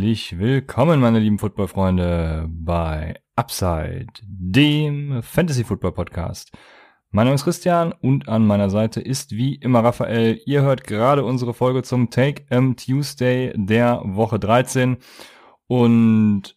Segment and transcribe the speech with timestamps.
[0.00, 6.52] Herzlich willkommen, meine lieben Footballfreunde, bei Upside, dem Fantasy Football Podcast.
[7.10, 10.40] Mein Name ist Christian und an meiner Seite ist wie immer Raphael.
[10.46, 14.96] Ihr hört gerade unsere Folge zum Take M Tuesday der Woche 13
[15.66, 16.56] und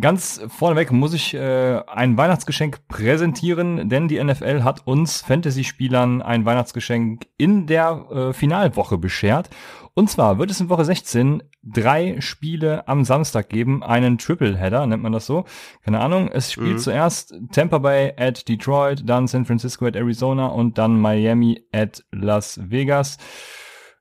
[0.00, 6.44] Ganz vorneweg muss ich äh, ein Weihnachtsgeschenk präsentieren, denn die NFL hat uns Fantasy-Spielern ein
[6.44, 9.50] Weihnachtsgeschenk in der äh, Finalwoche beschert.
[9.94, 15.02] Und zwar wird es in Woche 16 drei Spiele am Samstag geben, einen Triple-Header, nennt
[15.02, 15.44] man das so.
[15.84, 16.28] Keine Ahnung.
[16.28, 16.78] Es spielt mhm.
[16.78, 22.60] zuerst Tampa Bay at Detroit, dann San Francisco at Arizona und dann Miami at Las
[22.70, 23.18] Vegas.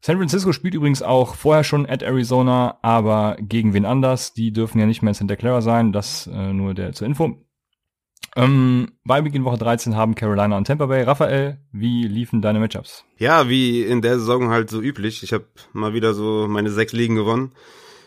[0.01, 4.33] San Francisco spielt übrigens auch vorher schon at Arizona, aber gegen wen anders?
[4.33, 5.91] Die dürfen ja nicht mehr in Santa Clara sein.
[5.91, 7.37] Das äh, nur der zur Info.
[8.35, 11.03] Ähm, bei Beginn Woche 13 haben Carolina und Tampa Bay.
[11.03, 13.03] Raphael, wie liefen deine Matchups?
[13.17, 15.23] Ja, wie in der Saison halt so üblich.
[15.23, 17.51] Ich habe mal wieder so meine sechs Ligen gewonnen.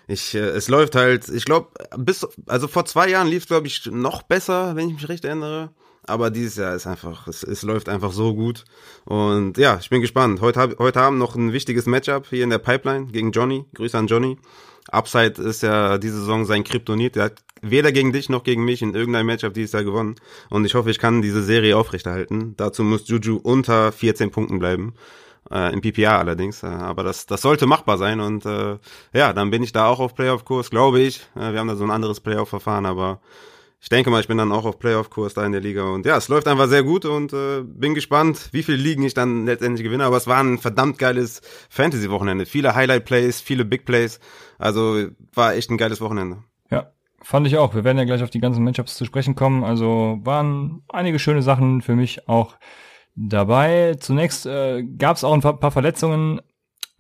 [0.09, 3.67] Ich, äh, es läuft halt, ich glaube, bis, also vor zwei Jahren lief es, glaube
[3.67, 5.75] ich, noch besser, wenn ich mich recht erinnere.
[6.06, 8.64] Aber dieses Jahr ist einfach, es, es läuft einfach so gut.
[9.05, 10.41] Und ja, ich bin gespannt.
[10.41, 13.64] Heute, hab, heute haben noch ein wichtiges Matchup hier in der Pipeline gegen Johnny.
[13.75, 14.36] Grüße an Johnny.
[14.91, 17.14] Upside ist ja diese Saison sein Kryptonit.
[17.14, 20.17] Der hat weder gegen dich noch gegen mich in irgendeinem Matchup dieses Jahr gewonnen.
[20.50, 22.55] Und ich hoffe, ich kann diese Serie aufrechterhalten.
[22.56, 24.95] Dazu muss Juju unter 14 Punkten bleiben.
[25.50, 26.64] Äh, Im PPA allerdings.
[26.64, 28.19] Äh, aber das, das sollte machbar sein.
[28.19, 28.78] Und äh,
[29.12, 31.20] ja, dann bin ich da auch auf Playoff-Kurs, glaube ich.
[31.36, 33.20] Äh, wir haben da so ein anderes Playoff-Verfahren, aber
[33.83, 35.83] ich denke mal, ich bin dann auch auf Playoff-Kurs da in der Liga.
[35.83, 39.13] Und ja, es läuft einfach sehr gut und äh, bin gespannt, wie viele Ligen ich
[39.13, 40.05] dann letztendlich gewinne.
[40.05, 42.47] Aber es war ein verdammt geiles Fantasy-Wochenende.
[42.47, 44.21] Viele Highlight-Plays, viele Big-Plays.
[44.57, 46.45] Also war echt ein geiles Wochenende.
[46.71, 46.92] Ja,
[47.23, 47.75] fand ich auch.
[47.75, 49.65] Wir werden ja gleich auf die ganzen Matchups zu sprechen kommen.
[49.65, 52.55] Also waren einige schöne Sachen für mich auch
[53.17, 53.97] dabei.
[53.98, 56.41] Zunächst äh, gab es auch ein paar Verletzungen.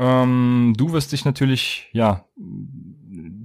[0.00, 2.24] Ähm, du wirst dich natürlich, ja,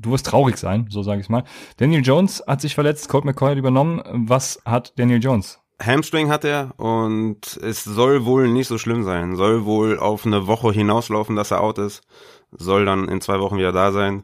[0.08, 1.44] du wirst traurig sein, so sage ich mal.
[1.78, 4.02] Daniel Jones hat sich verletzt, Colt McCoy hat übernommen.
[4.28, 5.60] Was hat Daniel Jones?
[5.84, 9.36] Hamstring hat er und es soll wohl nicht so schlimm sein.
[9.36, 12.02] Soll wohl auf eine Woche hinauslaufen, dass er out ist.
[12.52, 14.24] Soll dann in zwei Wochen wieder da sein.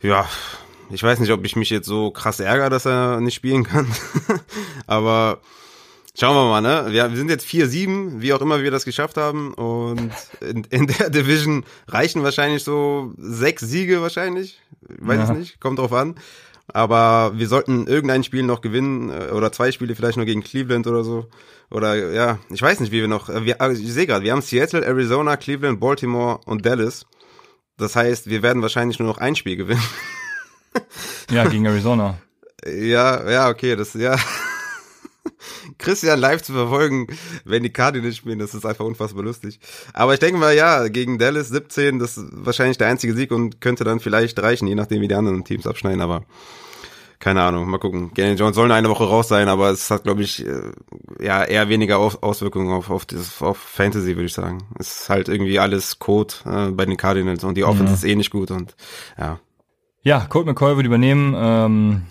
[0.00, 0.26] Ja,
[0.90, 3.86] ich weiß nicht, ob ich mich jetzt so krass ärgere, dass er nicht spielen kann.
[4.86, 5.40] Aber
[6.18, 6.92] Schauen wir mal, ne?
[6.92, 9.54] Wir, sind jetzt 4-7, wie auch immer wir das geschafft haben.
[9.54, 10.10] Und
[10.40, 14.60] in, in der Division reichen wahrscheinlich so sechs Siege wahrscheinlich.
[14.80, 15.24] Weiß ja.
[15.32, 16.16] ich nicht, kommt drauf an.
[16.72, 20.86] Aber wir sollten irgendein Spiel noch gewinnen äh, oder zwei Spiele vielleicht noch gegen Cleveland
[20.86, 21.26] oder so.
[21.70, 23.28] Oder ja, ich weiß nicht, wie wir noch.
[23.28, 27.06] Äh, wir, also ich sehe gerade, wir haben Seattle, Arizona, Cleveland, Baltimore und Dallas.
[27.76, 29.82] Das heißt, wir werden wahrscheinlich nur noch ein Spiel gewinnen.
[31.30, 32.18] ja, gegen Arizona.
[32.66, 34.16] Ja, ja, okay, das ja.
[35.80, 37.08] Christian live zu verfolgen,
[37.44, 39.58] wenn die Cardinals spielen, das ist einfach unfassbar lustig.
[39.92, 43.60] Aber ich denke mal, ja, gegen Dallas 17, das ist wahrscheinlich der einzige Sieg und
[43.60, 46.24] könnte dann vielleicht reichen, je nachdem, wie die anderen Teams abschneiden, aber
[47.20, 48.12] keine Ahnung, mal gucken.
[48.14, 50.72] Daniel Jones soll eine Woche raus sein, aber es hat, glaube ich, äh,
[51.20, 54.64] ja, eher weniger Auswirkungen auf, auf, das, auf Fantasy, würde ich sagen.
[54.78, 57.94] Es ist halt irgendwie alles Code äh, bei den Cardinals und die Offense mhm.
[57.94, 58.74] ist eh nicht gut und
[59.18, 59.38] ja.
[60.02, 61.34] Ja, Colt McCoy wird übernehmen.
[61.36, 62.02] Ähm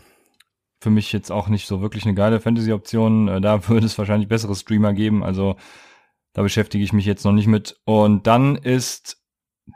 [0.79, 3.28] für mich jetzt auch nicht so wirklich eine geile Fantasy-Option.
[3.28, 5.23] Äh, da würde es wahrscheinlich bessere Streamer geben.
[5.23, 5.56] Also
[6.34, 7.79] da beschäftige ich mich jetzt noch nicht mit.
[7.85, 9.22] Und dann ist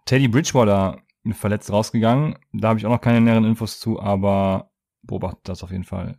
[0.06, 2.38] Teddy Bridgewater verletzt rausgegangen.
[2.52, 4.72] Da habe ich auch noch keine näheren Infos zu, aber
[5.04, 6.18] beobachtet das auf jeden Fall.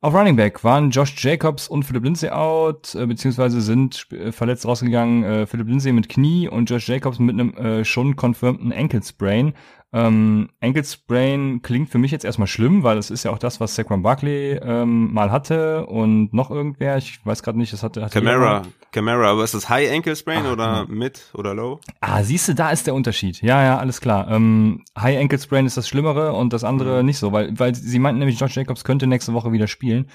[0.00, 4.66] Auf Running Back waren Josh Jacobs und Philip Lindsay out, äh, beziehungsweise sind äh, verletzt
[4.66, 5.22] rausgegangen.
[5.22, 9.54] Äh, Philip Lindsay mit Knie und Josh Jacobs mit einem schon confirmten Ankle Sprain.
[9.94, 13.60] Ähm, Ankle Sprain klingt für mich jetzt erstmal schlimm, weil das ist ja auch das,
[13.60, 18.02] was Saquon Barkley ähm, mal hatte und noch irgendwer, ich weiß gerade nicht, das hatte,
[18.02, 20.86] hatte Camara, Camara, aber ist das High Ankle Sprain Ach, oder ja.
[20.88, 21.78] Mid oder Low?
[22.00, 23.42] Ah, siehst du, da ist der Unterschied.
[23.42, 24.30] Ja, ja, alles klar.
[24.30, 27.06] Ähm, High Ankle Sprain ist das Schlimmere und das andere mhm.
[27.06, 30.08] nicht so, weil, weil sie meinten nämlich, Josh Jacobs könnte nächste Woche wieder spielen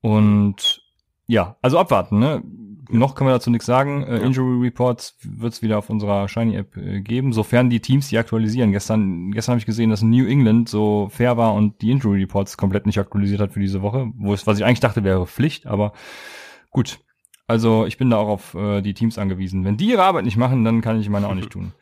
[0.00, 0.82] und
[1.26, 2.42] ja, also abwarten, ne?
[2.88, 4.02] Noch können wir dazu nichts sagen.
[4.02, 4.24] Äh, ja.
[4.24, 8.18] Injury Reports wird es wieder auf unserer Shiny App äh, geben, sofern die Teams die
[8.18, 8.72] aktualisieren.
[8.72, 12.56] Gestern, gestern habe ich gesehen, dass New England so fair war und die Injury Reports
[12.56, 15.66] komplett nicht aktualisiert hat für diese Woche, wo es, was ich eigentlich dachte, wäre Pflicht,
[15.66, 15.92] aber
[16.70, 16.98] gut.
[17.46, 19.64] Also ich bin da auch auf äh, die Teams angewiesen.
[19.64, 21.72] Wenn die ihre Arbeit nicht machen, dann kann ich meine auch nicht tun.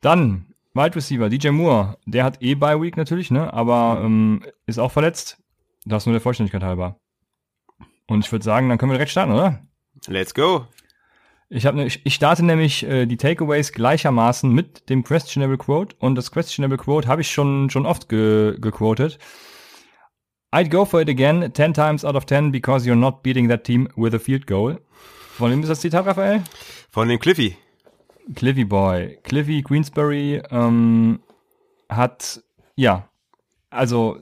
[0.00, 3.52] Dann Wide Receiver, DJ Moore, der hat eh Bye Week natürlich, ne?
[3.52, 5.42] Aber ähm, ist auch verletzt.
[5.84, 7.00] Das nur der Vollständigkeit halber.
[8.06, 9.62] Und ich würde sagen, dann können wir direkt starten, oder?
[10.06, 10.66] Let's go.
[11.48, 16.14] Ich, hab ne, ich, starte nämlich äh, die Takeaways gleichermaßen mit dem Questionable Quote und
[16.14, 19.18] das Questionable Quote habe ich schon, schon oft ge gequotet.
[20.52, 23.64] I'd go for it again 10 times out of 10 because you're not beating that
[23.64, 24.78] team with a field goal.
[25.36, 26.42] Von wem ist das Zitat, Raphael?
[26.90, 27.56] Von dem Cliffy.
[28.34, 29.18] Cliffy Boy.
[29.22, 31.20] Cliffy Queensbury ähm,
[31.88, 32.42] hat,
[32.76, 33.08] ja,
[33.70, 34.18] also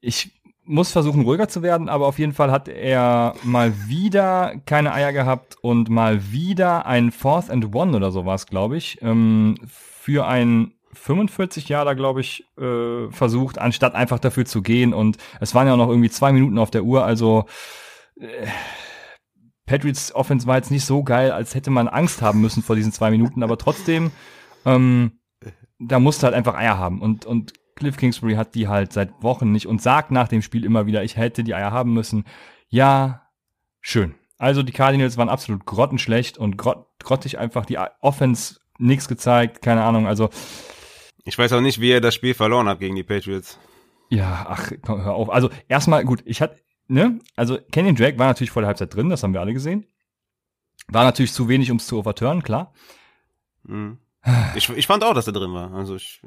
[0.00, 0.32] ich
[0.64, 5.12] muss versuchen, ruhiger zu werden, aber auf jeden Fall hat er mal wieder keine Eier
[5.12, 10.72] gehabt und mal wieder ein Fourth and One oder sowas, glaube ich, ähm, für ein
[10.94, 14.94] 45 Jahre, glaube ich, äh, versucht, anstatt einfach dafür zu gehen.
[14.94, 17.46] Und es waren ja noch irgendwie zwei Minuten auf der Uhr, also
[18.18, 18.46] äh,
[19.66, 22.92] Patriots Offense war jetzt nicht so geil, als hätte man Angst haben müssen vor diesen
[22.92, 24.12] zwei Minuten, aber trotzdem,
[24.66, 25.20] ähm,
[25.78, 27.00] da musste halt einfach Eier haben.
[27.00, 30.64] Und, und Cliff Kingsbury hat die halt seit Wochen nicht und sagt nach dem Spiel
[30.64, 32.24] immer wieder, ich hätte die Eier haben müssen.
[32.68, 33.28] Ja,
[33.80, 34.14] schön.
[34.38, 39.84] Also die Cardinals waren absolut grottenschlecht und grott, grottig einfach die Offense nichts gezeigt, keine
[39.84, 40.06] Ahnung.
[40.06, 40.30] Also
[41.24, 43.58] ich weiß auch nicht, wie er das Spiel verloren hat gegen die Patriots.
[44.10, 45.30] Ja, ach, komm, hör auf.
[45.30, 49.08] Also erstmal gut, ich hatte, ne, also Kenyon Drake war natürlich vor der Halbzeit drin,
[49.08, 49.86] das haben wir alle gesehen.
[50.88, 52.74] War natürlich zu wenig, um es zu overturnen, klar.
[53.62, 53.98] Mhm.
[54.54, 55.72] Ich, ich fand auch, dass er drin war.
[55.72, 56.22] Also ich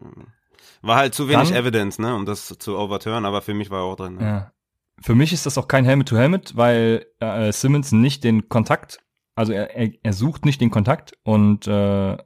[0.82, 3.80] war halt zu wenig Dann, Evidence, ne, um das zu overturnen, aber für mich war
[3.80, 4.16] er auch drin.
[4.16, 4.24] Ne?
[4.24, 4.52] Ja.
[5.00, 9.00] Für mich ist das auch kein Helmet-to-Helmet, weil äh, Simmons nicht den Kontakt,
[9.36, 12.18] also er, er, er sucht nicht den Kontakt und äh,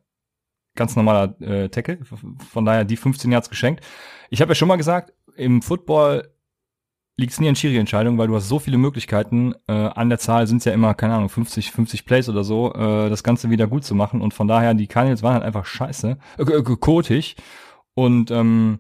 [0.75, 1.99] ganz normaler äh, Tackle.
[2.51, 3.83] Von daher die 15 Yards geschenkt.
[4.29, 6.29] Ich habe ja schon mal gesagt, im Football
[7.17, 9.53] liegt es nie an Schiri-Entscheidung, weil du hast so viele Möglichkeiten.
[9.67, 12.73] Äh, an der Zahl sind es ja immer, keine Ahnung, 50, 50 Plays oder so,
[12.73, 14.21] äh, das Ganze wieder gut zu machen.
[14.21, 17.35] Und von daher, die Cardinals waren halt einfach scheiße, äh, äh, kotig.
[17.93, 18.79] Und ähm,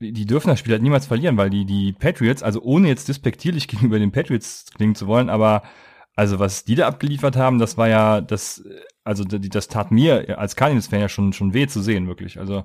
[0.00, 3.68] die, dürfen das Spiel halt niemals verlieren, weil die, die Patriots, also ohne jetzt despektierlich
[3.68, 5.62] gegenüber den Patriots klingen zu wollen, aber
[6.14, 8.64] also was die da abgeliefert haben, das war ja, das,
[9.04, 12.38] also das tat mir als Cardinals-Fan ja schon, schon weh zu sehen, wirklich.
[12.38, 12.64] Also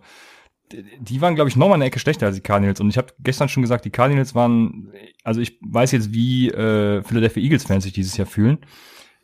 [1.00, 2.80] die waren, glaube ich, nochmal eine Ecke schlechter als die Cardinals.
[2.80, 4.94] Und ich habe gestern schon gesagt, die Cardinals waren,
[5.26, 8.60] also ich weiß jetzt, wie äh, Philadelphia Eagles-Fans sich dieses Jahr fühlen.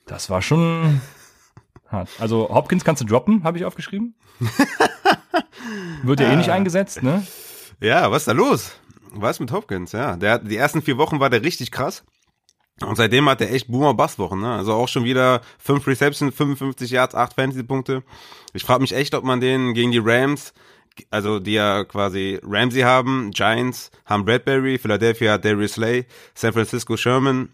[0.06, 1.02] Das war schon
[1.88, 2.10] hart.
[2.20, 4.16] Also Hopkins kannst du droppen, habe ich aufgeschrieben.
[6.04, 7.26] Wird ja eh nicht eingesetzt, ne?
[7.82, 8.72] Ja, was ist da los?
[9.12, 9.92] Was mit Hopkins?
[9.92, 12.04] Ja, der die ersten vier Wochen war der richtig krass.
[12.82, 14.54] Und seitdem hat er echt Boomer Bass Wochen, ne?
[14.54, 18.04] Also auch schon wieder fünf Receptions, 55 Yards, acht Fantasy Punkte.
[18.54, 20.54] Ich frage mich echt, ob man den gegen die Rams,
[21.10, 26.06] also die ja quasi Ramsey haben, Giants haben Bradbury, Philadelphia hat Darius Slay,
[26.36, 27.50] San Francisco Sherman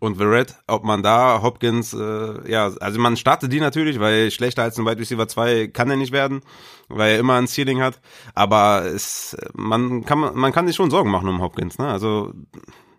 [0.00, 4.62] und Verrett, ob man da Hopkins, äh, ja, also man startet die natürlich, weil schlechter
[4.62, 6.40] als ein Wide Receiver 2 kann er nicht werden,
[6.88, 8.00] weil er immer ein Ceiling hat,
[8.34, 11.88] aber es, man kann man kann sich schon Sorgen machen um Hopkins, ne?
[11.88, 12.32] Also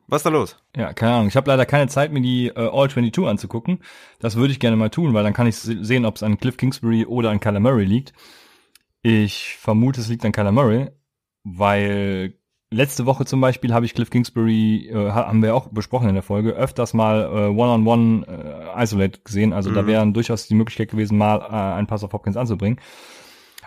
[0.07, 0.55] was ist da los?
[0.75, 1.27] Ja, keine Ahnung.
[1.27, 3.79] Ich habe leider keine Zeit, mir die äh, All 22 anzugucken.
[4.19, 6.55] Das würde ich gerne mal tun, weil dann kann ich sehen, ob es an Cliff
[6.55, 8.13] Kingsbury oder an Kyler Murray liegt.
[9.01, 10.91] Ich vermute, es liegt an Kyler Murray,
[11.43, 12.36] weil
[12.69, 16.23] letzte Woche zum Beispiel habe ich Cliff Kingsbury, äh, haben wir auch besprochen in der
[16.23, 19.53] Folge, öfters mal äh, One-on-One -on -one, äh, Isolate gesehen.
[19.53, 19.75] Also mhm.
[19.75, 22.79] da wäre durchaus die Möglichkeit gewesen, mal äh, einen Pass auf Hopkins anzubringen.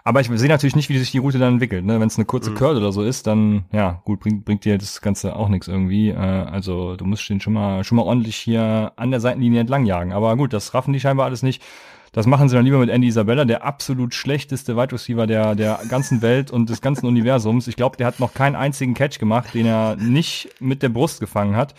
[0.02, 1.85] Aber ich sehe natürlich nicht, wie sich die Route dann entwickelt.
[1.85, 2.00] Ne?
[2.00, 2.55] Wenn es eine kurze mhm.
[2.55, 6.10] Curl oder so ist, dann ja gut, bringt, bringt dir das Ganze auch nichts irgendwie.
[6.10, 9.84] Äh, also du musst den schon mal schon mal ordentlich hier an der Seitenlinie entlang
[9.84, 10.13] jagen.
[10.13, 11.63] Aber gut, das raffen die scheinbar alles nicht.
[12.12, 15.81] Das machen sie dann lieber mit Andy Isabella, der absolut schlechteste Wide Receiver der, der
[15.88, 17.69] ganzen Welt und des ganzen Universums.
[17.69, 21.20] Ich glaube, der hat noch keinen einzigen Catch gemacht, den er nicht mit der Brust
[21.20, 21.74] gefangen hat.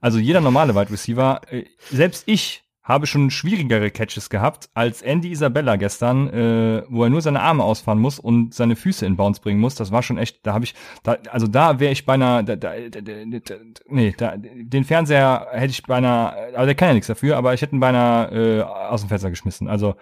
[0.00, 5.32] Also jeder normale Wide Receiver, äh, selbst ich habe schon schwierigere Catches gehabt als Andy
[5.32, 9.40] Isabella gestern, äh, wo er nur seine Arme ausfahren muss und seine Füße in Bounce
[9.40, 9.74] bringen muss.
[9.74, 12.74] Das war schon echt, da habe ich, da, also da wäre ich beinahe, da, da,
[12.90, 13.54] da, da,
[13.88, 17.62] nee, da, den Fernseher hätte ich beinahe, aber der kann ja nichts dafür, aber ich
[17.62, 19.66] hätte ihn beinahe äh, aus dem Fenster geschmissen.
[19.66, 19.96] Also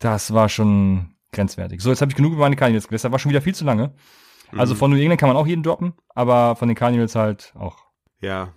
[0.00, 1.80] das war schon grenzwertig.
[1.82, 3.12] So, jetzt habe ich genug über meine Cardinals gelästert.
[3.12, 3.94] War schon wieder viel zu lange.
[4.56, 4.78] Also mhm.
[4.78, 7.78] von New England kann man auch jeden droppen, aber von den Cardinals halt auch.
[8.20, 8.52] Ja,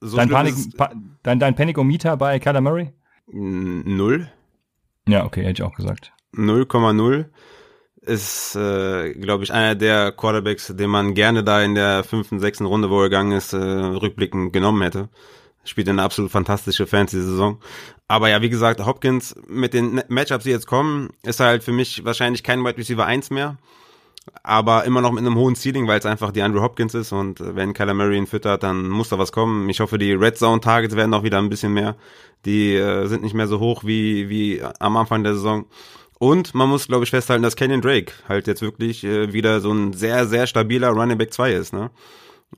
[0.00, 2.92] so dein, Panik, pa, dein, dein Panikometer bei Kyler Murray?
[3.26, 4.30] Null.
[5.08, 6.12] Ja, okay, hätte ich auch gesagt.
[6.34, 7.26] 0,0
[8.00, 12.64] ist, äh, glaube ich, einer der Quarterbacks, den man gerne da in der fünften, sechsten
[12.64, 15.08] Runde, wo er gegangen ist, äh, rückblickend genommen hätte.
[15.64, 17.58] Spielt eine absolut fantastische Fantasy-Saison.
[18.06, 22.04] Aber ja, wie gesagt, Hopkins mit den Matchups, die jetzt kommen, ist halt für mich
[22.04, 23.58] wahrscheinlich kein Wide Receiver 1 mehr.
[24.42, 27.40] Aber immer noch mit einem hohen Ceiling, weil es einfach die Andrew Hopkins ist und
[27.40, 29.68] äh, wenn Kyler Murray ihn füttert, dann muss da was kommen.
[29.68, 31.96] Ich hoffe, die Red Zone Targets werden auch wieder ein bisschen mehr.
[32.44, 35.66] Die äh, sind nicht mehr so hoch wie, wie am Anfang der Saison.
[36.18, 39.72] Und man muss, glaube ich, festhalten, dass Kenyon Drake halt jetzt wirklich äh, wieder so
[39.72, 41.90] ein sehr, sehr stabiler Running Back 2 ist, ne?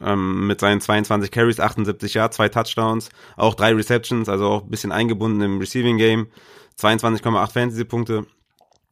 [0.01, 4.71] Ähm, mit seinen 22 Carries, 78 Yards, zwei Touchdowns, auch drei Receptions, also auch ein
[4.71, 6.29] bisschen eingebunden im Receiving Game,
[6.79, 8.27] 22,8 Fantasy-Punkte.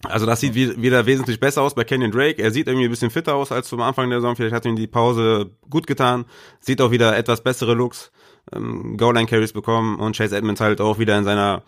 [0.05, 2.41] Also das sieht wieder wesentlich besser aus bei Kenyon Drake.
[2.41, 4.37] Er sieht irgendwie ein bisschen fitter aus als zum Anfang der Saison.
[4.37, 6.25] Vielleicht hat ihm die Pause gut getan.
[6.61, 8.13] Sieht auch wieder etwas bessere Looks.
[8.53, 11.65] Ähm, Goal-Line-Carries bekommen und Chase Edmonds halt auch wieder in seiner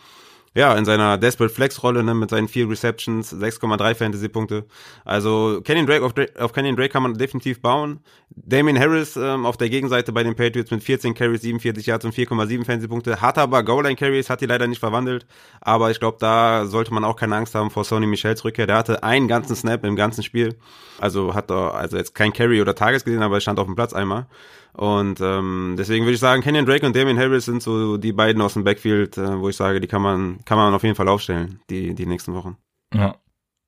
[0.53, 4.65] ja, in seiner Desperate Flex Rolle, ne, mit seinen vier Receptions, 6,3 Fantasy Punkte.
[5.05, 8.01] Also Kenyon Drake auf, auf Kenyon Drake kann man definitiv bauen.
[8.31, 12.15] Damien Harris ähm, auf der Gegenseite bei den Patriots mit 14 Carries, 47 Yards und
[12.15, 13.21] 4,7 Fantasy Punkte.
[13.21, 15.25] Hat aber Goal Line Carries, hat die leider nicht verwandelt.
[15.61, 18.67] Aber ich glaube, da sollte man auch keine Angst haben vor Sony Michels Rückkehr.
[18.67, 20.57] Der hatte einen ganzen Snap im ganzen Spiel.
[20.99, 23.77] Also hat er, also jetzt kein Carry oder Tages gesehen, aber er stand auf dem
[23.77, 24.27] Platz einmal.
[24.73, 28.41] Und ähm, deswegen würde ich sagen, Kenyon Drake und Damien Harris sind so die beiden
[28.41, 31.09] aus dem Backfield, äh, wo ich sage, die kann man, kann man auf jeden Fall
[31.09, 32.57] aufstellen, die, die nächsten Wochen.
[32.95, 33.17] Ja.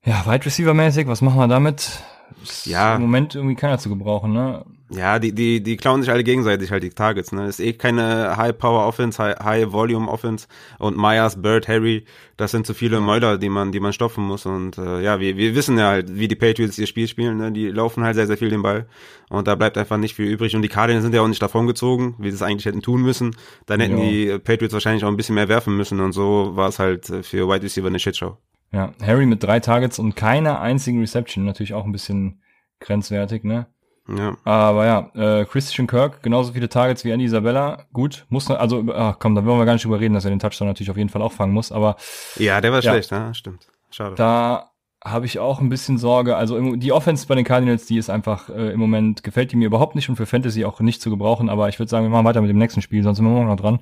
[0.05, 2.03] Ja, Wide Receiver mäßig, was machen wir damit?
[2.43, 2.97] Ist ja.
[2.97, 4.65] Im Moment irgendwie keiner zu gebrauchen, ne?
[4.95, 7.47] Ja, die, die, die klauen sich alle gegenseitig halt die Targets, ne?
[7.47, 10.47] Ist eh keine High-Power-Offense, High-Volume-Offense
[10.79, 12.05] und Myers, Bird, Harry,
[12.37, 15.37] das sind zu viele Mäuler, die man, die man stopfen muss und äh, ja, wir,
[15.37, 17.53] wir wissen ja halt, wie die Patriots ihr Spiel spielen, ne?
[17.53, 18.87] Die laufen halt sehr, sehr viel den Ball
[19.31, 21.67] und da bleibt einfach nicht viel übrig und die Cardinals sind ja auch nicht davon
[21.67, 23.35] gezogen, wie sie es eigentlich hätten tun müssen.
[23.67, 24.05] Dann hätten ja.
[24.05, 27.23] die Patriots wahrscheinlich auch ein bisschen mehr werfen müssen und so war es halt äh,
[27.23, 28.37] für Wide Receiver eine Shitshow.
[28.73, 32.43] Ja, Harry mit drei Targets und keiner einzigen Reception, natürlich auch ein bisschen
[32.81, 33.67] grenzwertig, ne?
[34.09, 34.37] Ja.
[34.45, 37.87] Aber ja, äh, Christian Kirk, genauso viele Targets wie Andy Isabella.
[37.93, 40.41] Gut, muss, also, ach komm, da wollen wir gar nicht drüber reden, dass er den
[40.41, 41.97] Touchdown natürlich auf jeden Fall auch fangen muss, aber.
[42.37, 43.35] Ja, der war ja, schlecht, ne?
[43.35, 43.69] Stimmt.
[43.91, 44.15] Schade.
[44.17, 44.73] Da
[45.05, 46.37] habe ich auch ein bisschen Sorge.
[46.37, 49.67] Also die Offense bei den Cardinals, die ist einfach äh, im Moment, gefällt die mir
[49.67, 52.25] überhaupt nicht und für Fantasy auch nicht zu gebrauchen, aber ich würde sagen, wir machen
[52.25, 53.81] weiter mit dem nächsten Spiel, sonst sind wir morgen noch dran.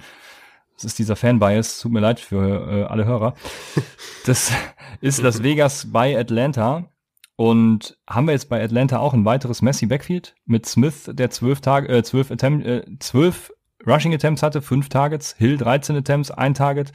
[0.77, 3.35] Das ist dieser Fan-Bias, tut mir leid für äh, alle Hörer.
[4.27, 4.53] Das
[5.01, 6.85] ist Las Vegas bei Atlanta.
[7.41, 11.63] Und haben wir jetzt bei Atlanta auch ein weiteres Messi Backfield mit Smith, der zwölf
[11.63, 13.51] Tage, äh, zwölf Attempt, äh, zwölf
[13.87, 16.93] Rushing Attempts hatte, fünf Targets, Hill 13 Attempts, ein Target.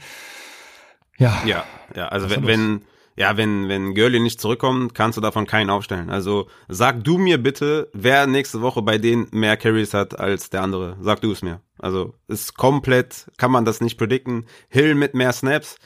[1.18, 1.42] Ja.
[1.44, 1.64] Ja,
[1.96, 2.82] ja, also wenn, wenn,
[3.16, 6.10] ja, wenn, wenn Gurley nicht zurückkommt, kannst du davon keinen aufstellen.
[6.10, 10.62] Also sag du mir bitte, wer nächste Woche bei denen mehr Carries hat als der
[10.62, 10.96] andere.
[11.00, 11.60] Sag du es mir.
[11.76, 14.46] Also ist komplett, kann man das nicht predikten.
[14.68, 15.76] Hill mit mehr Snaps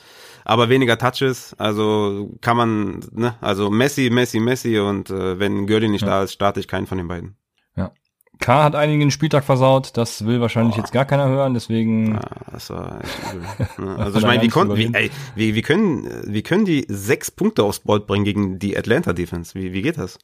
[0.44, 1.54] aber weniger Touches.
[1.58, 6.08] Also kann man, ne, also Messi, Messi, Messi und äh, wenn Gurley nicht ja.
[6.08, 7.36] da ist, starte ich keinen von den beiden.
[7.76, 7.92] Ja.
[8.38, 10.82] K hat einigen Spieltag versaut, das will wahrscheinlich Boah.
[10.82, 12.14] jetzt gar keiner hören, deswegen.
[12.14, 12.20] Ja,
[12.52, 13.96] das war echt übel.
[13.98, 17.64] also ich meine, wie, konnten, wie, ey, wie, wie können, wie können die sechs Punkte
[17.64, 19.54] aufs Board bringen gegen die Atlanta Defense?
[19.54, 20.18] Wie, wie geht das?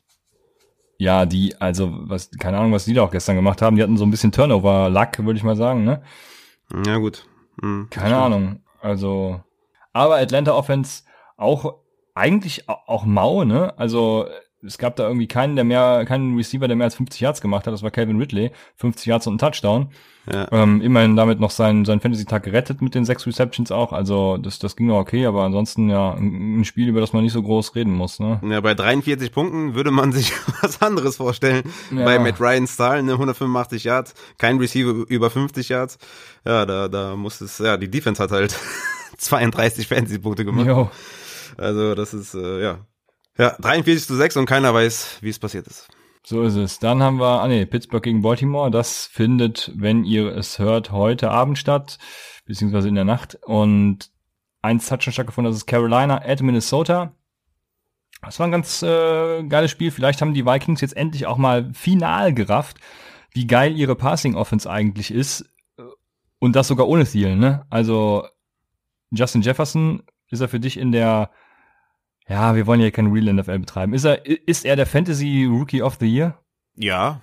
[0.99, 3.77] Ja, die, also, was, keine Ahnung, was die da auch gestern gemacht haben.
[3.77, 6.03] Die hatten so ein bisschen Turnover-Luck, würde ich mal sagen, ne?
[6.87, 7.27] Ja, gut.
[7.61, 8.61] Hm, keine Ahnung.
[8.81, 9.41] Also,
[9.97, 11.03] aber Atlanta Offense
[11.37, 11.75] auch
[12.15, 13.79] eigentlich auch mau, ne?
[13.79, 14.27] Also
[14.63, 17.67] es gab da irgendwie keinen, der mehr, keinen Receiver, der mehr als 50 Yards gemacht
[17.67, 17.75] hat.
[17.75, 19.91] Das war Calvin Ridley, 50 Yards und ein Touchdown.
[20.33, 20.49] Ja.
[20.51, 23.93] Ähm, immerhin damit noch seinen, seinen Fantasy-Tag gerettet mit den sechs Receptions auch.
[23.93, 27.23] Also das, das ging noch okay, aber ansonsten ja ein, ein Spiel, über das man
[27.23, 28.19] nicht so groß reden muss.
[28.19, 28.41] Ne?
[28.49, 31.63] Ja, bei 43 Punkten würde man sich was anderes vorstellen.
[31.95, 32.05] Ja.
[32.05, 35.99] Bei Matt Ryan's Zahlen, ne, 185 Yards, kein Receiver über 50 Yards.
[36.45, 38.59] Ja, da, da muss es, ja, die Defense hat halt
[39.17, 40.67] 32 Fantasy-Punkte gemacht.
[40.67, 40.91] Jo.
[41.57, 42.79] Also das ist, äh, ja.
[43.39, 45.89] Ja, 43 zu 6 und keiner weiß, wie es passiert ist.
[46.23, 46.79] So ist es.
[46.79, 48.71] Dann haben wir, ah nee, Pittsburgh gegen Baltimore.
[48.71, 51.99] Das findet, wenn ihr es hört, heute Abend statt,
[52.47, 53.39] beziehungsweise in der Nacht.
[53.45, 54.11] Und
[54.63, 57.13] eins hat schon stattgefunden, das ist Carolina at Minnesota.
[58.23, 59.91] Das war ein ganz äh, geiles Spiel.
[59.91, 62.79] Vielleicht haben die Vikings jetzt endlich auch mal final gerafft,
[63.33, 65.45] wie geil ihre Passing Offense eigentlich ist.
[66.39, 67.67] Und das sogar ohne Thielen, ne?
[67.71, 68.27] Also
[69.11, 71.31] Justin Jefferson, ist er für dich in der,
[72.29, 73.95] ja, wir wollen ja kein Real NFL betreiben.
[73.95, 76.39] Ist er, ist er der Fantasy Rookie of the Year?
[76.77, 77.21] Ja,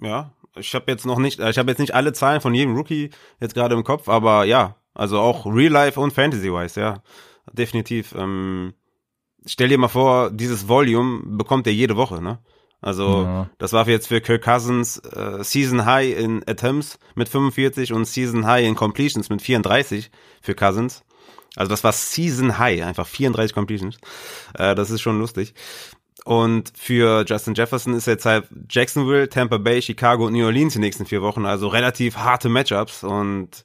[0.00, 0.32] ja.
[0.56, 3.10] Ich habe jetzt noch nicht, ich habe jetzt nicht alle Zahlen von jedem Rookie
[3.40, 7.02] jetzt gerade im Kopf, aber ja, also auch Real Life und Fantasy-wise, ja,
[7.52, 8.14] definitiv.
[8.16, 8.74] Ähm,
[9.44, 12.38] stell dir mal vor, dieses Volume bekommt er jede Woche, ne?
[12.80, 13.50] Also ja.
[13.56, 18.46] das war jetzt für Kirk Cousins äh, Season High in Attempts mit 45 und Season
[18.46, 20.10] High in Completions mit 34
[20.42, 21.02] für Cousins.
[21.56, 23.98] Also das war Season High, einfach 34 Completions.
[24.58, 25.54] Äh, das ist schon lustig.
[26.24, 30.78] Und für Justin Jefferson ist jetzt halt Jacksonville, Tampa Bay, Chicago und New Orleans die
[30.78, 33.64] nächsten vier Wochen, also relativ harte Matchups und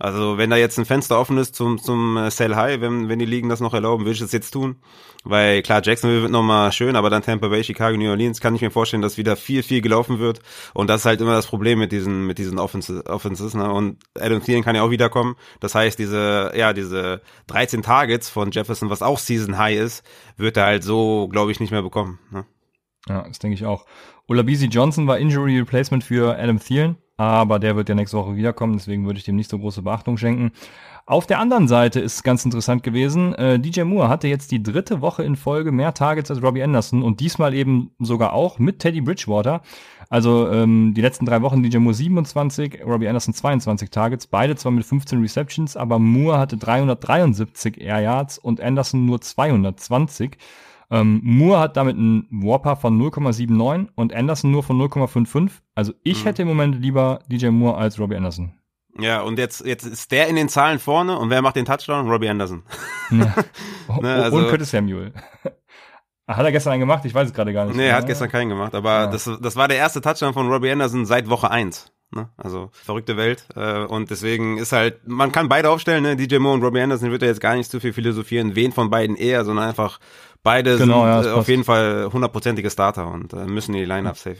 [0.00, 3.18] Also wenn da jetzt ein Fenster offen ist zum, zum äh, Sell High, wenn, wenn
[3.18, 4.76] die Ligen das noch erlauben, würde ich das jetzt tun.
[5.24, 8.60] Weil klar, Jacksonville wird nochmal schön, aber dann Tampa Bay, Chicago, New Orleans kann ich
[8.60, 10.40] mir vorstellen, dass wieder viel, viel gelaufen wird.
[10.72, 13.04] Und das ist halt immer das Problem mit diesen, mit diesen Offenses.
[13.06, 13.72] Offenses ne?
[13.72, 15.34] Und Adam Thielen kann ja auch wiederkommen.
[15.58, 20.04] Das heißt, diese, ja, diese 13 Targets von Jefferson, was auch Season High ist,
[20.36, 22.20] wird er halt so, glaube ich, nicht mehr bekommen.
[22.30, 22.46] Ne?
[23.08, 23.84] Ja, das denke ich auch.
[24.28, 28.74] Olabisi Johnson war Injury Replacement für Adam Thielen aber der wird ja nächste Woche wiederkommen,
[28.74, 30.52] deswegen würde ich dem nicht so große Beachtung schenken.
[31.04, 35.00] Auf der anderen Seite ist ganz interessant gewesen, äh, DJ Moore hatte jetzt die dritte
[35.00, 39.00] Woche in Folge mehr Targets als Robbie Anderson und diesmal eben sogar auch mit Teddy
[39.00, 39.62] Bridgewater.
[40.10, 44.70] Also ähm, die letzten drei Wochen DJ Moore 27, Robbie Anderson 22 Targets, beide zwar
[44.70, 50.36] mit 15 Receptions, aber Moore hatte 373 Air Yards und Anderson nur 220.
[50.90, 55.50] Ähm, Moore hat damit einen Warper von 0,79 und Anderson nur von 0,55.
[55.74, 56.28] Also ich mhm.
[56.28, 58.54] hätte im Moment lieber DJ Moore als Robbie Anderson.
[58.98, 62.08] Ja, und jetzt, jetzt ist der in den Zahlen vorne und wer macht den Touchdown?
[62.08, 62.62] Robbie Anderson.
[63.10, 63.34] Ja.
[64.02, 65.14] ne, also, und Curtis Samuel.
[66.28, 67.06] Hat er gestern einen gemacht?
[67.06, 67.74] Ich weiß es gerade gar nicht.
[67.74, 69.06] Nee, er hat gestern keinen gemacht, aber ja.
[69.06, 71.90] das, das war der erste Touchdown von Robbie Anderson seit Woche 1.
[72.10, 72.28] Ne?
[72.36, 73.46] Also verrückte Welt.
[73.56, 76.16] Äh, und deswegen ist halt, man kann beide aufstellen, ne?
[76.16, 78.90] DJ Moore und Robbie Anderson wird ja jetzt gar nicht zu viel philosophieren, wen von
[78.90, 80.00] beiden eher, sondern einfach
[80.42, 83.86] Beide genau, sind ja, äh, auf jeden Fall hundertprozentige Starter und äh, müssen in die
[83.86, 84.38] Line-Up safe.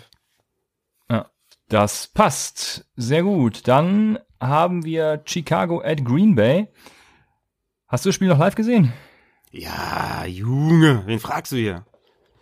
[1.10, 1.26] Ja,
[1.68, 2.86] das passt.
[2.96, 3.66] Sehr gut.
[3.66, 6.68] Dann haben wir Chicago at Green Bay.
[7.88, 8.92] Hast du das Spiel noch live gesehen?
[9.50, 11.86] Ja, Junge, wen fragst du hier?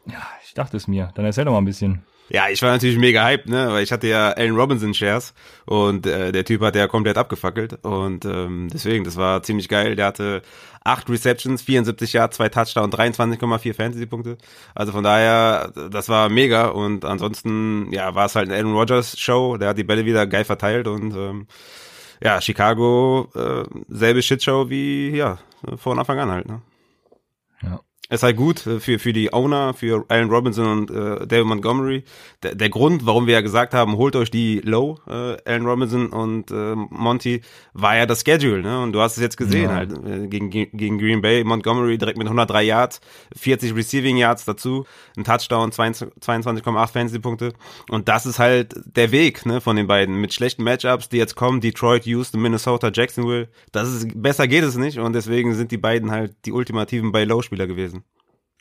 [0.06, 1.12] Ja, ich dachte es mir.
[1.14, 2.04] Dann erzähl doch mal ein bisschen.
[2.28, 5.32] Ja, ich war natürlich mega hyped, ne, weil ich hatte ja Allen Robinson Shares
[5.64, 9.94] und äh, der Typ hat ja komplett abgefackelt und ähm, deswegen, das war ziemlich geil.
[9.94, 10.42] Der hatte
[10.82, 14.38] acht Receptions, 74 Yards, zwei Touchdowns, 23,4 Fantasy-Punkte.
[14.74, 19.18] Also von daher, das war mega und ansonsten, ja, war es halt eine Aaron Rodgers
[19.18, 19.56] Show.
[19.56, 21.46] Der hat die Bälle wieder geil verteilt und ähm,
[22.22, 25.38] ja, Chicago, äh, selbe Shitshow wie, ja,
[25.76, 26.62] von Anfang an halt, ne?
[27.62, 31.46] Ja ist halt gut äh, für, für die Owner, für Allen Robinson und äh, David
[31.46, 32.04] Montgomery.
[32.42, 36.08] Der, der Grund, warum wir ja gesagt haben, holt euch die Low, äh, Allen Robinson
[36.08, 37.40] und äh, Monty,
[37.72, 38.80] war ja das Schedule, ne?
[38.80, 39.74] Und du hast es jetzt gesehen ja.
[39.74, 43.00] halt äh, gegen, gegen Green Bay, Montgomery direkt mit 103 Yards,
[43.36, 44.86] 40 Receiving Yards dazu,
[45.16, 47.54] ein Touchdown, 22,8 Fantasy-Punkte.
[47.88, 50.20] Und das ist halt der Weg, ne, von den beiden.
[50.20, 53.48] Mit schlechten Matchups, die jetzt kommen, Detroit, Houston, Minnesota, Jacksonville.
[53.72, 57.24] Das ist, besser geht es nicht und deswegen sind die beiden halt die ultimativen bei
[57.24, 57.95] Low-Spieler gewesen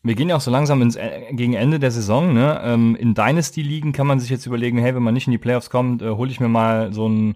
[0.06, 2.34] wir gehen ja auch so langsam ins, äh, gegen Ende der Saison.
[2.34, 2.62] Ne?
[2.63, 5.70] Ähm, in Dynasty-Ligen kann man sich jetzt überlegen, hey, wenn man nicht in die Playoffs
[5.70, 7.36] kommt, äh, hole ich mir mal so einen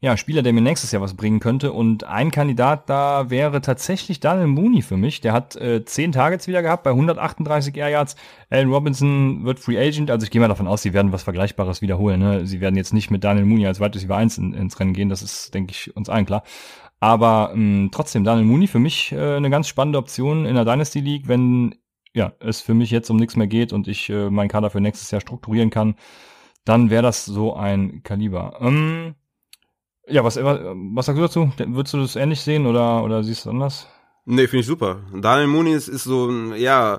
[0.00, 1.72] ja, Spieler, der mir nächstes Jahr was bringen könnte.
[1.72, 5.20] Und ein Kandidat da wäre tatsächlich Daniel Mooney für mich.
[5.20, 8.16] Der hat äh, 10 Targets wieder gehabt bei 138 Air Yards.
[8.50, 10.10] Allen Robinson wird Free Agent.
[10.10, 12.20] Also ich gehe mal davon aus, sie werden was Vergleichbares wiederholen.
[12.20, 12.46] Ne?
[12.46, 15.08] Sie werden jetzt nicht mit Daniel Mooney als Wide Receiver 1 in, ins Rennen gehen.
[15.08, 16.42] Das ist, denke ich, uns allen klar.
[17.06, 20.98] Aber ähm, trotzdem, Daniel Mooney für mich äh, eine ganz spannende Option in der Dynasty
[20.98, 21.76] League, wenn
[22.12, 24.80] ja, es für mich jetzt um nichts mehr geht und ich äh, meinen Kader für
[24.80, 25.94] nächstes Jahr strukturieren kann,
[26.64, 28.58] dann wäre das so ein Kaliber.
[28.60, 29.14] Ähm,
[30.08, 31.52] ja, was, was sagst du dazu?
[31.58, 33.86] Würdest du das ähnlich sehen oder, oder siehst du es anders?
[34.24, 35.04] Nee, finde ich super.
[35.14, 36.98] Daniel Mooney ist, ist so ein, ja,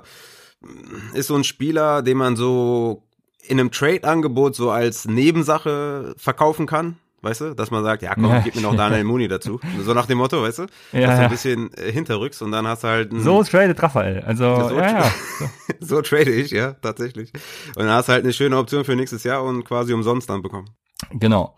[1.12, 3.02] ist so ein Spieler, den man so
[3.46, 6.96] in einem Trade-Angebot so als Nebensache verkaufen kann.
[7.20, 8.40] Weißt du, dass man sagt, ja komm, ja.
[8.40, 9.58] gib mir noch Daniel Mooney dazu.
[9.84, 10.66] So nach dem Motto, weißt du?
[10.92, 14.20] Ja, dass du ein bisschen äh, hinterrückst und dann hast du halt So tradet Raphael.
[14.20, 15.12] Also, so, ja, ja.
[15.80, 17.32] so trade ich, ja, tatsächlich.
[17.76, 20.42] Und dann hast du halt eine schöne Option für nächstes Jahr und quasi umsonst dann
[20.42, 20.70] bekommen.
[21.10, 21.56] Genau.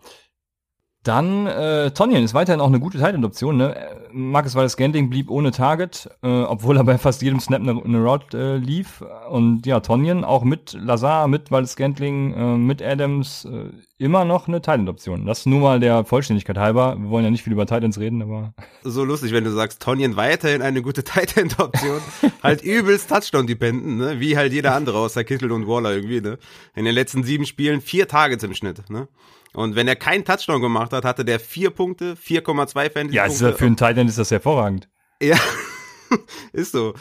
[1.03, 3.57] Dann äh, Tonyan ist weiterhin auch eine gute Titan-Option.
[3.57, 3.75] Ne?
[4.11, 8.03] Marcus Wallace Scantling blieb ohne Target, äh, obwohl er bei fast jedem Snap eine, eine
[8.03, 9.03] Route äh, lief.
[9.31, 14.47] Und ja, Tonyan auch mit Lazar, mit Wallace Scantling, äh, mit Adams äh, immer noch
[14.47, 15.25] eine Titan-Option.
[15.25, 16.95] Das nur mal der Vollständigkeit halber.
[16.99, 20.17] Wir wollen ja nicht viel über Titans reden, aber so lustig, wenn du sagst, Tonyan
[20.17, 22.01] weiterhin eine gute Titan-Option,
[22.43, 24.19] halt übelst Touchdown-dependent, ne?
[24.19, 26.21] wie halt jeder andere außer Kittel und Waller irgendwie.
[26.21, 26.37] Ne?
[26.75, 28.87] In den letzten sieben Spielen vier Targets im Schnitt.
[28.91, 29.07] Ne?
[29.53, 33.15] Und wenn er keinen Touchdown gemacht hat, hatte der vier Punkte, 4,2 Fantasy-Punkte.
[33.15, 34.89] Ja, ist für einen Titan ist das hervorragend.
[35.21, 35.37] Ja,
[36.53, 36.93] ist so.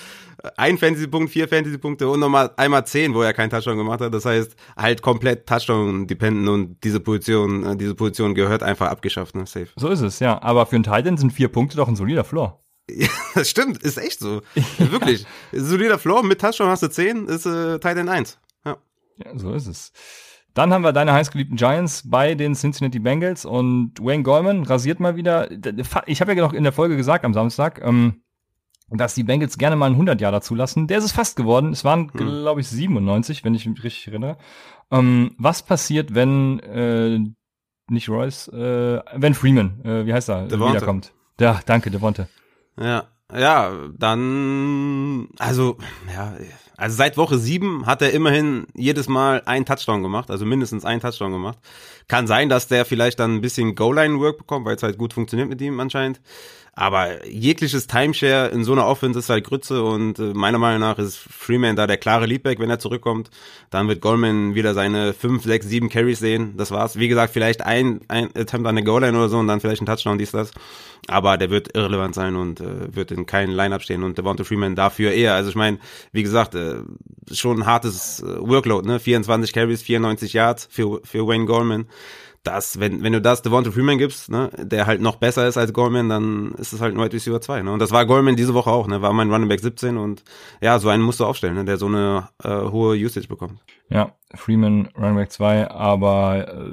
[0.56, 4.14] Ein Fantasy-Punkt, vier Fantasy-Punkte und nochmal einmal zehn, wo er keinen Touchdown gemacht hat.
[4.14, 9.46] Das heißt, halt komplett Touchdown-dependent und diese Position, äh, diese Position gehört einfach abgeschafft, ne?
[9.46, 9.68] Safe.
[9.76, 10.42] So ist es, ja.
[10.42, 12.58] Aber für einen Titan sind vier Punkte doch ein solider Floor.
[12.90, 14.40] Ja, das stimmt, ist echt so.
[14.78, 15.26] Wirklich.
[15.52, 18.38] Solider Floor, mit Touchdown hast du zehn, ist äh, Titan 1.
[18.64, 18.78] Ja.
[19.18, 19.92] ja, so ist es.
[20.54, 25.16] Dann haben wir deine heißgeliebten Giants bei den Cincinnati Bengals und Wayne Goldman rasiert mal
[25.16, 25.48] wieder.
[26.06, 28.22] Ich habe ja noch in der Folge gesagt am Samstag, ähm,
[28.88, 30.88] dass die Bengals gerne mal einen 100 Jahre zulassen.
[30.88, 31.72] Der ist es fast geworden.
[31.72, 32.42] Es waren, hm.
[32.42, 34.36] glaube ich, 97, wenn ich mich richtig erinnere.
[34.90, 37.20] Ähm, was passiert, wenn äh,
[37.88, 40.74] nicht Royce, äh, wenn Freeman, äh, wie heißt er, Devonte.
[40.74, 41.12] wiederkommt.
[41.38, 42.28] Ja, danke, Devonte.
[42.78, 45.78] Ja, ja, dann, also,
[46.12, 46.34] ja,
[46.80, 51.02] also seit Woche sieben hat er immerhin jedes Mal einen Touchdown gemacht, also mindestens einen
[51.02, 51.58] Touchdown gemacht.
[52.08, 55.50] Kann sein, dass der vielleicht dann ein bisschen Goal-Line-Work bekommt, weil es halt gut funktioniert
[55.50, 56.20] mit ihm anscheinend.
[56.80, 60.98] Aber jegliches Timeshare in so einer Offense ist halt Grütze und äh, meiner Meinung nach
[60.98, 63.28] ist Freeman da der klare Leadback, wenn er zurückkommt.
[63.68, 66.54] Dann wird Goldman wieder seine 5, 6, 7 Carries sehen.
[66.56, 66.98] Das war's.
[66.98, 69.86] Wie gesagt, vielleicht ein, ein Attempt an der Goal-Line oder so und dann vielleicht ein
[69.86, 70.52] Touchdown, dies, das.
[71.06, 74.74] Aber der wird irrelevant sein und äh, wird in keinem Line-Up stehen und Devonta Freeman
[74.74, 75.34] dafür eher.
[75.34, 75.80] Also ich meine,
[76.12, 76.76] wie gesagt, äh,
[77.30, 79.00] schon ein hartes äh, Workload, ne?
[79.00, 81.88] 24 Carries, 94 Yards für, für Wayne Goldman
[82.42, 85.72] das, wenn, wenn du das Devonta Freeman gibst, ne, der halt noch besser ist als
[85.72, 87.72] Goldman, dann ist es halt ein Wide Receiver 2, ne?
[87.72, 89.02] Und das war Goldman diese Woche auch, ne?
[89.02, 90.24] War mein Running Back 17 und
[90.62, 93.60] ja, so einen musst du aufstellen, ne, der so eine äh, hohe Usage bekommt.
[93.90, 96.72] Ja, Freeman Running Back 2, aber äh,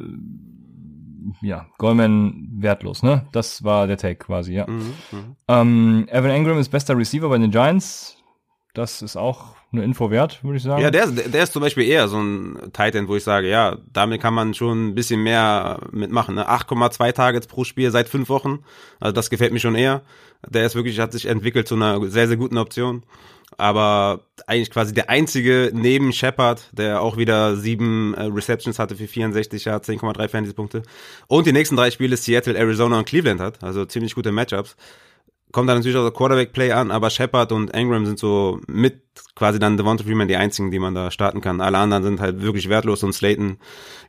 [1.41, 3.27] ja, Goldman wertlos, ne?
[3.33, 4.67] Das war der Take quasi, ja.
[4.67, 5.35] Mhm, mhm.
[5.49, 8.17] Ähm, Evan Ingram ist bester Receiver bei den Giants.
[8.73, 10.81] Das ist auch eine Info wert, würde ich sagen.
[10.81, 14.21] Ja, der, der ist zum Beispiel eher so ein Titan, wo ich sage, ja, damit
[14.21, 16.35] kann man schon ein bisschen mehr mitmachen.
[16.35, 16.49] Ne?
[16.49, 18.59] 8,2 Targets pro Spiel seit fünf Wochen.
[18.99, 20.03] Also das gefällt mir schon eher.
[20.47, 23.03] Der ist wirklich, hat sich entwickelt zu einer sehr, sehr guten Option.
[23.57, 29.07] Aber eigentlich quasi der einzige neben Shepard, der auch wieder sieben äh, Receptions hatte für
[29.07, 30.83] 64 Yards, 10,3 Fantasy-Punkte.
[31.27, 33.63] Und die nächsten drei Spiele Seattle, Arizona und Cleveland hat.
[33.63, 34.75] Also ziemlich gute Matchups
[35.51, 39.01] kommt dann natürlich auch der Quarterback-Play an, aber Shepard und Ingram sind so mit
[39.35, 41.61] quasi dann Devonta Freeman die einzigen, die man da starten kann.
[41.61, 43.57] Alle anderen sind halt wirklich wertlos und Slayton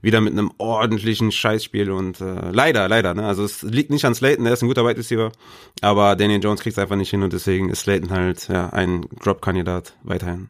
[0.02, 3.26] wieder mit einem ordentlichen Scheißspiel und äh, leider, leider, ne?
[3.26, 5.32] Also es liegt nicht an Slayton, der ist ein guter Wide Receiver,
[5.80, 9.06] aber Daniel Jones kriegt es einfach nicht hin und deswegen ist Slayton halt ja ein
[9.22, 10.48] Drop-Kandidat weiterhin.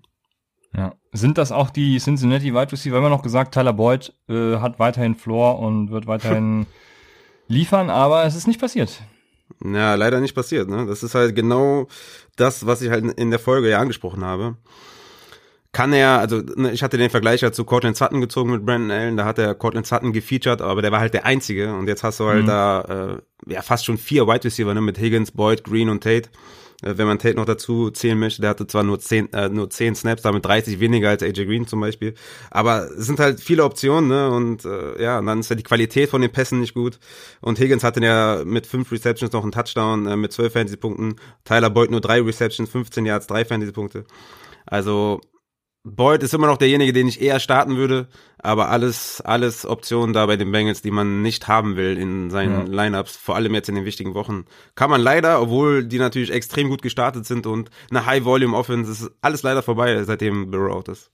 [0.77, 0.94] Ja.
[1.12, 2.98] Sind das auch die Cincinnati Wide Receiver?
[2.98, 6.66] Immer noch gesagt, Tyler Boyd äh, hat weiterhin Floor und wird weiterhin
[7.48, 9.03] liefern, aber es ist nicht passiert.
[9.64, 10.68] Ja, leider nicht passiert.
[10.68, 10.87] Ne?
[10.87, 11.88] Das ist halt genau
[12.37, 14.57] das, was ich halt in der Folge ja angesprochen habe.
[15.73, 18.90] Kann er, also ne, ich hatte den Vergleich ja zu Cortland Sutton gezogen mit Brandon
[18.90, 22.03] Allen, da hat er Cortland Sutton gefeatured, aber der war halt der Einzige und jetzt
[22.03, 22.47] hast du halt Mhm.
[22.47, 26.31] da äh, ja fast schon vier Wide Receiver ne, mit Higgins, Boyd, Green und Tate.
[26.83, 29.71] Äh, wenn man Tate noch dazu zählen möchte, der hatte zwar nur zehn, äh, nur
[29.71, 32.14] zehn Snaps, damit 30 weniger als AJ Green zum Beispiel,
[32.51, 34.31] aber es sind halt viele Optionen ne?
[34.31, 36.99] Und äh, ja, und dann ist ja die Qualität von den Pässen nicht gut.
[37.41, 41.71] Und Higgins hatte ja mit fünf Receptions noch einen Touchdown äh, mit zwölf Fantasy-Punkten, Tyler
[41.71, 44.05] Boyd nur drei Receptions, 15 Yards, drei Fantasy-Punkte.
[44.67, 45.21] Also
[45.96, 50.27] Boyd ist immer noch derjenige, den ich eher starten würde, aber alles, alles Optionen da
[50.27, 52.85] bei den Bengals, die man nicht haben will in seinen Ja.
[52.85, 56.68] Lineups, vor allem jetzt in den wichtigen Wochen, kann man leider, obwohl die natürlich extrem
[56.68, 61.11] gut gestartet sind und eine High-Volume-Offense, ist alles leider vorbei, seitdem Burrow out ist.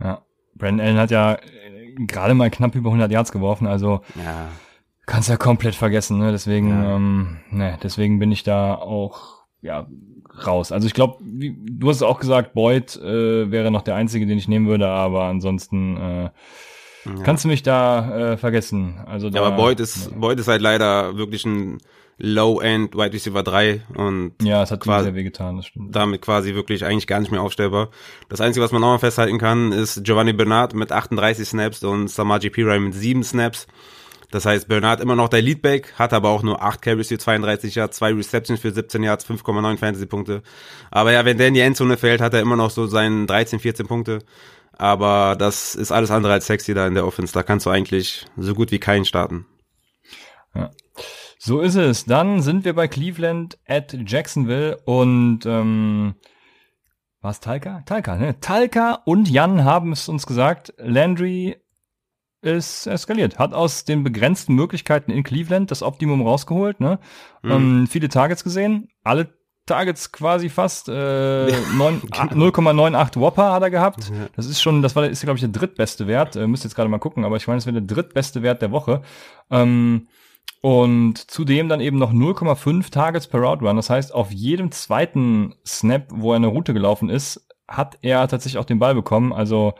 [0.00, 0.22] Ja.
[0.54, 4.48] Brandon Allen hat ja äh, gerade mal knapp über 100 Yards geworfen, also Ja.
[5.06, 6.32] kannst ja komplett vergessen, ne?
[6.32, 6.96] Deswegen, Ja.
[6.96, 9.86] ähm, ne, deswegen bin ich da auch ja
[10.46, 10.72] raus.
[10.72, 14.38] Also ich glaube, du hast es auch gesagt, Boyd äh, wäre noch der einzige, den
[14.38, 16.30] ich nehmen würde, aber ansonsten äh,
[17.04, 17.22] Ja.
[17.24, 19.00] kannst du mich da äh, vergessen.
[19.06, 21.78] Also da, Ja, aber Boyd ist, Boyd ist halt leider wirklich ein
[22.18, 25.96] Low-End Wide Receiver 3 und ja, es hat quasi- sehr weh getan, das stimmt.
[25.96, 27.88] damit quasi wirklich eigentlich gar nicht mehr aufstellbar.
[28.28, 32.08] Das Einzige, was man noch mal festhalten kann, ist Giovanni Bernard mit 38 Snaps und
[32.08, 33.66] Samaji Pirai mit 7 Snaps.
[34.32, 37.74] Das heißt, Bernard immer noch der Leadback, hat aber auch nur 8 Carries für 32
[37.74, 40.42] Yards, 2 Receptions für 17 Yards, 5,9 Fantasy-Punkte.
[40.90, 43.60] Aber ja, wenn der in die Endzone fällt, hat er immer noch so seinen 13,
[43.60, 44.20] 14 Punkte.
[44.72, 47.32] Aber das ist alles andere als sexy da in der Offense.
[47.32, 49.46] Da kannst du eigentlich so gut wie keinen starten.
[51.38, 52.06] So ist es.
[52.06, 56.14] Dann sind wir bei Cleveland at Jacksonville und ähm,
[57.20, 57.82] was Talca?
[57.84, 58.40] Talca, ne?
[58.40, 60.72] Talca und Jan haben es uns gesagt.
[60.78, 61.56] Landry
[62.42, 66.98] ist eskaliert, hat aus den begrenzten Möglichkeiten in Cleveland das Optimum rausgeholt, ne?
[67.44, 69.28] Ähm, viele Targets gesehen, alle
[69.66, 70.92] Targets quasi fast äh,
[71.76, 74.10] neun- 0,98 Whopper hat er gehabt.
[74.10, 74.26] Ja.
[74.34, 76.34] Das ist schon, das war, ist glaube ich der drittbeste Wert.
[76.36, 78.72] Äh, müsst jetzt gerade mal gucken, aber ich meine, das wäre der drittbeste Wert der
[78.72, 79.02] Woche.
[79.50, 80.08] Ähm,
[80.60, 83.76] und zudem dann eben noch 0,5 Targets per Route Run.
[83.76, 88.58] Das heißt, auf jedem zweiten Snap, wo er eine Route gelaufen ist, hat er tatsächlich
[88.60, 89.32] auch den Ball bekommen.
[89.32, 89.74] Also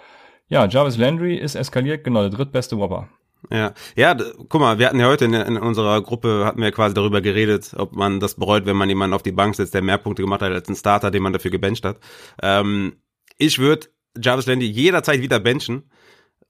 [0.53, 3.09] ja, Jarvis Landry ist eskaliert, genau, der drittbeste Whopper.
[3.51, 6.95] Ja, ja, guck mal, wir hatten ja heute in, in unserer Gruppe, hatten wir quasi
[6.95, 9.97] darüber geredet, ob man das bereut, wenn man jemanden auf die Bank setzt, der mehr
[9.97, 12.01] Punkte gemacht hat als ein Starter, den man dafür gebencht hat.
[12.43, 12.97] Ähm,
[13.39, 13.89] ich würde
[14.23, 15.91] Jarvis Landry jederzeit wieder benchen,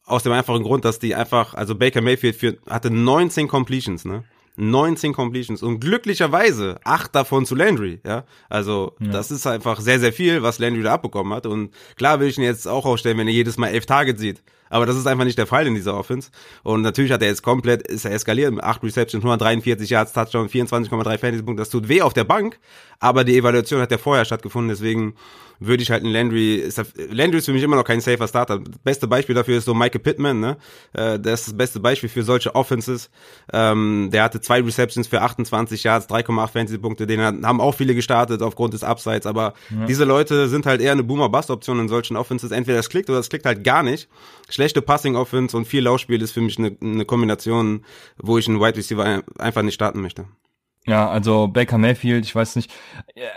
[0.04, 4.24] aus dem einfachen Grund, dass die einfach, also Baker Mayfield für, hatte 19 Completions, ne?
[4.56, 8.24] 19 Completions und glücklicherweise acht davon zu Landry, ja.
[8.50, 9.10] Also Ja.
[9.12, 11.46] das ist einfach sehr, sehr viel, was Landry da abbekommen hat.
[11.46, 14.42] Und klar will ich ihn jetzt auch aufstellen, wenn er jedes Mal elf Targets sieht.
[14.70, 16.30] aber das ist einfach nicht der Fall in dieser Offense.
[16.62, 20.48] Und natürlich hat er jetzt komplett, ist er eskaliert mit 8 Receptions, 143 Yards, Touchdown,
[20.48, 21.60] 24,3 Fantasy-Punkte.
[21.60, 22.58] Das tut weh auf der Bank,
[22.98, 25.14] aber die Evaluation hat ja vorher stattgefunden, deswegen
[25.66, 28.60] würde ich halt einen Landry, ist, Landry ist für mich immer noch kein safer Starter.
[28.84, 30.56] Beste Beispiel dafür ist so Michael Pittman, ne?
[30.92, 33.10] Äh, das ist das beste Beispiel für solche Offenses.
[33.52, 38.42] Ähm, der hatte zwei Receptions für 28 Yards, 3,8 Fantasy-Punkte, den haben auch viele gestartet
[38.42, 39.86] aufgrund des Upsides, aber ja.
[39.86, 42.50] diese Leute sind halt eher eine Boomer-Bust-Option in solchen Offenses.
[42.50, 44.08] Entweder das klickt oder das klickt halt gar nicht.
[44.48, 47.84] Schlechte Passing-Offense und viel Laufspiel ist für mich eine, eine Kombination,
[48.18, 50.26] wo ich einen Wide Receiver einfach nicht starten möchte.
[50.86, 52.72] Ja, also Baker Mayfield, ich weiß nicht.
[53.14, 53.28] Äh,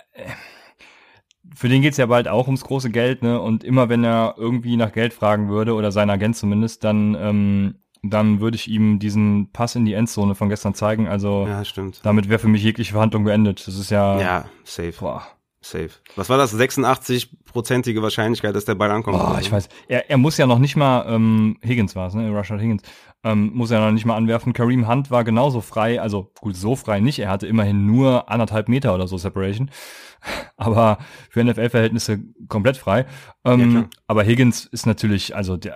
[1.56, 3.40] für den geht's ja bald auch ums große Geld, ne?
[3.40, 7.76] Und immer wenn er irgendwie nach Geld fragen würde, oder sein Agent zumindest, dann, ähm,
[8.04, 11.08] dann würde ich ihm diesen Pass in die Endzone von gestern zeigen.
[11.08, 12.02] Also ja, stimmt.
[12.04, 13.66] damit wäre für mich jegliche Verhandlung beendet.
[13.66, 14.20] Das ist ja.
[14.20, 14.94] Ja, safe.
[15.00, 15.24] Boah.
[15.62, 15.90] Safe.
[16.16, 16.54] Was war das?
[16.54, 19.18] 86-prozentige Wahrscheinlichkeit, dass der Ball ankommt?
[19.18, 19.68] Boah, ich weiß.
[19.88, 22.32] Er, er muss ja noch nicht mal, ähm, Higgins war es, ne?
[22.32, 22.84] Rashad Higgins.
[23.26, 24.54] Ähm, muss er noch nicht mal anwerfen.
[24.54, 27.18] Kareem Hunt war genauso frei, also gut, so frei nicht.
[27.18, 29.72] Er hatte immerhin nur anderthalb Meter oder so Separation.
[30.58, 31.00] aber
[31.32, 33.08] für NFL-Verhältnisse komplett frei.
[33.44, 35.76] Ähm, ja, aber Higgins ist natürlich, also der,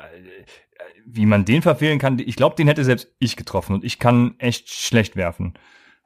[1.08, 4.36] wie man den verfehlen kann, ich glaube, den hätte selbst ich getroffen und ich kann
[4.38, 5.56] echt schlecht werfen.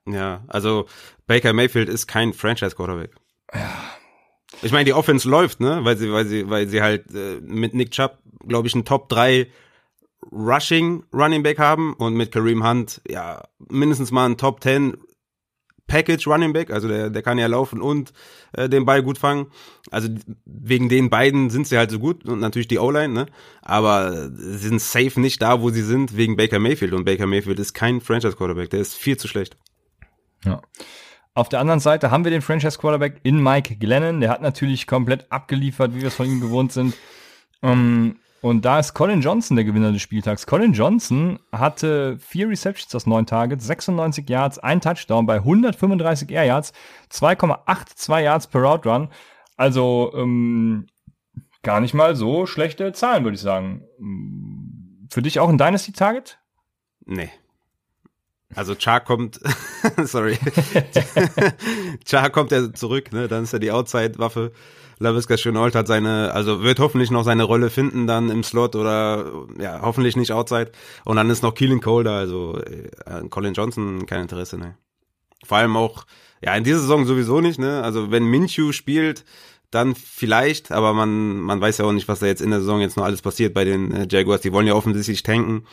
[0.08, 0.86] Ja, also
[1.27, 3.12] Baker Mayfield ist kein Franchise-Quarterback.
[3.53, 3.69] Ja.
[4.62, 7.73] Ich meine, die Offense läuft, ne, weil sie, weil sie, weil sie halt äh, mit
[7.73, 9.47] Nick Chubb, glaube ich, ein Top 3
[10.32, 14.98] Rushing Running Back haben und mit Kareem Hunt, ja, mindestens mal ein Top 10
[15.88, 18.14] Package Running Back, also der, der kann ja laufen und
[18.54, 19.48] äh, den Ball gut fangen.
[19.92, 20.10] Also
[20.46, 23.26] wegen den beiden sind sie halt so gut und natürlich die O-Line, ne?
[23.62, 26.94] Aber sie sind safe nicht da, wo sie sind, wegen Baker Mayfield.
[26.94, 29.58] Und Baker Mayfield ist kein Franchise Quarterback, der ist viel zu schlecht.
[30.46, 30.62] Ja.
[31.36, 34.22] Auf der anderen Seite haben wir den Franchise Quarterback in Mike Glennon.
[34.22, 36.96] Der hat natürlich komplett abgeliefert, wie wir es von ihm gewohnt sind.
[37.64, 40.45] Ähm, und da ist Colin Johnson der Gewinner des Spieltags.
[40.45, 46.43] Colin Johnson hatte vier Receptions aus neun Targets, 96 Yards, ein Touchdown bei 135 Air
[46.43, 46.73] Yards,
[47.10, 49.08] 2,82 Yards per Route Run.
[49.56, 50.88] Also ähm,
[51.62, 53.86] gar nicht mal so schlechte Zahlen, würde ich sagen.
[55.10, 56.38] Für dich auch ein Dynasty Target?
[57.06, 57.29] Nee.
[58.56, 59.39] Also Char kommt,
[60.04, 60.38] sorry,
[62.06, 63.28] Char kommt ja zurück, ne?
[63.28, 64.52] Dann ist er die Outside-Waffe.
[65.00, 69.46] LaVisca Chenault hat seine, also wird hoffentlich noch seine Rolle finden dann im Slot oder
[69.60, 70.72] ja, hoffentlich nicht outside.
[71.04, 74.78] Und dann ist noch Keelan Cole da, also äh, Colin Johnson kein Interesse, ne.
[75.44, 76.06] Vor allem auch,
[76.42, 77.84] ja, in dieser Saison sowieso nicht, ne.
[77.84, 79.26] Also wenn Minshew spielt,
[79.72, 82.80] dann vielleicht, aber man, man weiß ja auch nicht, was da jetzt in der Saison
[82.80, 84.42] jetzt noch alles passiert bei den äh, Jaguars.
[84.42, 85.66] Die wollen ja offensichtlich tanken.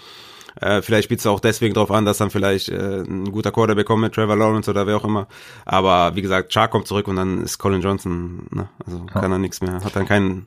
[0.61, 3.87] Äh, vielleicht spielt es auch deswegen drauf an, dass dann vielleicht äh, ein guter Quarterback
[3.87, 5.29] kommt mit Trevor Lawrence oder wer auch immer.
[5.65, 8.69] Aber wie gesagt, Char kommt zurück und dann ist Colin Johnson, ne?
[8.85, 9.21] also ja.
[9.21, 10.47] kann er nichts mehr, hat dann kein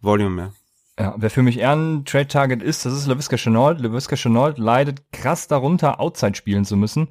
[0.00, 0.52] Volume mehr.
[0.98, 3.80] Ja, wer für mich eher ein Trade-Target ist, das ist LaVisca Chenault.
[3.80, 7.08] LaVisca Chenault leidet krass darunter, Outside spielen zu müssen.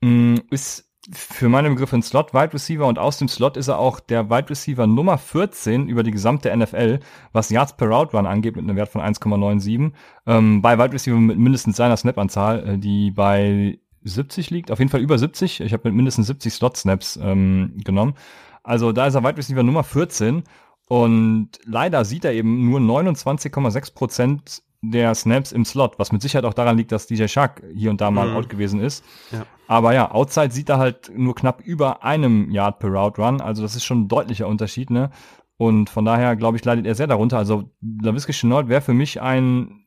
[0.00, 4.00] Mm, ist für meine Begriffe ein Slot-Wide Receiver und aus dem Slot ist er auch
[4.00, 7.00] der Wide Receiver Nummer 14 über die gesamte NFL,
[7.32, 9.92] was Yards per Route Run angeht, mit einem Wert von 1,97.
[10.26, 14.90] Ähm, bei Wide Receiver mit mindestens seiner Snap-Anzahl, äh, die bei 70 liegt, auf jeden
[14.90, 15.60] Fall über 70.
[15.60, 18.14] Ich habe mit mindestens 70 Slot-Snaps ähm, genommen.
[18.62, 20.44] Also da ist er Wide Receiver Nummer 14
[20.88, 26.44] und leider sieht er eben nur 29,6 Prozent der Snaps im Slot, was mit Sicherheit
[26.44, 28.36] auch daran liegt, dass DJ Shark hier und da mal mhm.
[28.36, 29.04] out gewesen ist.
[29.30, 29.46] Ja.
[29.66, 33.62] Aber ja, Outside sieht er halt nur knapp über einem Yard per Route Run, also
[33.62, 35.10] das ist schon ein deutlicher Unterschied, ne?
[35.56, 37.38] Und von daher, glaube ich, leidet er sehr darunter.
[37.38, 39.86] Also LaVisca Chenault wäre für mich ein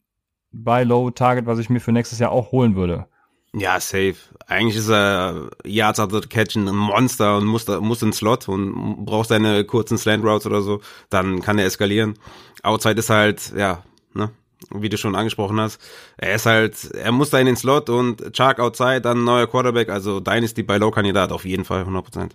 [0.52, 3.08] Buy-Low-Target, was ich mir für nächstes Jahr auch holen würde.
[3.54, 4.16] Ja, safe.
[4.46, 9.06] Eigentlich ist er Yards after Catch ein Monster und muss, da, muss ins Slot und
[9.06, 10.82] braucht seine kurzen Slant Routes oder so.
[11.10, 12.16] Dann kann er eskalieren.
[12.64, 14.32] Outside ist halt, ja, ne?
[14.72, 15.80] Wie du schon angesprochen hast.
[16.18, 19.90] Er ist halt, er muss da in den Slot und Chark outside, dann neuer Quarterback,
[19.90, 22.32] also Dynasty bei Low-Kandidat auf jeden Fall, 100%.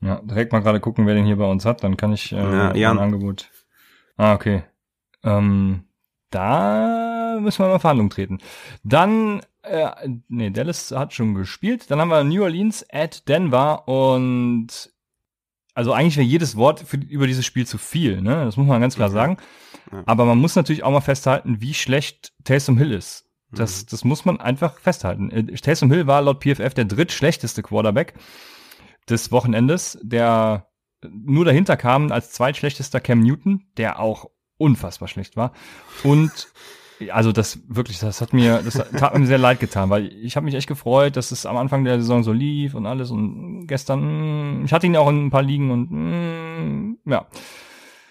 [0.00, 2.36] Ja, direkt mal gerade gucken, wer den hier bei uns hat, dann kann ich äh,
[2.36, 2.98] ja, Jan.
[2.98, 3.50] ein Angebot.
[4.16, 4.64] Ah, okay.
[5.22, 5.84] Ähm,
[6.30, 8.38] da müssen wir mal Verhandlungen treten.
[8.82, 9.90] Dann, äh,
[10.28, 11.90] nee, Dallas hat schon gespielt.
[11.90, 14.92] Dann haben wir New Orleans at Denver und
[15.74, 18.44] also eigentlich wäre jedes Wort für, über dieses Spiel zu viel, ne?
[18.44, 19.14] Das muss man ganz klar okay.
[19.14, 19.36] sagen.
[20.06, 23.26] Aber man muss natürlich auch mal festhalten, wie schlecht Taysom Hill ist.
[23.50, 23.86] Das, mhm.
[23.90, 25.30] das muss man einfach festhalten.
[25.30, 28.14] Äh, Taysom Hill war laut PFF der drittschlechteste Quarterback
[29.08, 30.68] des Wochenendes, der
[31.10, 35.52] nur dahinter kam als zweitschlechtester Cam Newton, der auch unfassbar schlecht war.
[36.02, 36.48] Und
[37.10, 40.44] also das wirklich, das hat mir, das hat mir sehr leid getan, weil ich habe
[40.44, 44.64] mich echt gefreut, dass es am Anfang der Saison so lief und alles und gestern,
[44.64, 47.26] ich hatte ihn auch in ein paar Ligen und ja.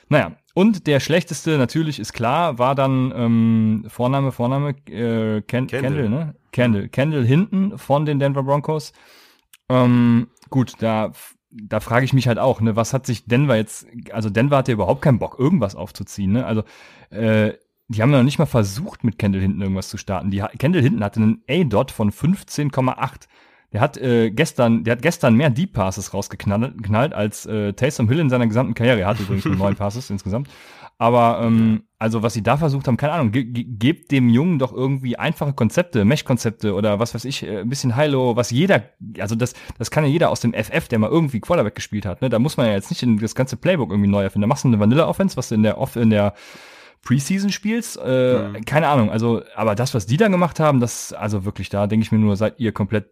[0.09, 5.81] Naja, und der schlechteste natürlich ist klar, war dann ähm, Vorname, Vorname, äh, Ken Kendall.
[5.81, 6.35] Kendall, ne?
[6.51, 6.89] Kendall.
[6.89, 8.93] Kendall hinten von den Denver Broncos.
[9.69, 11.11] Ähm, gut, da,
[11.49, 14.71] da frage ich mich halt auch, ne, was hat sich Denver jetzt, also Denver hatte
[14.71, 16.45] überhaupt keinen Bock, irgendwas aufzuziehen, ne?
[16.45, 16.63] Also,
[17.09, 17.53] äh,
[17.89, 20.31] die haben ja noch nicht mal versucht, mit Kendall hinten irgendwas zu starten.
[20.31, 23.27] Die, Kendall hinten hatte einen A-Dot von 15,8.
[23.73, 28.19] Der hat äh, gestern, der hat gestern mehr Deep Passes rausgeknallt als äh, Taysom Hill
[28.19, 29.01] in seiner gesamten Karriere.
[29.01, 30.47] Er hatte übrigens nur neun Passes insgesamt.
[30.99, 34.59] Aber ähm, also was sie da versucht haben, keine Ahnung, ge ge gebt dem Jungen
[34.59, 38.83] doch irgendwie einfache Konzepte, Mesh-Konzepte oder was weiß ich, äh, ein bisschen Hilo, was jeder,
[39.19, 42.21] also das, das kann ja jeder aus dem FF, der mal irgendwie Quarterback gespielt hat.
[42.21, 42.29] Ne?
[42.29, 44.43] Da muss man ja jetzt nicht in das ganze Playbook irgendwie neu erfinden.
[44.43, 46.36] Da machst du eine Vanilla-Offense, was du in der Off in der
[47.01, 47.97] Preseason spielst.
[47.97, 48.65] Äh, mhm.
[48.65, 49.12] Keine Ahnung.
[49.12, 52.19] Also, aber das, was die da gemacht haben, das, also wirklich, da denke ich mir
[52.19, 53.07] nur, seid ihr komplett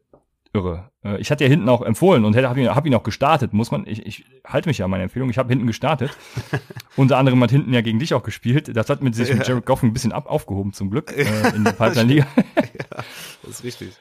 [0.53, 0.91] irre.
[1.03, 3.71] Äh, ich hatte ja hinten auch empfohlen und habe ihn, hab ihn auch gestartet, muss
[3.71, 3.85] man.
[3.87, 5.29] Ich, ich halte mich ja an meine Empfehlung.
[5.29, 6.11] Ich habe hinten gestartet.
[6.95, 8.75] Unter anderem hat hinten ja gegen dich auch gespielt.
[8.75, 9.35] Das hat mit sich ja.
[9.35, 12.27] mit Jared Goff ein bisschen ab, aufgehoben zum Glück äh, in der Pipeline-Liga.
[12.55, 13.03] ja,
[13.43, 13.91] das ist richtig.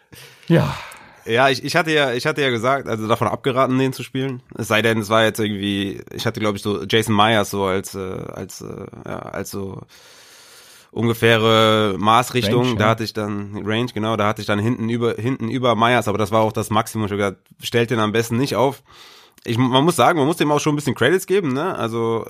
[0.49, 0.75] Ja.
[1.27, 4.43] Ja, ich, ich hatte ja, ich hatte ja gesagt, also davon abgeraten, den zu spielen.
[4.57, 7.65] Es sei denn, es war jetzt irgendwie, ich hatte glaube ich so Jason Myers so
[7.65, 9.83] als, äh, als, äh, ja, als so
[10.91, 12.65] ungefähre Maßrichtung.
[12.67, 15.75] Range, da hatte ich dann Range, genau, da hatte ich dann hinten über hinten über
[15.77, 17.07] Myers, aber das war auch das Maximum.
[17.07, 18.83] Ich habe gesagt, stellt den am besten nicht auf.
[19.45, 21.75] Ich, man muss sagen, man muss dem auch schon ein bisschen Credits geben, ne?
[21.75, 22.27] Also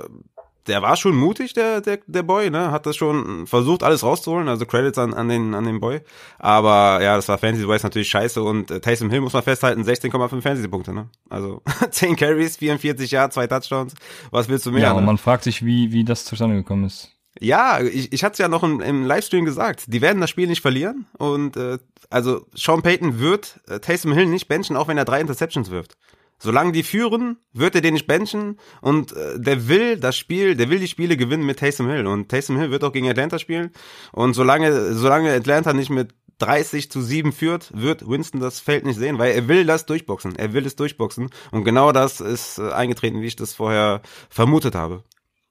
[0.66, 2.70] der war schon mutig, der, der, der Boy, ne?
[2.70, 4.49] Hat das schon versucht, alles rauszuholen.
[4.49, 6.01] Also Credits an, an, den, an den Boy.
[6.38, 8.42] Aber ja, das war Fantasy-wise natürlich scheiße.
[8.42, 11.09] Und äh, Taysom Hill muss man festhalten, 16,5 Fantasy-Punkte, ne?
[11.29, 13.94] Also 10 Carries, 44 Yards, zwei Touchdowns.
[14.31, 14.83] Was willst du mehr?
[14.83, 15.07] Ja, und ne?
[15.07, 17.11] man fragt sich, wie, wie das zustande gekommen ist.
[17.38, 19.85] Ja, ich, ich hatte es ja noch im, im Livestream gesagt.
[19.87, 21.07] Die werden das Spiel nicht verlieren.
[21.16, 25.21] Und äh, also Sean Payton wird äh, Taysom Hill nicht benchen, auch wenn er drei
[25.21, 25.97] Interceptions wirft.
[26.43, 30.71] Solange die führen, wird er den nicht benchen und äh, der will das Spiel, der
[30.71, 33.73] will die Spiele gewinnen mit Taysom Hill und Taysom Hill wird auch gegen Atlanta spielen
[34.12, 38.99] und solange solange Atlanta nicht mit 30 zu 7 führt, wird Winston das Feld nicht
[38.99, 40.37] sehen, weil er will das durchboxen.
[40.37, 44.75] Er will es durchboxen und genau das ist äh, eingetreten, wie ich das vorher vermutet
[44.75, 45.05] habe.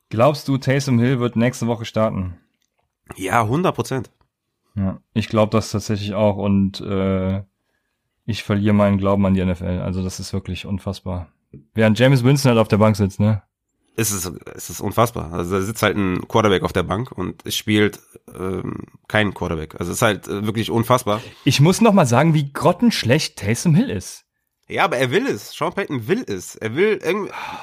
[0.10, 2.38] Glaubst du, Taysom Hill wird nächste Woche starten?
[3.16, 4.12] Ja, 100 Prozent.
[4.76, 7.44] Ja, ich glaube das tatsächlich auch und äh,
[8.26, 9.82] ich verliere meinen Glauben an die NFL.
[9.84, 11.30] Also das ist wirklich unfassbar.
[11.74, 13.42] Während James Winston halt auf der Bank sitzt, ne?
[13.96, 15.34] Es ist, es ist unfassbar.
[15.34, 18.00] Also da sitzt halt ein Quarterback auf der Bank und es spielt
[18.34, 19.76] ähm, kein Quarterback.
[19.80, 21.22] Also es ist halt äh, wirklich unfassbar.
[21.44, 24.26] Ich muss noch mal sagen, wie grottenschlecht Taysom Hill ist.
[24.70, 25.52] Ja, aber er will es.
[25.52, 26.56] Sean Payton will es.
[26.56, 27.00] Er will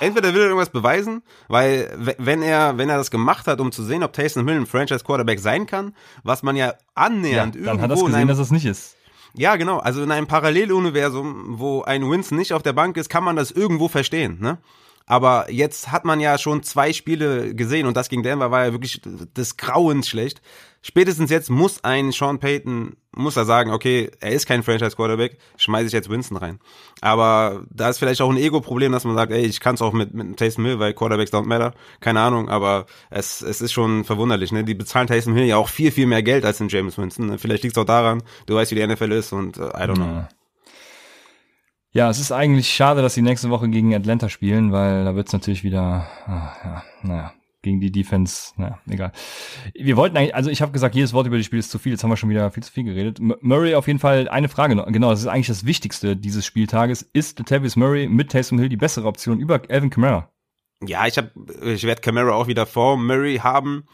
[0.00, 1.88] entweder will er irgendwas beweisen, weil
[2.18, 5.04] wenn er wenn er das gemacht hat, um zu sehen, ob Taysom Hill ein Franchise
[5.04, 8.50] Quarterback sein kann, was man ja annähernd ja, dann hat er gesehen, einem, dass es
[8.50, 8.96] nicht ist.
[9.34, 9.78] Ja, genau.
[9.78, 13.52] Also in einem Paralleluniversum, wo ein Winston nicht auf der Bank ist, kann man das
[13.52, 14.58] irgendwo verstehen, ne?
[15.08, 18.72] Aber jetzt hat man ja schon zwei Spiele gesehen und das gegen Denver war ja
[18.72, 20.42] wirklich des Grauens schlecht.
[20.86, 25.36] Spätestens jetzt muss ein Sean Payton, muss er sagen, okay, er ist kein Franchise Quarterback,
[25.56, 26.60] schmeiße ich jetzt Winston rein.
[27.00, 29.92] Aber da ist vielleicht auch ein Ego-Problem, dass man sagt, ey, ich kann es auch
[29.92, 31.74] mit, mit Taysom Hill, weil Quarterbacks don't matter.
[31.98, 34.52] Keine Ahnung, aber es, es ist schon verwunderlich.
[34.52, 34.62] Ne?
[34.62, 37.26] Die bezahlen Taysom Hill ja auch viel, viel mehr Geld als den James Winston.
[37.26, 37.38] Ne?
[37.38, 39.94] Vielleicht liegt es auch daran, du weißt, wie die NFL ist und uh, I don't
[39.96, 40.24] know.
[41.90, 42.10] Ja.
[42.10, 45.32] Es ist eigentlich schade, dass sie nächste Woche gegen Atlanta spielen, weil da wird es
[45.32, 47.32] natürlich wieder, ah, ja, naja,
[47.66, 49.12] gegen die Defense, naja, egal.
[49.74, 51.92] Wir wollten eigentlich, also ich habe gesagt, jedes Wort über die Spiel ist zu viel,
[51.92, 53.18] jetzt haben wir schon wieder viel zu viel geredet.
[53.20, 57.02] Murray auf jeden Fall, eine Frage noch, genau, das ist eigentlich das Wichtigste dieses Spieltages.
[57.12, 60.30] Ist Latavius Murray mit Taysom Hill die bessere Option über Alvin Kamara?
[60.86, 61.30] Ja, ich habe,
[61.62, 63.84] ich werde Kamara auch wieder vor Murray haben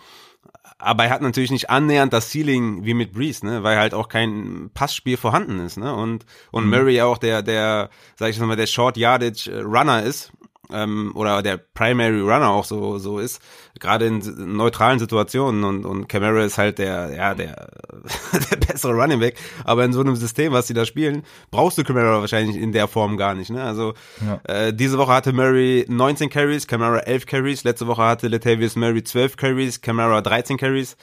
[0.79, 4.09] aber er hat natürlich nicht annähernd das Ceiling wie mit Breeze, ne, weil halt auch
[4.09, 6.71] kein Passspiel vorhanden ist, ne, und und mhm.
[6.71, 10.33] Murray auch der der sag ich mal der Short Yardage Runner ist
[10.71, 13.41] ähm, oder der Primary Runner auch so so ist,
[13.81, 14.23] gerade in
[14.57, 17.69] neutralen Situationen und und Camara ist halt der ja der
[18.51, 21.85] der bessere Running Back, aber in so einem System, was sie da spielen, brauchst du
[21.85, 23.63] Camara wahrscheinlich in der Form gar nicht, ne?
[23.63, 23.95] Also
[24.25, 24.41] ja.
[24.45, 29.03] äh, diese Woche hatte Murray 19 Carries, Camara 11 Carries, letzte Woche hatte Latavius Murray
[29.03, 30.97] 12 Carries, Camara 13 Carries.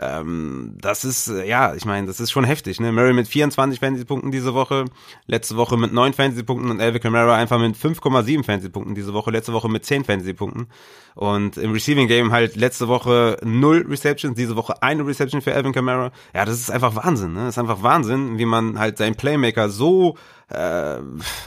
[0.00, 2.80] Ähm, das ist, äh, ja, ich meine, das ist schon heftig.
[2.80, 2.90] Ne?
[2.90, 4.86] Murray mit 24 Fantasy-Punkten diese Woche,
[5.26, 9.52] letzte Woche mit 9 Fantasy-Punkten und Elvin Kamara einfach mit 5,7 Fantasy-Punkten diese Woche, letzte
[9.52, 10.66] Woche mit 10 Fantasy-Punkten.
[11.14, 15.72] Und im Receiving Game halt letzte Woche 0 Receptions, diese Woche eine Reception für Elvin
[15.72, 16.10] Kamara.
[16.34, 17.34] Ja, das ist einfach Wahnsinn.
[17.34, 17.40] Ne?
[17.40, 20.16] Das ist einfach Wahnsinn, wie man halt seinen Playmaker so
[20.54, 21.00] äh,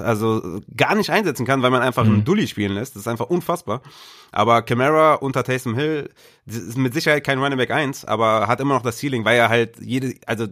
[0.04, 2.13] also gar nicht einsetzen kann, weil man einfach mhm.
[2.13, 2.95] einen Dully spielen lässt.
[2.95, 3.82] Das ist einfach unfassbar.
[4.32, 6.10] Aber Camara unter Taysom Hill
[6.45, 9.49] ist mit Sicherheit kein Running Back 1, aber hat immer noch das Ceiling, weil er
[9.49, 10.47] halt jede, also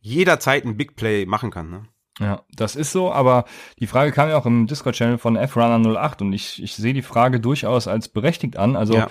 [0.00, 1.70] jederzeit ein Big Play machen kann.
[1.70, 1.82] Ne?
[2.20, 3.44] Ja, das ist so, aber
[3.78, 7.40] die Frage kam ja auch im Discord-Channel von FRunner08 und ich, ich sehe die Frage
[7.40, 8.76] durchaus als berechtigt an.
[8.76, 9.08] Also ja.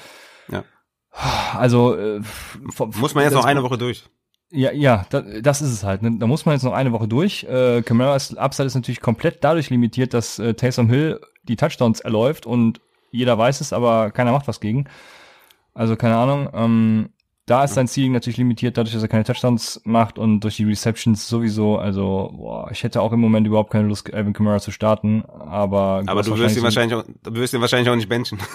[0.49, 0.63] Ja.
[1.53, 2.21] Also äh,
[2.77, 4.05] muss man jetzt noch eine Woche durch.
[4.55, 6.01] Ja, ja, da, das ist es halt.
[6.01, 6.17] Ne?
[6.17, 7.43] Da muss man jetzt noch eine Woche durch.
[7.43, 12.45] Äh, Camaras Upside ist natürlich komplett dadurch limitiert, dass äh, Taysom Hill die Touchdowns erläuft
[12.45, 12.79] und
[13.11, 14.85] jeder weiß es, aber keiner macht was gegen.
[15.73, 16.49] Also keine Ahnung.
[16.53, 17.09] Ähm,
[17.45, 20.63] da ist sein Ceiling natürlich limitiert, dadurch, dass er keine Touchdowns macht und durch die
[20.63, 21.77] Receptions sowieso.
[21.77, 26.01] Also, boah, ich hätte auch im Moment überhaupt keine Lust, Alvin Kamara zu starten, aber.
[26.07, 28.39] Aber du wirst ihn wahrscheinlich auch, du wirst ihn wahrscheinlich auch nicht benchen.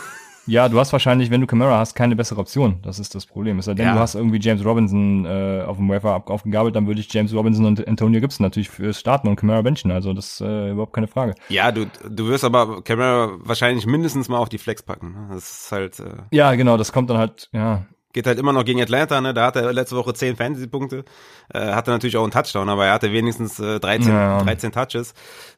[0.46, 2.80] Ja, du hast wahrscheinlich, wenn du Camara hast, keine bessere Option.
[2.82, 3.58] Das ist das Problem.
[3.58, 3.94] Es sei denn, ja.
[3.94, 7.66] du hast irgendwie James Robinson äh, auf dem Wafer aufgegabelt, dann würde ich James Robinson
[7.66, 9.90] und Antonio Gibson natürlich fürs Starten und Camara benchen.
[9.90, 11.34] Also das ist äh, überhaupt keine Frage.
[11.48, 15.12] Ja, du, du wirst aber Camara wahrscheinlich mindestens mal auf die Flex packen.
[15.12, 15.28] Ne?
[15.34, 16.00] Das ist halt.
[16.00, 19.34] Äh ja, genau, das kommt dann halt, ja, geht halt immer noch gegen Atlanta, ne?
[19.34, 21.04] Da hat er letzte Woche 10 Fantasy-Punkte.
[21.52, 24.42] Äh, hatte natürlich auch einen Touchdown, aber er hatte wenigstens äh, 13, ja.
[24.42, 25.14] 13 Touches.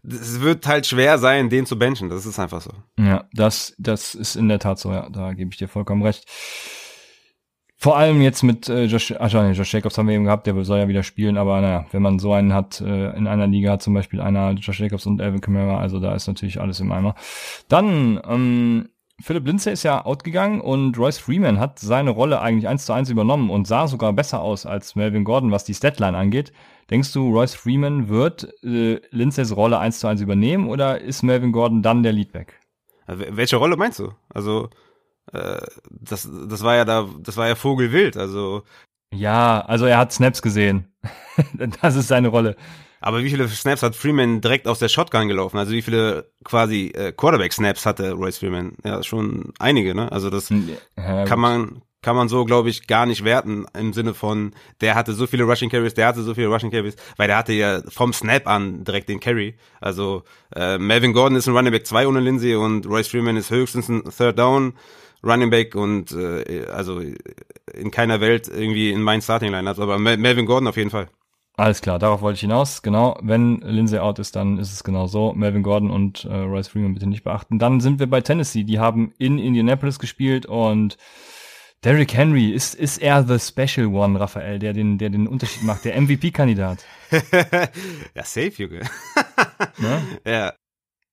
[0.06, 2.08] Es wird halt schwer sein, den zu benchen.
[2.08, 2.70] Das ist einfach so.
[2.98, 5.08] Ja, das, das ist in der Tat so, ja.
[5.10, 6.26] Da gebe ich dir vollkommen recht.
[7.82, 10.64] Vor allem jetzt mit äh, Josh, ach nee, Josh Jacobs haben wir eben gehabt, der
[10.64, 13.72] soll ja wieder spielen, aber naja, wenn man so einen hat, äh, in einer Liga
[13.72, 16.92] hat zum Beispiel einer Josh Jacobs und Alvin Kamara, also da ist natürlich alles im
[16.92, 17.16] Eimer.
[17.66, 18.88] Dann, ähm,
[19.20, 23.10] Philipp Lindsay ist ja outgegangen und Royce Freeman hat seine Rolle eigentlich eins zu eins
[23.10, 26.52] übernommen und sah sogar besser aus als Melvin Gordon, was die Statline angeht.
[26.90, 31.52] Denkst du, Royce Freeman wird äh, Lindsays Rolle eins zu eins übernehmen oder ist Melvin
[31.52, 32.58] Gordon dann der Leadback?
[33.06, 34.12] Welche Rolle meinst du?
[34.28, 34.70] Also
[35.32, 35.60] äh,
[35.90, 38.16] das, das war ja da, das war ja Vogelwild.
[38.16, 38.62] Also
[39.12, 40.88] ja, also er hat Snaps gesehen.
[41.82, 42.56] das ist seine Rolle.
[43.02, 45.58] Aber wie viele Snaps hat Freeman direkt aus der Shotgun gelaufen?
[45.58, 48.72] Also wie viele quasi äh, Quarterback-Snaps hatte Royce Freeman?
[48.84, 50.10] Ja, schon einige, ne?
[50.10, 50.48] Also das
[50.96, 54.96] ja, kann man kann man so, glaube ich, gar nicht werten im Sinne von, der
[54.96, 57.80] hatte so viele Rushing Carries, der hatte so viele Rushing Carries, weil der hatte ja
[57.88, 59.54] vom Snap an direkt den Carry.
[59.80, 60.24] Also
[60.54, 63.88] äh, Melvin Gordon ist ein Running Back 2 ohne Lindsay und Royce Freeman ist höchstens
[63.88, 64.74] ein Third Down
[65.24, 67.00] Running Back und äh, also
[67.72, 71.08] in keiner Welt irgendwie in meinen Starting Lineups, aber Melvin Gordon auf jeden Fall.
[71.54, 72.80] Alles klar, darauf wollte ich hinaus.
[72.82, 75.34] Genau, wenn Lindsay out ist, dann ist es genau so.
[75.34, 77.58] Melvin Gordon und äh, Royce Freeman bitte nicht beachten.
[77.58, 78.64] Dann sind wir bei Tennessee.
[78.64, 80.96] Die haben in Indianapolis gespielt und
[81.84, 85.84] Derrick Henry ist ist er the special one, Raphael, der den der den Unterschied macht,
[85.84, 86.84] der MVP-Kandidat.
[88.14, 88.80] ja, safe, Junge.
[89.78, 90.02] ne?
[90.24, 90.52] Ja.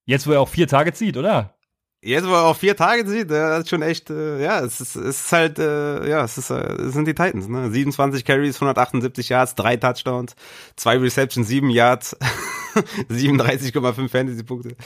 [0.06, 1.59] Jetzt, wo er auch vier Tage zieht, oder?
[2.02, 4.96] Jetzt, wo er auch vier Tage sieht, der hat schon echt, äh, ja, es ist,
[4.96, 7.70] es ist halt, äh, ja, es, ist, äh, es sind die Titans, ne?
[7.70, 10.36] 27 Carries, 178 Yards, drei Touchdowns,
[10.78, 12.16] zwei Receptions, sieben Yards,
[13.10, 14.78] 37,5 Fantasy-Punkte.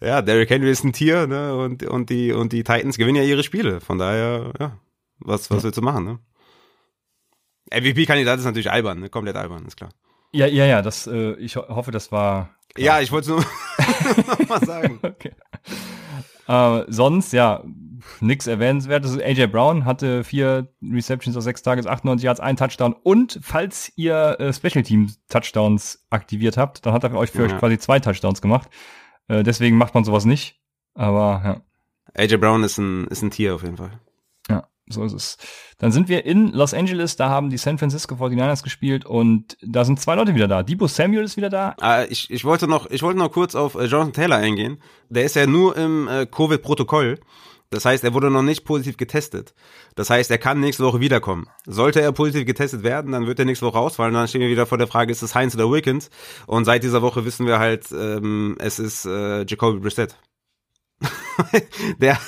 [0.00, 1.54] Ja, Derrick Henry ist ein Tier, ne?
[1.54, 3.82] Und, und, die, und die Titans gewinnen ja ihre Spiele.
[3.82, 4.78] Von daher, ja,
[5.18, 6.18] was, was willst du machen, ne?
[7.74, 9.10] MVP-Kandidat ist natürlich albern, ne?
[9.10, 9.90] Komplett albern, ist klar.
[10.32, 12.54] Ja, ja, ja, das, äh, ich ho hoffe, das war.
[12.74, 12.86] Klar.
[12.86, 14.98] Ja, ich wollte es nur nochmal sagen.
[15.02, 15.32] okay.
[16.46, 17.64] Äh, sonst, ja,
[18.20, 19.18] nix erwähnenswertes.
[19.18, 22.94] AJ Brown hatte vier Receptions aus sechs Tages, 98 Yards, ein Touchdown.
[23.02, 27.52] Und falls ihr äh, Special Team Touchdowns aktiviert habt, dann hat er euch für ja.
[27.52, 28.68] euch quasi zwei Touchdowns gemacht.
[29.28, 30.60] Äh, deswegen macht man sowas nicht.
[30.94, 31.60] Aber ja.
[32.22, 34.00] AJ Brown ist ein, ist ein Tier auf jeden Fall.
[34.86, 35.38] So ist es.
[35.78, 39.84] Dann sind wir in Los Angeles, da haben die San Francisco 49ers gespielt und da
[39.84, 40.62] sind zwei Leute wieder da.
[40.62, 41.74] Debo Samuel ist wieder da.
[41.80, 44.78] Ah, ich, ich wollte noch, ich wollte noch kurz auf äh, Jonathan Taylor eingehen.
[45.08, 47.18] Der ist ja nur im äh, Covid-Protokoll.
[47.70, 49.54] Das heißt, er wurde noch nicht positiv getestet.
[49.96, 51.48] Das heißt, er kann nächste Woche wiederkommen.
[51.66, 54.14] Sollte er positiv getestet werden, dann wird er nächste Woche ausfallen.
[54.14, 56.10] Dann stehen wir wieder vor der Frage, ist es Heinz oder Wilkins?
[56.46, 60.14] Und seit dieser Woche wissen wir halt, ähm, es ist äh, Jacoby Brissett.
[61.98, 62.18] der,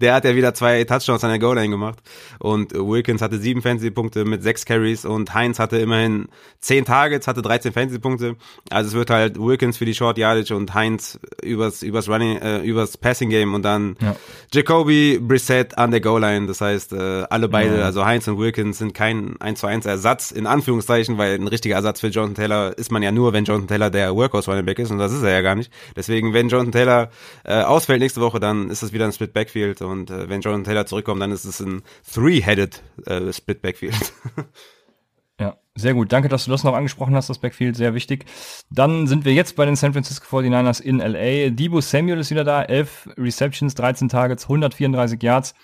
[0.00, 1.98] der hat ja wieder zwei Touchdowns an der Goal-Line gemacht.
[2.38, 6.28] Und Wilkins hatte sieben Fantasy-Punkte mit sechs Carries und Heinz hatte immerhin
[6.60, 8.36] zehn Targets, hatte 13 Fantasy-Punkte.
[8.70, 12.60] Also es wird halt Wilkins für die Short Yardage und Heinz übers, übers Running, äh,
[12.60, 14.16] übers Passing-Game und dann ja.
[14.52, 16.46] Jacoby Brissett an der Goal-Line.
[16.46, 17.84] Das heißt, äh, alle beide, ja.
[17.84, 21.76] also Heinz und Wilkins sind kein 1 zu 1 Ersatz, in Anführungszeichen, weil ein richtiger
[21.76, 24.78] Ersatz für Jonathan Taylor ist man ja nur, wenn Jonathan Taylor der Workhorse Running Back
[24.78, 25.72] ist und das ist er ja gar nicht.
[25.96, 27.10] Deswegen, wenn Jonathan Taylor
[27.44, 30.40] äh, ausfällt nächste Woche, dann dann ist es wieder ein Split Backfield und äh, wenn
[30.40, 31.82] Jonathan Taylor zurückkommt, dann ist es ein
[32.12, 34.12] Three-Headed äh, Split Backfield.
[35.40, 36.12] ja, sehr gut.
[36.12, 38.26] Danke, dass du das noch angesprochen hast, das Backfield, sehr wichtig.
[38.70, 41.50] Dann sind wir jetzt bei den San Francisco 49ers in LA.
[41.50, 45.54] Debo Samuel ist wieder da, 11 Receptions, 13 Targets, 134 Yards.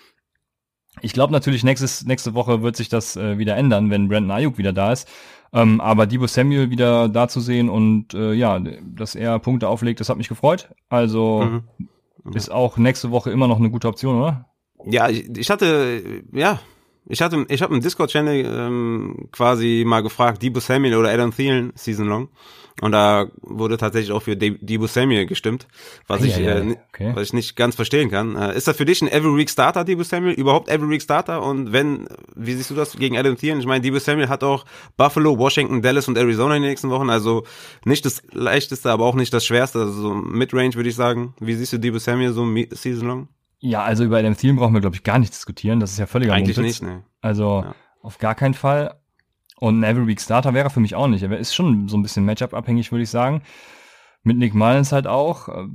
[1.01, 4.57] Ich glaube natürlich, nächstes, nächste Woche wird sich das äh, wieder ändern, wenn Brandon Ayuk
[4.57, 5.07] wieder da ist.
[5.53, 9.99] Ähm, aber Debo Samuel wieder da zu sehen und äh, ja, dass er Punkte auflegt,
[9.99, 10.69] das hat mich gefreut.
[10.89, 11.89] Also mhm.
[12.35, 14.49] Ist auch nächste Woche immer noch eine gute Option, oder?
[14.85, 16.59] Ja, ich, hatte, ja,
[17.11, 21.73] Ich hatte, ich habe im Discord-Channel ähm, quasi mal gefragt, Debo Samuel oder Adam Thielen
[21.75, 22.29] Season Long.
[22.81, 25.67] Und da wurde tatsächlich auch für Debo Samuel gestimmt,
[26.07, 27.11] was, Ah, ich, ja, ja, äh, okay.
[27.13, 28.35] was ich nicht ganz verstehen kann.
[28.35, 30.33] Äh, ist das für dich ein Every Week Starter, Debo Samuel?
[30.33, 31.43] Überhaupt Every Week Starter?
[31.43, 33.59] Und wenn, wie siehst du das gegen Adam Thielen?
[33.59, 34.63] Ich meine, Debo Samuel hat auch
[34.95, 37.09] Buffalo, Washington, Dallas und Arizona in den nächsten Wochen.
[37.09, 37.43] Also
[37.85, 39.79] nicht das leichteste, aber auch nicht das schwerste.
[39.79, 41.33] Also so Midrange würde ich sagen.
[41.39, 43.27] Wie siehst du Debo Samuel so Season Long?
[43.59, 45.79] Ja, also über Adam Thielen brauchen wir, glaube ich, gar nicht diskutieren.
[45.79, 46.81] Das ist ja völliger Eigentlich Mumpitz.
[46.81, 47.03] nicht, ne?
[47.21, 47.75] Also Ja.
[48.01, 48.95] auf gar keinen Fall.
[49.57, 51.21] Und ein Every Week Starter wäre für mich auch nicht.
[51.23, 53.41] Er ist schon so ein bisschen Matchup-abhängig, würde ich sagen.
[54.23, 55.65] Mit Nick Mullins halt auch, äh,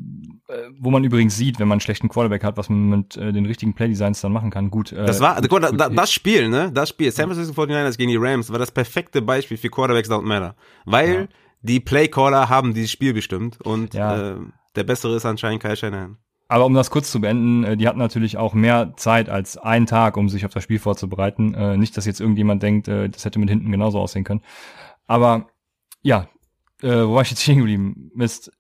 [0.79, 3.45] wo man übrigens sieht, wenn man einen schlechten Quarterback hat, was man mit äh, den
[3.47, 4.71] richtigen Playdesigns dann machen kann.
[4.71, 4.93] Gut.
[4.93, 6.71] Äh, Das war, gut, da, das Spiel, ne?
[6.73, 10.23] Das Spiel, San Francisco 49ers gegen die Rams, war das perfekte Beispiel für Quarterbacks don't
[10.23, 10.57] matter.
[10.87, 11.27] Weil Ja.
[11.63, 14.33] die Playcaller haben dieses Spiel bestimmt und Ja.
[14.33, 14.37] äh,
[14.77, 16.17] der bessere ist anscheinend Kyle Shanahan.
[16.55, 19.87] Aber um das kurz zu beenden, äh, die hatten natürlich auch mehr Zeit als einen
[19.87, 21.53] Tag, um sich auf das Spiel vorzubereiten.
[21.53, 24.41] Äh, nicht, dass jetzt irgendjemand denkt, äh, das hätte mit hinten genauso aussehen können.
[25.09, 25.49] Aber
[26.03, 26.29] ja,
[26.81, 28.13] äh, wo war ich jetzt stehen geblieben?
[28.15, 28.53] Mist.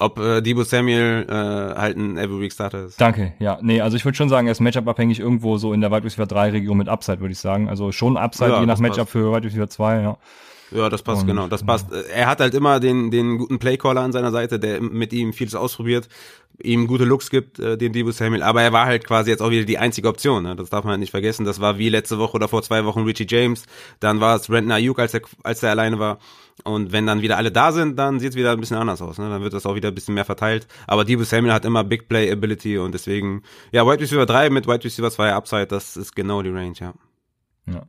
[0.00, 1.32] Ob äh, Debo Samuel äh,
[1.78, 3.00] halt ein Every Week Starter ist.
[3.00, 3.60] Danke, ja.
[3.62, 6.26] Nee, also ich würde schon sagen, er ist Matchup-abhängig irgendwo so in der Wide Receiver
[6.26, 7.68] 3 Region mit Upside, würde ich sagen.
[7.68, 9.12] Also schon Upside, Ja, je nach Matchup passt.
[9.12, 10.18] für Wide Receiver 2, ja.
[10.74, 11.92] Ja, das passt, Und, genau, das passt.
[11.92, 15.32] Äh, Er hat halt immer den, den guten Playcaller an seiner Seite, der mit ihm
[15.32, 16.08] vieles ausprobiert,
[16.62, 18.42] ihm gute Looks gibt, äh, den Debo Samuel.
[18.42, 20.42] Aber er war halt quasi jetzt auch wieder die einzige Option.
[20.42, 20.56] Ne?
[20.56, 21.44] Das darf man halt nicht vergessen.
[21.44, 23.64] Das war wie letzte Woche oder vor zwei Wochen Richie James.
[24.00, 26.18] Dann war es Brandon Ayuk, als er, als er alleine war.
[26.64, 29.18] Und wenn dann wieder alle da sind, dann sieht es wieder ein bisschen anders aus.
[29.18, 29.28] Ne?
[29.28, 30.66] Dann wird das auch wieder ein bisschen mehr verteilt.
[30.86, 33.42] Aber Debo Samuel hat immer Big Play Ability und deswegen,
[33.72, 36.94] ja, Wide Receiver 3 mit Wide Receiver 2 Upside, das ist genau die Range, ja.
[37.66, 37.82] ja.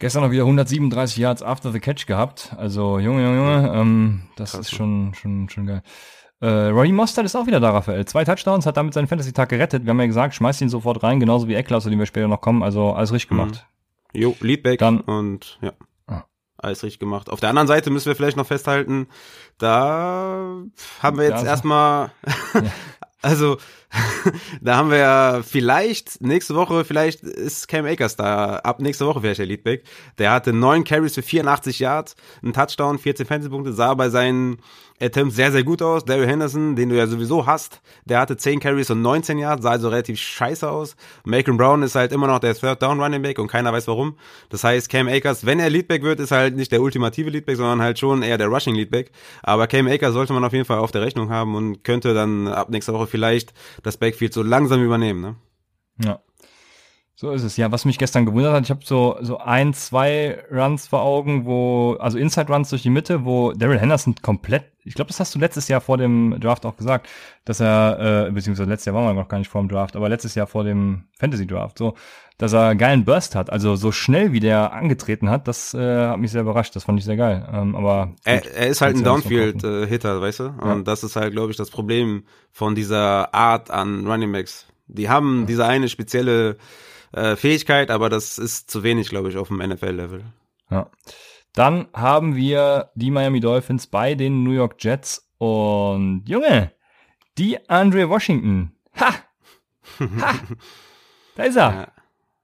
[0.00, 2.54] Gestern noch wieder 137 Yards after the catch gehabt.
[2.56, 5.82] Also, Junge, Junge, Junge, ähm, das Krass, ist schon, schon, schon geil.
[6.40, 8.06] Äh, Roddy Mostert ist auch wieder da, Raphael.
[8.06, 9.84] Zwei Touchdowns, hat damit seinen Fantasy-Tag gerettet.
[9.84, 12.28] Wir haben ja gesagt, schmeißt ihn sofort rein, genauso wie Eckler, zu dem wir später
[12.28, 12.62] noch kommen.
[12.62, 13.66] Also alles richtig gemacht.
[14.14, 15.72] Jo, Leadback Dann- und ja.
[16.06, 16.24] Ah.
[16.56, 17.28] Alles richtig gemacht.
[17.28, 19.06] Auf der anderen Seite müssen wir vielleicht noch festhalten,
[19.58, 20.62] da
[21.02, 22.10] haben wir Ja, jetzt also- erstmal,
[23.22, 23.58] also
[24.60, 29.20] da haben wir ja vielleicht nächste Woche, vielleicht ist Cam Akers da, ab nächste Woche
[29.20, 29.84] vielleicht der Leadback.
[30.18, 34.58] Der hatte neun Carries für 84 Yards, einen Touchdown, 14 Fantasy-Punkte, sah bei seinen
[35.00, 36.04] Attempts sehr, sehr gut aus.
[36.04, 39.70] Daryl Henderson, den du ja sowieso hast, der hatte 10 Carries und 19 Yards, sah
[39.70, 40.96] also relativ scheiße aus.
[41.24, 44.16] Macon Brown ist halt immer noch der Third Down Running Back und keiner weiß warum.
[44.50, 47.80] Das heißt, Cam Akers, wenn er Leadback wird, ist halt nicht der ultimative Leadback, sondern
[47.80, 49.10] halt schon eher der Rushing Leadback.
[49.42, 52.48] Aber Cam Akers sollte man auf jeden Fall auf der Rechnung haben und könnte dann
[52.48, 55.36] ab nächster Woche vielleicht das Backfield so langsam übernehmen, ne?
[56.02, 56.20] Ja.
[57.20, 57.58] So ist es.
[57.58, 61.44] Ja, was mich gestern gewundert hat, ich habe so so ein, zwei Runs vor Augen,
[61.44, 65.34] wo also Inside Runs durch die Mitte, wo Daryl Henderson komplett, ich glaube, das hast
[65.34, 67.10] du letztes Jahr vor dem Draft auch gesagt,
[67.44, 70.08] dass er äh, beziehungsweise letztes Jahr waren wir noch gar nicht vor dem Draft, aber
[70.08, 71.92] letztes Jahr vor dem Fantasy Draft, so,
[72.38, 76.18] dass er geilen Burst hat, also so schnell wie der angetreten hat, das äh, hat
[76.20, 77.46] mich sehr überrascht, das fand ich sehr geil.
[77.52, 79.04] Ähm, aber Er, gut, er ist halt ein ja.
[79.04, 80.44] Downfield-Hitter, weißt du?
[80.58, 80.82] Und Ja.
[80.84, 84.64] das ist halt, glaube ich, das Problem von dieser Art an Running Backs.
[84.86, 86.56] Die haben diese eine spezielle
[87.12, 90.24] äh, Fähigkeit, aber das ist zu wenig, glaube ich, auf dem NFL-Level.
[90.70, 90.90] Ja.
[91.52, 96.72] Dann haben wir die Miami Dolphins bei den New York Jets und Junge,
[97.38, 98.72] die Andre Washington.
[98.98, 99.14] Ha!
[100.00, 100.34] Ha!
[101.36, 101.70] Da ist er.
[101.72, 101.80] Ja,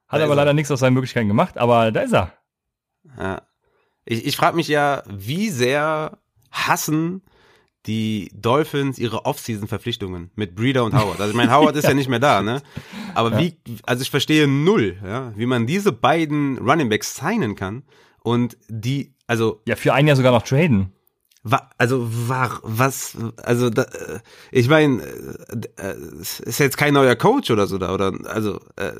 [0.09, 0.37] Hat aber er.
[0.37, 2.33] leider nichts aus seinen Möglichkeiten gemacht, aber da ist er.
[3.19, 3.43] ja.
[4.05, 6.19] Ich, ich frage mich ja, wie sehr
[6.53, 7.23] hassen
[7.87, 11.21] die Dolphins ihre Offseason-Verpflichtungen mit Breeder und Howard.
[11.21, 12.63] Also ich meine, Howard ist ja nicht mehr da, ne?
[13.15, 17.85] Aber wie, also ich verstehe null, ja, wie man diese beiden Running Backs signen kann
[18.23, 20.93] und die, also Ja, für ein Jahr sogar noch traden.
[21.49, 24.19] Wa also war was also da, äh,
[24.51, 28.95] ich meine äh, äh, ist jetzt kein neuer Coach oder so da oder also äh,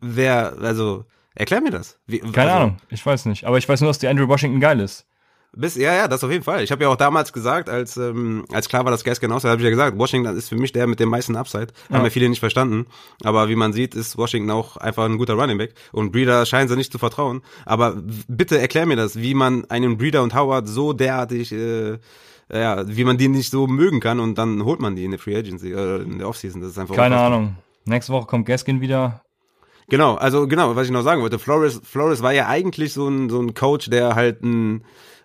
[0.00, 1.04] wer also
[1.36, 3.46] erklär mir das Wie, Keine also, Ahnung, ich weiß nicht.
[3.46, 5.06] Aber ich weiß nur, dass die Andrew Washington geil ist.
[5.54, 8.44] Bis ja ja das auf jeden Fall ich habe ja auch damals gesagt als ähm,
[8.52, 10.86] als klar war das Gaskin aus habe ich ja gesagt Washington ist für mich der
[10.86, 12.04] mit dem meisten Upside haben Ja.
[12.04, 12.86] ja viele nicht verstanden
[13.22, 16.68] aber wie man sieht ist Washington auch einfach ein guter Running Back und Breeder scheinen
[16.68, 17.96] sie nicht zu vertrauen aber
[18.28, 21.98] bitte erklär mir das wie man einen Breeder und Howard so derartig äh,
[22.52, 25.20] ja, wie man die nicht so mögen kann und dann holt man die in der
[25.20, 26.60] Free Agency äh, in der Offseason.
[26.60, 27.38] Das ist einfach Keine unfassbar.
[27.38, 27.56] Ahnung.
[27.86, 29.22] Nächste Woche kommt Gaskin wieder.
[29.88, 31.38] Genau, also genau, was ich noch sagen wollte.
[31.38, 34.84] Flores, Flores war ja eigentlich so ein so ein Coach, der halt ein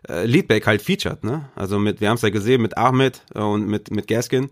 [0.10, 1.50] äh, Leadback halt featured, ne?
[1.56, 4.50] Also mit, wir haben es ja gesehen mit Ahmed äh, und mit mit Gaskin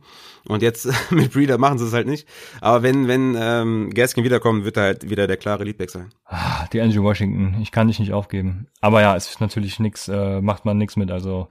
[0.47, 2.27] und jetzt mit Breeder machen sie es halt nicht.
[2.61, 6.09] Aber wenn wenn ähm, Gaskin wiederkommt, wird er halt wieder der klare Leadback sein.
[6.25, 7.61] Ah, Die Andrew Washington.
[7.61, 8.67] Ich kann dich nicht aufgeben.
[8.81, 11.11] Aber ja, es ist natürlich nix, äh, macht man nix mit.
[11.11, 11.47] Also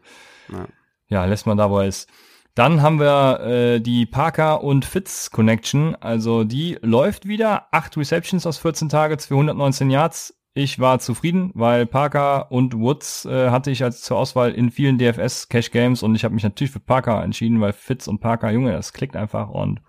[0.51, 0.67] Ja.
[1.09, 2.09] ja, lässt man da, wo er ist.
[2.57, 5.97] Dann haben wir äh, die Parker und Fitz Connection.
[5.97, 7.67] Also die läuft wieder.
[7.73, 10.35] Acht Receptions aus 14 Targets für 119 Yards.
[10.57, 14.99] Ich war zufrieden, weil Parker und Woods äh, hatte ich als zur Auswahl in vielen
[14.99, 18.53] DFS Cash Games und ich habe mich natürlich für Parker entschieden, weil Fitz und Parker,
[18.53, 19.81] Junge, das klickt einfach und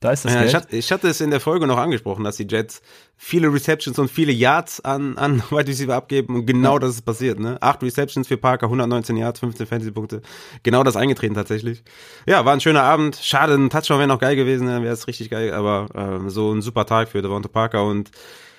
[0.00, 2.36] da ist das ja, ich, hatte, ich hatte es in der Folge noch angesprochen, dass
[2.36, 2.82] die Jets
[3.16, 6.78] viele Receptions und viele Yards an, an Wide Receiver abgeben und genau ja.
[6.80, 7.40] das ist passiert.
[7.40, 7.56] Ne?
[7.62, 10.20] Acht Receptions für Parker, 119 Yards, 15 Fantasy-Punkte.
[10.62, 11.82] Genau das eingetreten tatsächlich.
[12.26, 13.18] Ja, war ein schöner Abend.
[13.20, 15.86] Schade, ein Touchdown wäre noch geil gewesen, wäre es richtig geil, aber
[16.26, 18.12] äh, so ein super Tag für Devonta Parker und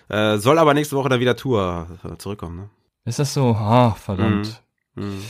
[0.09, 2.57] äh, soll aber nächste Woche dann wieder Tour äh, zurückkommen.
[2.57, 2.69] Ne?
[3.05, 3.51] Ist das so?
[3.51, 4.61] Ah, verdammt.
[4.95, 5.05] Mhm.
[5.05, 5.23] Mhm.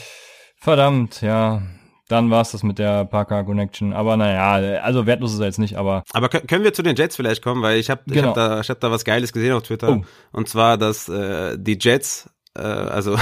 [0.57, 1.61] Verdammt, ja.
[2.09, 3.93] Dann war's das mit der Parker Connection.
[3.93, 6.03] Aber naja, also wertlos ist er jetzt nicht, aber.
[6.11, 7.61] Aber können wir zu den Jets vielleicht kommen?
[7.61, 8.19] Weil ich habe genau.
[8.19, 9.89] ich hab da, ich hab da was Geiles gesehen auf Twitter.
[9.89, 10.01] Oh.
[10.32, 12.27] Und zwar, dass äh, die Jets,
[12.57, 13.15] äh, also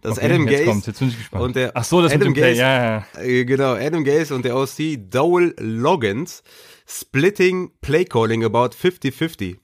[0.00, 0.86] dass okay, Adam Gaze kommt.
[0.86, 1.44] Jetzt bin ich gespannt.
[1.44, 3.04] und der Ach so, das Adam mit dem Gaze, Play, ja, ja.
[3.22, 6.42] Äh, genau, Adam Gaze und der OC Dowell Loggins
[6.88, 9.58] splitting Play Calling about 50-50.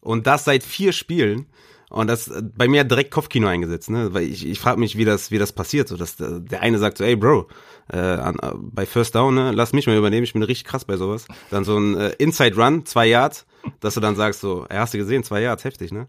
[0.00, 1.46] Und das seit vier Spielen.
[1.90, 4.14] Und das bei mir hat direkt Kopfkino eingesetzt, ne?
[4.14, 5.88] Weil ich, ich frage mich, wie das, wie das passiert.
[5.88, 7.48] So, dass der, der eine sagt so, ey Bro,
[7.92, 10.84] äh, an, äh, bei First Down, ne, lass mich mal übernehmen, ich bin richtig krass
[10.84, 11.26] bei sowas.
[11.50, 13.44] Dann so ein äh, Inside Run, zwei Yards,
[13.80, 16.06] dass du dann sagst so, ey, hast du gesehen, zwei Yards, heftig, ne?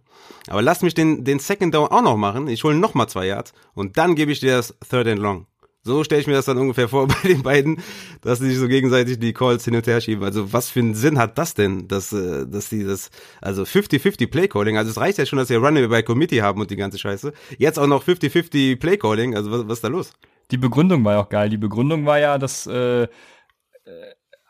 [0.47, 3.25] Aber lass mich den, den Second Down auch noch machen, ich hole noch mal zwei
[3.25, 5.47] Yards und dann gebe ich dir das Third and Long.
[5.83, 7.81] So stelle ich mir das dann ungefähr vor bei den beiden,
[8.21, 10.23] dass sie sich so gegenseitig die Calls hin und her schieben.
[10.23, 13.09] Also was für einen Sinn hat das denn, dass, äh, dass die das,
[13.41, 16.69] also 50-50 Playcalling, also es reicht ja schon, dass sie Running bei Committee haben und
[16.69, 17.33] die ganze Scheiße.
[17.57, 20.13] Jetzt auch noch 50-50 Playcalling, also was, was ist da los?
[20.51, 21.49] Die Begründung war ja auch geil.
[21.49, 23.07] Die Begründung war ja, dass, äh, äh,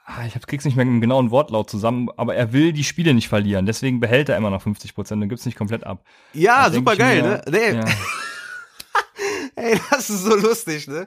[0.05, 3.29] ah, ich krieg's nicht mehr im genauen Wortlaut zusammen, aber er will die Spiele nicht
[3.29, 3.65] verlieren.
[3.65, 6.03] Deswegen behält er immer noch 50 Prozent und gibt's nicht komplett ab.
[6.33, 7.41] Ja, super geil, mir, ne?
[7.49, 7.75] Nee.
[7.75, 7.85] Ja.
[9.61, 11.05] Ey, das ist so lustig, ne?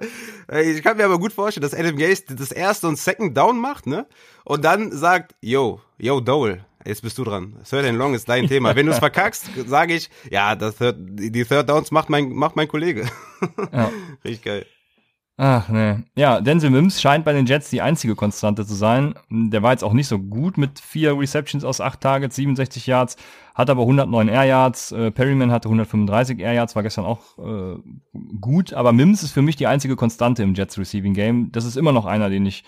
[0.63, 3.87] Ich kann mir aber gut vorstellen, dass Adam Gaze das erste und second down macht,
[3.87, 4.07] ne?
[4.45, 7.57] Und dann sagt, yo, yo, Dole, jetzt bist du dran.
[7.69, 8.77] Third and long ist dein Thema.
[8.77, 12.55] Wenn du es verkackst, sage ich, ja, das third, die Third Downs macht mein, macht
[12.55, 13.09] mein Kollege.
[13.73, 13.91] Ja.
[14.25, 14.67] Richtig geil.
[15.37, 16.05] Ach ne.
[16.15, 19.15] Ja, Denzel Mims scheint bei den Jets die einzige Konstante zu sein.
[19.31, 23.17] Der war jetzt auch nicht so gut mit vier Receptions aus acht Targets, 67 Yards,
[23.53, 24.93] hat aber 109 Air Yards.
[24.93, 27.77] Äh, Perryman hatte 135 Air Yards, war gestern auch äh,
[28.41, 28.75] gut.
[28.75, 31.51] Aber Mims ist für mich die einzige Konstante im Jets Receiving Game.
[31.51, 32.63] Das ist immer noch einer, den ich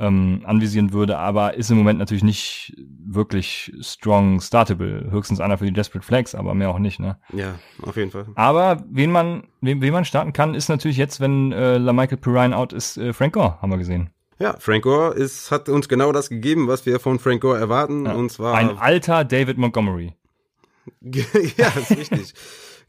[0.00, 2.74] ähm, anvisieren würde, aber ist im Moment natürlich nicht
[3.04, 5.10] wirklich strong startable.
[5.10, 7.18] Höchstens einer für die Desperate Flags, aber mehr auch nicht, ne?
[7.32, 8.26] Ja, auf jeden Fall.
[8.34, 12.56] Aber wen man, wen, wen man starten kann, ist natürlich jetzt, wenn äh, LaMichael Perrine
[12.56, 14.10] out ist, äh, Frank Gore, haben wir gesehen.
[14.38, 18.06] Ja, Frank Gore ist, hat uns genau das gegeben, was wir von Frank Gore erwarten,
[18.06, 20.14] ja, und zwar ein alter David Montgomery.
[21.02, 22.34] ja, ist richtig.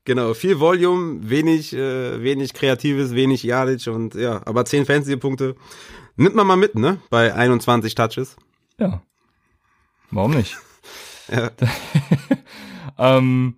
[0.04, 5.56] Genau, viel Volume, wenig, äh, wenig Kreatives, wenig Jadic und ja, aber 10 Fantasy-Punkte.
[6.16, 7.00] Nimmt man mal mit, ne?
[7.10, 8.36] Bei 21 Touches.
[8.78, 9.02] Ja.
[10.12, 10.58] Warum nicht?
[11.30, 11.52] ja.
[12.98, 13.56] ähm,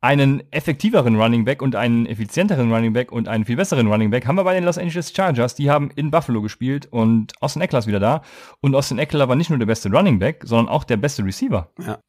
[0.00, 4.26] einen effektiveren Running Back und einen effizienteren Running Back und einen viel besseren Running Back
[4.26, 5.54] haben wir bei den Los Angeles Chargers.
[5.54, 8.22] Die haben in Buffalo gespielt und Austin Eckler ist wieder da.
[8.60, 11.70] Und Austin Eckler war nicht nur der beste Running Back, sondern auch der beste Receiver.
[11.78, 12.00] Ja.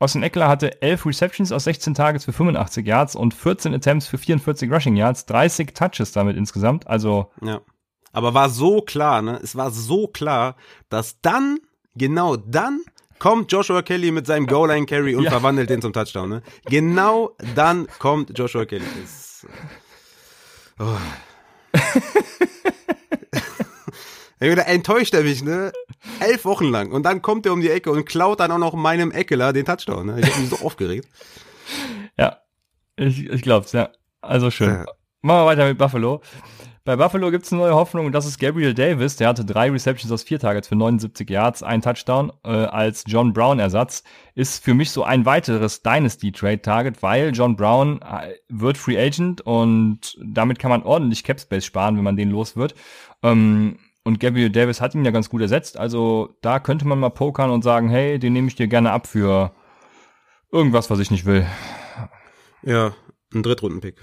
[0.00, 4.18] Austin Eckler hatte 11 Receptions aus 16 Targets für 85 Yards und 14 Attempts für
[4.18, 6.88] 44 Rushing Yards, 30 Touches damit insgesamt.
[6.88, 7.60] Also ja.
[8.12, 9.40] Aber war so klar, ne?
[9.42, 10.56] Es war so klar,
[10.88, 11.58] dass dann,
[11.94, 12.82] genau dann,
[13.18, 15.30] kommt Joshua Kelly mit seinem Goal-Line Carry und ja.
[15.30, 16.42] verwandelt den zum Touchdown, ne?
[16.66, 18.84] Genau dann kommt Joshua Kelly.
[19.00, 19.46] Das,
[20.78, 20.96] oh.
[24.40, 25.72] enttäuscht er mich, ne?
[26.20, 26.92] Elf Wochen lang.
[26.92, 29.64] Und dann kommt er um die Ecke und klaut dann auch noch meinem Eckeler den
[29.64, 30.06] Touchdown.
[30.06, 30.20] Ne?
[30.20, 31.08] Ich hab mich so aufgeregt.
[32.16, 32.38] Ja,
[32.96, 33.90] ich, ich glaub's, ja.
[34.20, 34.70] Also schön.
[34.70, 34.84] Ja.
[35.20, 36.22] Machen wir weiter mit Buffalo.
[36.84, 39.16] Bei Buffalo gibt es eine neue Hoffnung und das ist Gabriel Davis.
[39.16, 43.32] Der hatte drei Receptions aus vier Targets für 79 Yards, ein Touchdown äh, als John
[43.32, 44.02] Brown Ersatz.
[44.34, 48.98] Ist für mich so ein weiteres Dynasty Trade Target, weil John Brown äh, wird Free
[48.98, 52.74] Agent und damit kann man ordentlich Cap Space sparen, wenn man den los wird.
[53.22, 55.76] Ähm, und Gabriel Davis hat ihn ja ganz gut ersetzt.
[55.76, 59.06] Also da könnte man mal pokern und sagen, hey, den nehme ich dir gerne ab
[59.06, 59.52] für
[60.50, 61.46] irgendwas, was ich nicht will.
[62.62, 62.94] Ja,
[63.34, 64.02] ein Drittrunden-Pick.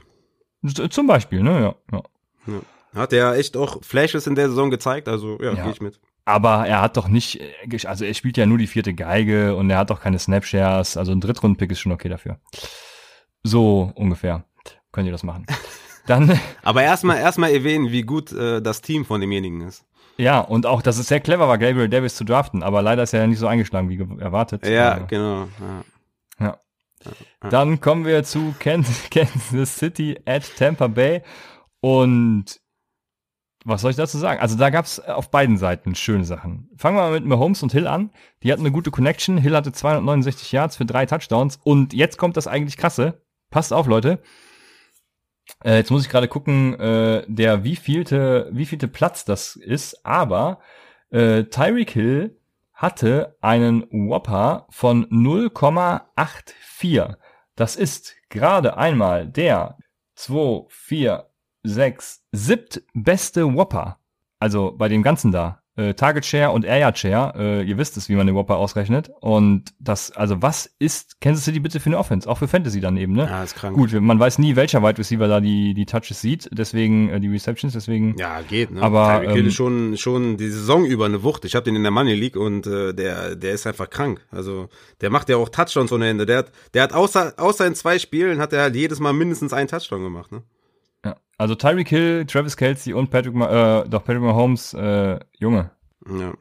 [0.91, 1.59] Zum Beispiel, ne?
[1.59, 1.75] Ja.
[1.91, 2.03] ja.
[2.47, 2.61] Ja.
[2.95, 5.63] Hat er echt auch Flashes in der Saison gezeigt, also ja, ja.
[5.63, 5.99] gehe ich mit.
[6.23, 7.39] Aber er hat doch nicht,
[7.85, 11.11] also er spielt ja nur die vierte Geige und er hat doch keine Snapshares, also
[11.11, 12.39] ein Drittrundpick ist schon okay dafür.
[13.43, 14.45] So ungefähr
[14.91, 15.45] könnt ihr das machen.
[16.07, 16.39] Dann.
[16.63, 19.85] Aber erstmal erstmal erwähnen, wie gut äh, das Team von demjenigen ist.
[20.17, 23.13] Ja, und auch, dass es sehr clever war, Gabriel Davis zu draften, aber leider ist
[23.13, 24.65] er ja nicht so eingeschlagen wie erwartet.
[24.65, 25.47] Ja, also, genau.
[26.39, 26.57] Ja.
[27.41, 27.49] ja.
[27.49, 31.21] Dann kommen wir zu Kansas City at Tampa Bay
[31.85, 32.45] und
[33.63, 34.41] was soll ich dazu sagen?
[34.41, 36.67] Also da gab's auf beiden Seiten schöne Sachen.
[36.77, 38.09] Fangen wir mal mit Mahomes und Hill an.
[38.41, 39.37] Die hatten eine gute Connection.
[39.37, 41.59] Hill hatte 269 Yards für drei Touchdowns.
[41.63, 43.21] Und jetzt kommt das eigentlich krasse.
[43.51, 44.17] Passt auf, Leute.
[45.63, 50.07] Äh, jetzt muss ich gerade gucken, äh, der wievielte, wievielte Platz das ist.
[50.07, 50.61] Aber
[51.11, 52.41] äh, Tyreek Hill
[52.73, 57.15] hatte einen Whopper von 0,84.
[57.55, 59.77] Das ist gerade einmal der
[60.15, 61.29] 2, 4,
[61.65, 63.99] 6, siebt beste Whopper.
[64.39, 65.61] Also bei dem Ganzen da.
[65.77, 67.33] Äh, Target Share und Area Share.
[67.37, 69.11] Äh, ihr wisst es, wie man den Whopper ausrechnet.
[69.19, 72.29] Und das, also was ist Kansas City bitte für eine Offense?
[72.29, 73.25] Auch für Fantasy dann eben, ne?
[73.25, 73.75] Ja, ist krank.
[73.75, 77.27] Gut, man weiß nie, welcher Wide Receiver da die, die Touches sieht, deswegen äh, die
[77.27, 78.15] Receptions, deswegen.
[78.17, 78.81] Ja, geht, ne?
[78.81, 81.43] Aber, Tyreek ähm, schon, schon die Saison über eine Wucht.
[81.43, 84.25] Ich habe den in der Money League und äh, der, der ist einfach krank.
[84.31, 84.69] Also
[85.01, 86.25] der macht ja auch Touchdowns ohne Ende.
[86.25, 89.51] Der hat, der hat außer, außer in zwei Spielen hat er halt jedes Mal mindestens
[89.51, 90.43] einen Touchdown gemacht, ne?
[91.05, 91.15] Ja.
[91.37, 95.71] Also Tyreek Hill, Travis Kelsey und Patrick, Ma äh, doch Patrick Mahomes, äh, Junge.
[96.09, 96.33] Ja.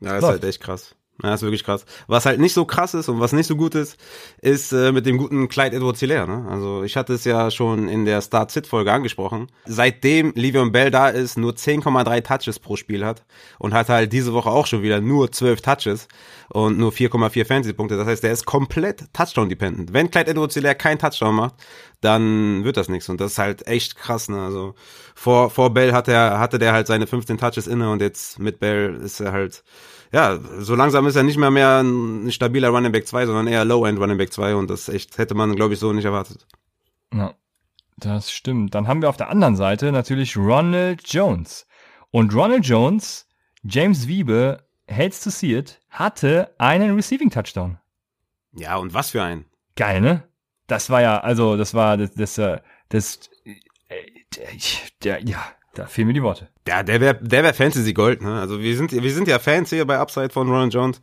[0.00, 0.24] Ja, ist Läuft.
[0.24, 0.96] halt echt krass.
[1.22, 1.84] Ja, ist wirklich krass.
[2.08, 3.96] Was halt nicht so krass ist und was nicht so gut ist,
[4.40, 6.26] ist äh, mit dem guten Clyde Edwards Hilaire.
[6.26, 6.46] Ne?
[6.50, 9.46] Also ich hatte es ja schon in der Start-Sit-Folge angesprochen.
[9.64, 13.24] Seitdem Livion Bell da ist, nur 10,3 Touches pro Spiel hat
[13.58, 16.08] und hat halt diese Woche auch schon wieder nur 12 Touches
[16.48, 17.96] und nur 4,4 Fantasy-Punkte.
[17.96, 19.92] Das heißt, der ist komplett Touchdown-dependent.
[19.92, 21.54] Wenn Clyde Edwards Hilaire keinen Touchdown macht,
[22.00, 23.08] dann wird das nichts.
[23.08, 24.28] Und das ist halt echt krass.
[24.28, 24.42] Ne?
[24.42, 24.74] Also
[25.14, 28.58] vor, vor Bell hat er, hatte der halt seine 15 Touches inne und jetzt mit
[28.58, 29.62] Bell ist er halt
[30.12, 33.64] ja, so langsam ist er nicht mehr mehr ein stabiler Running Back 2, sondern eher
[33.64, 36.46] Low-End Running Back 2 und das echt hätte man, glaube ich, so nicht erwartet.
[37.14, 37.34] Ja,
[37.96, 38.74] das stimmt.
[38.74, 41.66] Dann haben wir auf der anderen Seite natürlich Ronald Jones.
[42.10, 43.26] Und Ronald Jones,
[43.62, 47.78] James Wiebe, hates to see it, hatte einen Receiving Touchdown.
[48.54, 49.46] Ja, und was für ein.
[49.76, 50.24] Geil, ne?
[50.66, 52.60] Das war ja, also, das war das, das, äh,
[52.90, 54.04] das, äh,
[54.36, 54.48] der,
[55.02, 55.42] der, ja,
[55.74, 56.48] da fehlen mir die Worte.
[56.68, 58.38] Ja, der wäre der wär Fantasy Gold, ne?
[58.38, 61.00] Also wir sind wir sind ja Fans hier bei Upside von Ronald Jones.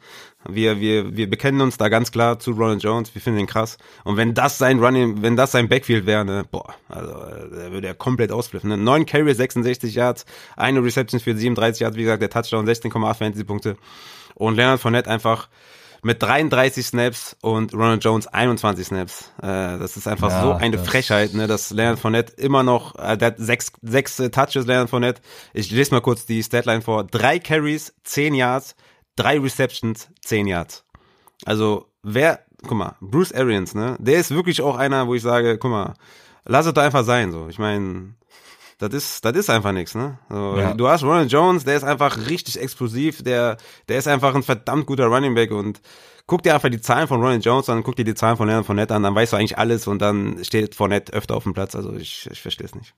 [0.47, 3.15] Wir wir wir bekennen uns da ganz klar zu Ronald Jones.
[3.15, 3.79] Wir finden ihn krass.
[4.03, 7.71] Und wenn das sein Running, wenn das sein Backfield wäre, ne, boah, also äh, der
[7.71, 8.69] würde er komplett ausflippen.
[8.69, 8.77] Ne?
[8.77, 13.43] 9 Carries, 66 Yards, eine Reception für 37 Yards, wie gesagt, der Touchdown 16,8 Fantasy
[13.43, 13.75] Punkte.
[14.35, 15.49] Und Leonard Fournette einfach
[16.03, 19.31] mit 33 Snaps und Ronald Jones 21 Snaps.
[19.41, 23.17] Äh, das ist einfach Ja, so eine Frechheit, ne, dass Leonard Fournette immer noch, äh,
[23.17, 25.21] der hat sechs, sechs äh, Touches, Leonard Fournette.
[25.53, 27.03] Ich lese mal kurz die Statline vor.
[27.03, 28.75] Drei Carries, 10 Yards,
[29.15, 30.85] drei Receptions, 10 Yards.
[31.45, 35.57] Also, wer, guck mal, Bruce Arians, ne, der ist wirklich auch einer, wo ich sage,
[35.57, 35.93] guck mal,
[36.45, 37.47] lass es doch einfach sein, so.
[37.49, 38.15] Ich meine,
[38.79, 40.17] das ist, das ist einfach nichts, ne?
[40.29, 40.73] So, Ja.
[40.73, 43.57] Du hast Ronald Jones, der ist einfach richtig explosiv, der,
[43.87, 45.81] der ist einfach ein verdammt guter Running Back und
[46.25, 48.65] guck dir einfach die Zahlen von Ronald Jones an, guck dir die Zahlen von Leonard
[48.65, 51.75] Fournette an, dann weißt du eigentlich alles und dann steht Fournette öfter auf dem Platz,
[51.75, 52.93] also ich, ich verstehe es nicht.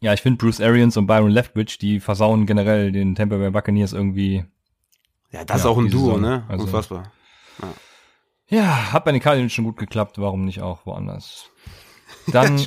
[0.00, 3.92] Ja, ich finde Bruce Arians und Byron Leftwich, die versauen generell den Tampa Bay Buccaneers
[3.92, 4.44] irgendwie.
[5.30, 6.44] Ja, das ist Ja, auch ein Duo, Saison, ne?
[6.48, 7.10] also- Unfassbar.
[8.48, 11.46] Ja, hat bei den Cardinals schon gut geklappt, warum nicht auch woanders?
[12.26, 12.66] Dann äh,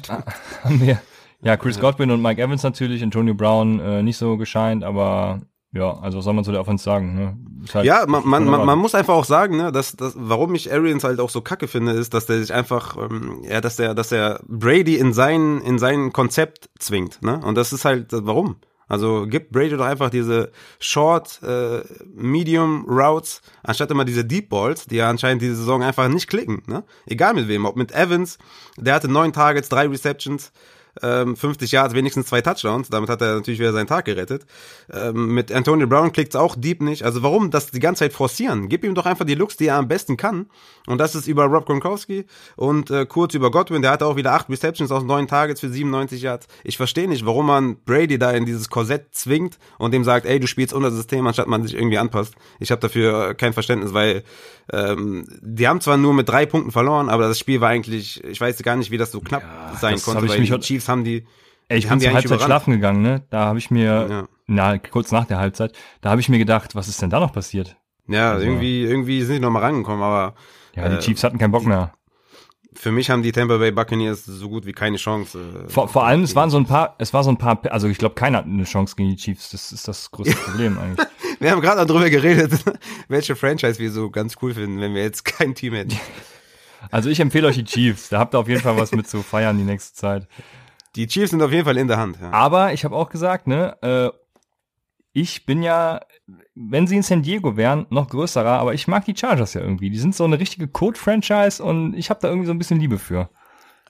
[0.63, 0.99] haben wir
[1.45, 5.41] ja Chris Godwin und Mike Evans natürlich, Antonio Brown äh, nicht so gescheint, aber
[5.75, 7.15] ja, also was soll man zu der Offense sagen?
[7.15, 7.37] Ne?
[7.73, 10.71] Halt Ja, man, man, man, man muss einfach auch sagen, ne, dass, dass warum ich
[10.71, 13.93] Arians halt auch so kacke finde, ist, dass der sich einfach, ähm, ja, dass der,
[13.93, 17.41] dass der Brady in sein, in sein Konzept zwingt, ne?
[17.43, 18.55] Und das ist halt, warum?
[18.87, 21.81] Also gibt Brady doch einfach diese Short, äh,
[22.13, 26.63] Medium Routes, anstatt immer diese Deep Balls, die ja anscheinend diese Saison einfach nicht klicken,
[26.67, 26.83] ne?
[27.05, 28.37] Egal mit wem, ob mit Evans,
[28.77, 30.53] der hatte neun Targets, drei Receptions,
[31.01, 32.89] ähm, 50 Yards, wenigstens zwei Touchdowns.
[32.89, 34.45] Damit hat er natürlich wieder seinen Tag gerettet.
[34.91, 37.03] Ähm, mit Antonio Brown klickt's auch deep nicht.
[37.03, 38.69] Also warum das die ganze Zeit forcieren?
[38.69, 40.47] Gib ihm doch einfach die Looks, die er am besten kann.
[40.87, 42.25] Und das ist über Rob Gronkowski
[42.55, 43.81] und äh, kurz über Godwin.
[43.81, 46.47] Der hatte auch wieder acht Receptions aus neun Targets für 97 Yards.
[46.63, 50.39] Ich verstehe nicht, warum man Brady da in dieses Korsett zwingt und dem sagt, ey,
[50.39, 52.35] du spielst unser System, anstatt man sich irgendwie anpasst.
[52.59, 54.23] Ich habe dafür kein Verständnis, weil
[54.71, 58.39] ähm, die haben zwar nur mit drei Punkten verloren, aber das Spiel war eigentlich, ich
[58.41, 59.43] weiß gar nicht, wie das so knapp
[59.79, 61.25] sein das konnte, weil die heute- Chiefs haben die
[61.67, 62.43] Ey, ich die bin die zur Halbzeit überrannt.
[62.45, 63.23] schlafen gegangen, ne?
[63.31, 64.27] Da habe ich mir, Ja.
[64.45, 65.71] na, kurz nach der Halbzeit,
[66.01, 67.75] da habe ich mir gedacht, was ist denn da noch passiert?
[68.07, 70.35] Ja, Also- irgendwie, irgendwie sind die noch mal rangekommen, aber
[70.75, 71.93] Ja, die Äh, Chiefs hatten keinen Bock mehr.
[72.75, 75.39] für mich haben die Tampa Bay Buccaneers so gut wie keine Chance.
[75.65, 77.87] äh, Vor, vor allem, es waren so ein paar, es war so ein paar, also
[77.87, 79.49] ich glaube, keiner hat eine Chance gegen die Chiefs.
[79.51, 81.07] Das ist das größte Problem eigentlich.
[81.39, 82.51] Wir haben gerade darüber geredet,
[83.07, 85.97] welche Franchise wir so ganz cool finden, wenn wir jetzt kein Team hätten.
[86.91, 88.09] Also ich empfehle euch die Chiefs.
[88.09, 90.27] Da habt ihr auf jeden Fall was mit zu feiern die nächste Zeit.
[90.95, 92.17] Die Chiefs sind auf jeden Fall in der Hand.
[92.21, 92.31] Ja.
[92.31, 94.09] Aber ich habe auch gesagt, ne, äh,
[95.13, 96.01] ich bin ja,
[96.55, 99.89] wenn sie in San Diego wären, noch größerer, aber ich mag die Chargers ja irgendwie.
[99.89, 102.99] Die sind so eine richtige Code-Franchise und ich habe da irgendwie so ein bisschen Liebe
[102.99, 103.29] für.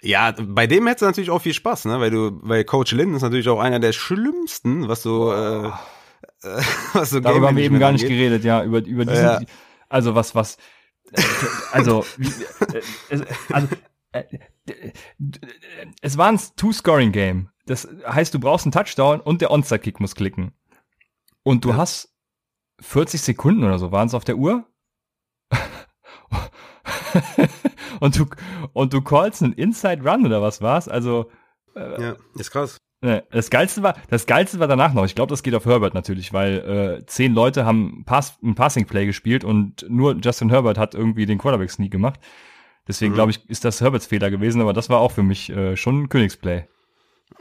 [0.02, 2.00] Ja, bei dem hättest du natürlich auch viel Spaß, ne?
[2.00, 5.72] Weil du, weil Coach Lynn ist natürlich auch einer der schlimmsten, was so, äh, äh,
[6.94, 9.40] was so Darüber haben wir eben gar nicht geredet, ja, über, über diesen, ja.
[9.90, 10.58] also was, was,
[11.12, 11.22] äh,
[11.72, 12.06] also,
[13.10, 13.68] äh, also,
[14.12, 14.24] äh,
[16.02, 17.50] es war ein Two-Scoring-Game.
[17.66, 20.54] Das heißt, du brauchst einen Touchdown und der Onside-Kick muss klicken.
[21.44, 21.78] Und du ja.
[21.78, 22.14] hast
[22.82, 24.68] 40 Sekunden oder so waren es auf der Uhr.
[28.00, 28.26] und du
[28.74, 30.88] und du callst einen Inside Run oder was war's?
[30.88, 31.30] Also
[31.76, 32.78] äh, ja, ist krass.
[33.30, 35.06] Das geilste war, das geilste war danach noch.
[35.06, 38.88] Ich glaube, das geht auf Herbert natürlich, weil äh, zehn Leute haben Pass, ein Passing
[38.88, 42.20] Play gespielt und nur Justin Herbert hat irgendwie den Quarterback Sneak gemacht.
[42.88, 43.16] Deswegen mhm.
[43.16, 46.04] glaube ich, ist das Herberts Fehler gewesen, aber das war auch für mich äh, schon
[46.04, 46.66] ein Königsplay.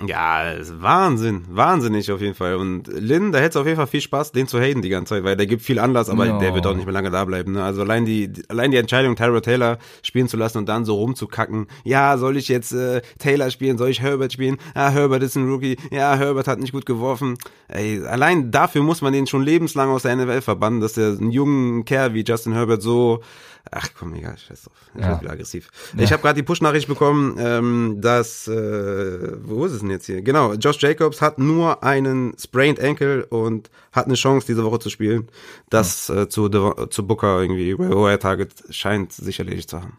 [0.04, 2.56] Ja, ist Wahnsinn, wahnsinnig auf jeden Fall.
[2.56, 5.14] Und Lin, da hätte es auf jeden Fall viel Spaß, den zu haten die ganze
[5.14, 6.40] Zeit, weil der gibt viel Anlass, aber no.
[6.40, 7.52] der wird auch nicht mehr lange da bleiben.
[7.52, 7.62] Ne?
[7.62, 11.68] Also allein die, allein die Entscheidung, Tyra Taylor spielen zu lassen und dann so rumzukacken.
[11.84, 13.78] Ja, soll ich jetzt äh, Taylor spielen?
[13.78, 14.56] Soll ich Herbert spielen?
[14.74, 15.76] Ja, Herbert ist ein Rookie.
[15.92, 17.38] Ja, Herbert hat nicht gut geworfen.
[17.68, 21.30] Ey, allein dafür muss man den schon lebenslang aus der NFL verbannen, dass der einen
[21.30, 23.22] jungen Kerl wie Justin Herbert so
[23.70, 24.76] Ach komm, egal, scheiß drauf.
[24.94, 25.14] Ich ja.
[25.14, 25.70] bin aggressiv.
[25.96, 26.02] Ja.
[26.02, 30.22] Ich habe gerade die Push-Nachricht bekommen, ähm, dass, äh, wo ist es denn jetzt hier?
[30.22, 34.90] Genau, Josh Jacobs hat nur einen sprained Ankle und hat eine Chance, diese Woche zu
[34.90, 35.28] spielen.
[35.70, 36.22] Das ja.
[36.22, 39.96] äh, zu, zu Booker irgendwie, Warrior Target scheint sicherlich zu haben.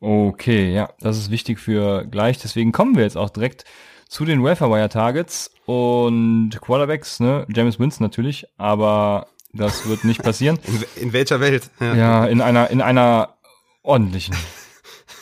[0.00, 2.38] Okay, ja, das ist wichtig für gleich.
[2.38, 3.64] Deswegen kommen wir jetzt auch direkt
[4.08, 7.46] zu den Welfare Wire Targets und Quarterbacks, ne?
[7.54, 10.58] James Winston natürlich, aber das wird nicht passieren.
[10.96, 11.70] In, in welcher Welt?
[11.80, 11.94] Ja.
[11.94, 13.38] ja, in einer, in einer
[13.82, 14.36] ordentlichen.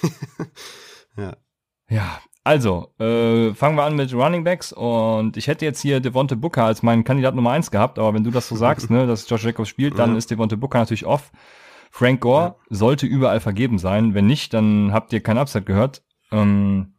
[1.16, 1.36] ja.
[1.88, 6.36] Ja, also, äh, fangen wir an mit Running Backs und ich hätte jetzt hier Devonte
[6.36, 9.28] Booker als meinen Kandidat Nummer eins gehabt, aber wenn du das so sagst, ne, dass
[9.28, 11.32] Josh Jacobs spielt, dann ist Devonte Booker natürlich off.
[11.90, 12.56] Frank Gore ja.
[12.70, 14.14] sollte überall vergeben sein.
[14.14, 16.04] Wenn nicht, dann habt ihr kein Upset gehört.
[16.30, 16.94] Ähm,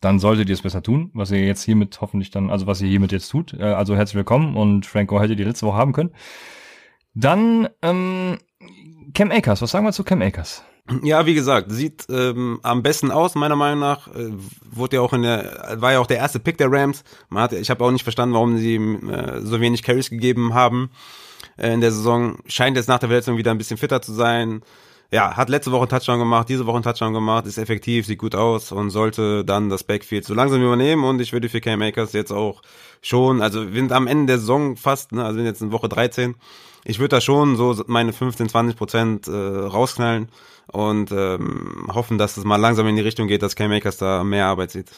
[0.00, 2.88] dann solltet ihr es besser tun, was ihr jetzt hiermit hoffentlich dann, also was ihr
[2.88, 3.54] hiermit jetzt tut.
[3.54, 6.10] Äh, also herzlich willkommen und Franco hätte die letzte Woche haben können.
[7.14, 8.38] Dann ähm,
[9.14, 10.64] Cam Akers, was sagen wir zu Cam Akers?
[11.02, 14.08] Ja, wie gesagt, sieht ähm, am besten aus, meiner Meinung nach.
[14.08, 14.32] Äh,
[14.70, 17.04] wurde ja auch in der, war ja auch der erste Pick der Rams.
[17.28, 20.90] Man hat, ich habe auch nicht verstanden, warum sie äh, so wenig Carries gegeben haben
[21.56, 22.38] äh, in der Saison.
[22.46, 24.62] Scheint jetzt nach der Verletzung wieder ein bisschen fitter zu sein
[25.10, 28.18] ja, hat letzte Woche einen Touchdown gemacht, diese Woche einen Touchdown gemacht, ist effektiv, sieht
[28.18, 32.12] gut aus und sollte dann das Backfield so langsam übernehmen und ich würde für K-Makers
[32.12, 32.62] jetzt auch
[33.02, 35.72] schon, also wir sind am Ende der Saison fast, ne, also wir sind jetzt in
[35.72, 36.36] Woche 13,
[36.84, 40.28] ich würde da schon so meine 15, 20 Prozent äh, rausknallen
[40.68, 44.46] und ähm, hoffen, dass es mal langsam in die Richtung geht, dass K-Makers da mehr
[44.46, 44.90] Arbeit sieht.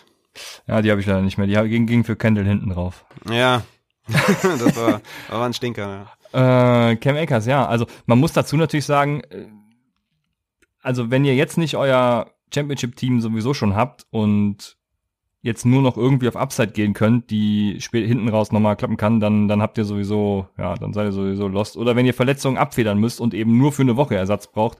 [0.66, 3.04] Ja, die habe ich leider nicht mehr, die ging, ging für Kendall hinten drauf.
[3.30, 3.62] Ja,
[4.42, 6.12] das war, war ein Stinker, ja.
[6.34, 9.44] Äh, Cam Akers, ja, also man muss dazu natürlich sagen, äh,
[10.82, 14.76] also wenn ihr jetzt nicht euer Championship-Team sowieso schon habt und
[15.40, 19.18] jetzt nur noch irgendwie auf Upside gehen könnt, die spät hinten raus nochmal klappen kann,
[19.18, 21.76] dann, dann habt ihr sowieso, ja, dann seid ihr sowieso lost.
[21.76, 24.78] Oder wenn ihr Verletzungen abfedern müsst und eben nur für eine Woche Ersatz braucht,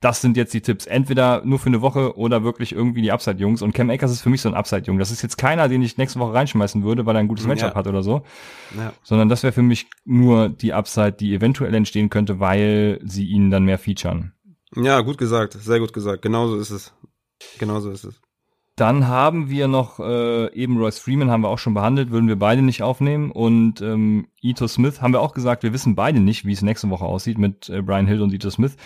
[0.00, 0.86] das sind jetzt die Tipps.
[0.86, 3.62] Entweder nur für eine Woche oder wirklich irgendwie die Upside-Jungs.
[3.62, 4.98] Und Cam Akers ist für mich so ein Upside-Jung.
[4.98, 7.70] Das ist jetzt keiner, den ich nächste Woche reinschmeißen würde, weil er ein gutes Matchup
[7.70, 7.74] ja.
[7.74, 8.22] hat oder so.
[8.76, 8.92] Ja.
[9.02, 13.50] Sondern das wäre für mich nur die Upside, die eventuell entstehen könnte, weil sie ihn
[13.50, 14.34] dann mehr featuren.
[14.74, 16.22] Ja, gut gesagt, sehr gut gesagt.
[16.22, 16.92] Genauso ist es.
[17.58, 18.20] Genauso ist es.
[18.76, 22.38] Dann haben wir noch äh, eben Royce Freeman haben wir auch schon behandelt, würden wir
[22.38, 23.32] beide nicht aufnehmen.
[23.32, 26.88] Und ähm, Ito Smith haben wir auch gesagt, wir wissen beide nicht, wie es nächste
[26.88, 28.76] Woche aussieht mit äh, Brian Hill und Ito Smith.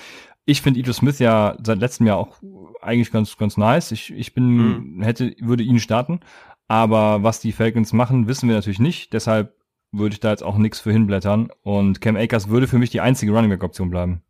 [0.46, 2.38] Ich finde Ito Smith ja seit letztem Jahr auch
[2.80, 3.92] eigentlich ganz ganz nice.
[3.92, 5.02] Ich, ich bin mhm.
[5.02, 6.20] hätte würde ihn starten,
[6.68, 9.12] aber was die Falcons machen, wissen wir natürlich nicht.
[9.12, 9.54] Deshalb
[9.92, 11.50] würde ich da jetzt auch nichts für hinblättern.
[11.62, 14.22] Und Cam Akers würde für mich die einzige Running Back Option bleiben.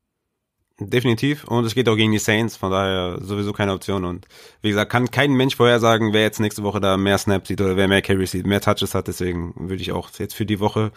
[0.79, 1.45] Definitiv.
[1.45, 4.05] Und es geht auch gegen die Saints, von daher sowieso keine Option.
[4.05, 4.27] Und
[4.63, 7.77] wie gesagt, kann kein Mensch vorhersagen, wer jetzt nächste Woche da mehr Snaps sieht oder
[7.77, 9.09] wer mehr Carries sieht, mehr Touches hat.
[9.09, 10.93] Deswegen würde ich auch jetzt für die Woche,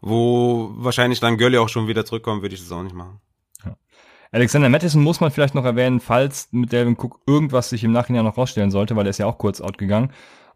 [0.00, 3.20] wo wahrscheinlich dann Gurley auch schon wieder zurückkommt, würde ich das auch nicht machen.
[4.32, 8.24] Alexander Mattison muss man vielleicht noch erwähnen, falls mit Delvin Cook irgendwas sich im Nachhinein
[8.24, 10.12] noch rausstellen sollte, weil er ist ja auch kurz out gegangen.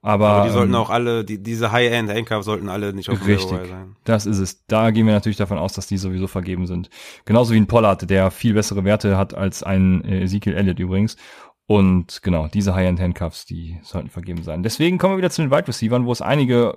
[0.07, 3.49] Aber, Aber die sollten ähm, auch alle, die, diese High-End-Anchor sollten alle nicht auf richtig,
[3.49, 3.97] sein.
[4.05, 4.67] Das ist es.
[4.67, 6.91] Da gehen wir natürlich davon aus, dass die sowieso vergeben sind.
[7.25, 11.17] Genauso wie ein Pollard, der viel bessere Werte hat als ein äh, Ezekiel Elliott übrigens.
[11.65, 14.63] Und genau, diese High-End-Handcuffs, die sollten vergeben sein.
[14.63, 16.77] Deswegen kommen wir wieder zu den Wide Receivers, wo es einige,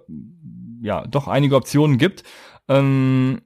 [0.82, 2.23] ja, doch einige Optionen gibt.
[2.69, 3.41] Ähm,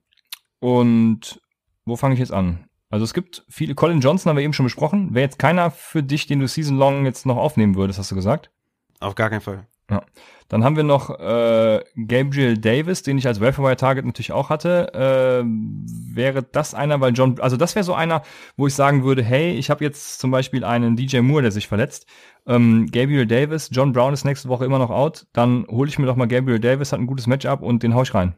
[0.60, 1.42] und
[1.86, 2.66] wo fange ich jetzt an?
[2.92, 5.16] Also es gibt viele, Colin Johnson haben wir eben schon besprochen.
[5.16, 8.16] Wäre jetzt keiner für dich, den du Season Long jetzt noch aufnehmen würdest, hast du
[8.16, 8.52] gesagt?
[9.00, 9.66] Auf gar keinen Fall.
[9.92, 10.02] Ja.
[10.48, 14.94] Dann haben wir noch äh, Gabriel Davis, den ich als Welfare Target natürlich auch hatte.
[14.94, 18.22] Äh, wäre das einer, weil John, also das wäre so einer,
[18.58, 21.68] wo ich sagen würde, hey, ich habe jetzt zum Beispiel einen DJ Moore, der sich
[21.68, 22.06] verletzt.
[22.48, 25.28] Ähm, Gabriel Davis, John Brown ist nächste Woche immer noch out.
[25.32, 28.02] Dann hole ich mir doch mal Gabriel Davis, hat ein gutes Matchup und den hau
[28.02, 28.36] ich rein.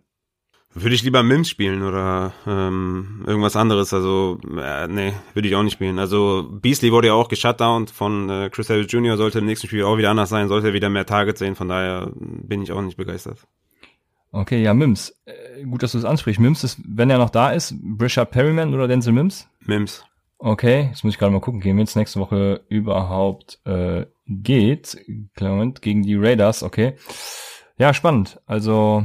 [0.76, 3.94] Würde ich lieber Mims spielen oder ähm, irgendwas anderes.
[3.94, 6.00] Also, äh, nee, würde ich auch nicht spielen.
[6.00, 9.84] Also, Beasley wurde ja auch geshutdownt von äh, Chris Harris Jr., sollte im nächsten Spiel
[9.84, 12.98] auch wieder anders sein, sollte wieder mehr Targets sehen, von daher bin ich auch nicht
[12.98, 13.38] begeistert.
[14.32, 15.16] Okay, ja, Mims.
[15.26, 16.42] Äh, gut, dass du es ansprichst.
[16.42, 19.48] Mims ist, wenn er noch da ist, Brishard Perryman oder Denzel Mims?
[19.60, 20.04] Mims.
[20.40, 24.98] Okay, jetzt muss ich gerade mal gucken, gegen wen es nächste Woche überhaupt äh, geht.
[25.40, 26.96] Moment, gegen die Raiders, okay.
[27.78, 28.42] Ja, spannend.
[28.48, 29.04] Also,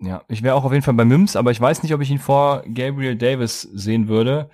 [0.00, 2.10] ja, ich wäre auch auf jeden Fall bei Mims, aber ich weiß nicht, ob ich
[2.10, 4.48] ihn vor Gabriel Davis sehen würde.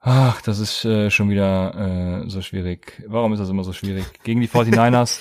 [0.00, 3.02] Ach, das ist äh, schon wieder äh, so schwierig.
[3.06, 4.04] Warum ist das immer so schwierig?
[4.22, 5.20] Gegen die 49ers.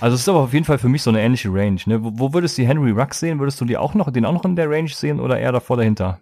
[0.00, 1.80] Also es ist aber auf jeden Fall für mich so eine ähnliche Range.
[1.86, 2.02] Ne?
[2.02, 3.38] Wo, wo würdest du Henry Rux sehen?
[3.38, 5.76] Würdest du die auch noch, den auch noch in der Range sehen oder eher davor
[5.76, 6.20] dahinter?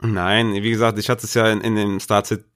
[0.00, 1.98] Nein, wie gesagt, ich hatte es ja in, in dem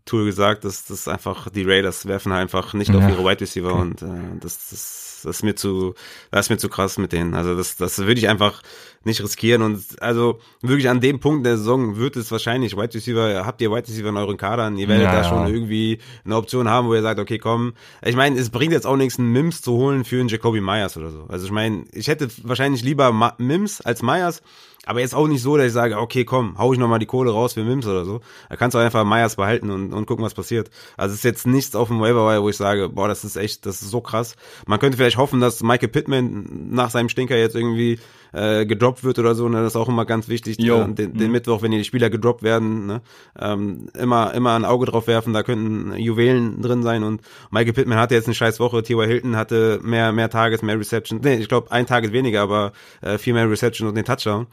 [0.02, 2.98] Start-Tool gesagt, dass das einfach die Raiders werfen einfach nicht ja.
[2.98, 4.06] auf ihre Wide Receiver und äh,
[4.40, 5.94] das, das das ist mir zu,
[6.32, 7.34] das ist mir zu krass mit denen.
[7.34, 8.60] Also das, das würde ich einfach
[9.04, 9.62] nicht riskieren.
[9.62, 13.70] Und also wirklich an dem Punkt der Saison wird es wahrscheinlich Wide Receiver, habt ihr
[13.70, 16.94] Wide Receiver in euren Kadern, ihr werdet ja, da schon irgendwie eine Option haben, wo
[16.94, 17.74] ihr sagt, okay, komm.
[18.04, 20.96] Ich meine, es bringt jetzt auch nichts, einen Mims zu holen für einen Jacoby Myers
[20.96, 21.26] oder so.
[21.28, 24.42] Also ich meine, ich hätte wahrscheinlich lieber Ma Mims als Myers.
[24.84, 27.30] Aber jetzt auch nicht so, dass ich sage, okay, komm, hau ich nochmal die Kohle
[27.30, 28.20] raus für Mims oder so.
[28.48, 30.70] Da kannst du einfach Myers behalten und, und gucken, was passiert.
[30.96, 33.66] Also es ist jetzt nichts auf dem Waiver, wo ich sage, boah, das ist echt,
[33.66, 34.36] das ist so krass.
[34.66, 37.98] Man könnte vielleicht hoffen, dass Michael Pittman nach seinem Stinker jetzt irgendwie
[38.32, 40.84] äh, gedroppt wird oder so, ne, das ist auch immer ganz wichtig, jo.
[40.84, 41.32] den, den mhm.
[41.32, 43.02] Mittwoch, wenn die Spieler gedroppt werden, ne,
[43.38, 47.98] ähm, immer, immer ein Auge drauf werfen, da könnten Juwelen drin sein und Michael Pittman
[47.98, 49.06] hatte jetzt eine scheiß Woche, T.Y.
[49.06, 53.18] Hilton hatte mehr, mehr Tages, mehr Reception, nee, ich glaube ein Tag weniger, aber äh,
[53.18, 54.46] viel mehr Reception und den Touchdown.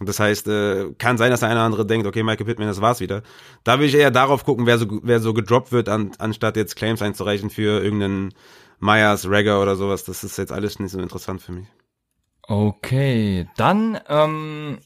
[0.00, 2.82] Das heißt, äh, kann sein, dass der eine oder andere denkt, okay, Michael Pittman, das
[2.82, 3.22] war's wieder.
[3.64, 6.76] Da will ich eher darauf gucken, wer so, wer so gedroppt wird, an, anstatt jetzt
[6.76, 8.34] Claims einzureichen für irgendeinen
[8.78, 10.04] Myers, Ragger oder sowas.
[10.04, 11.66] Das ist jetzt alles nicht so interessant für mich.
[12.48, 14.78] Okay, dann, ähm,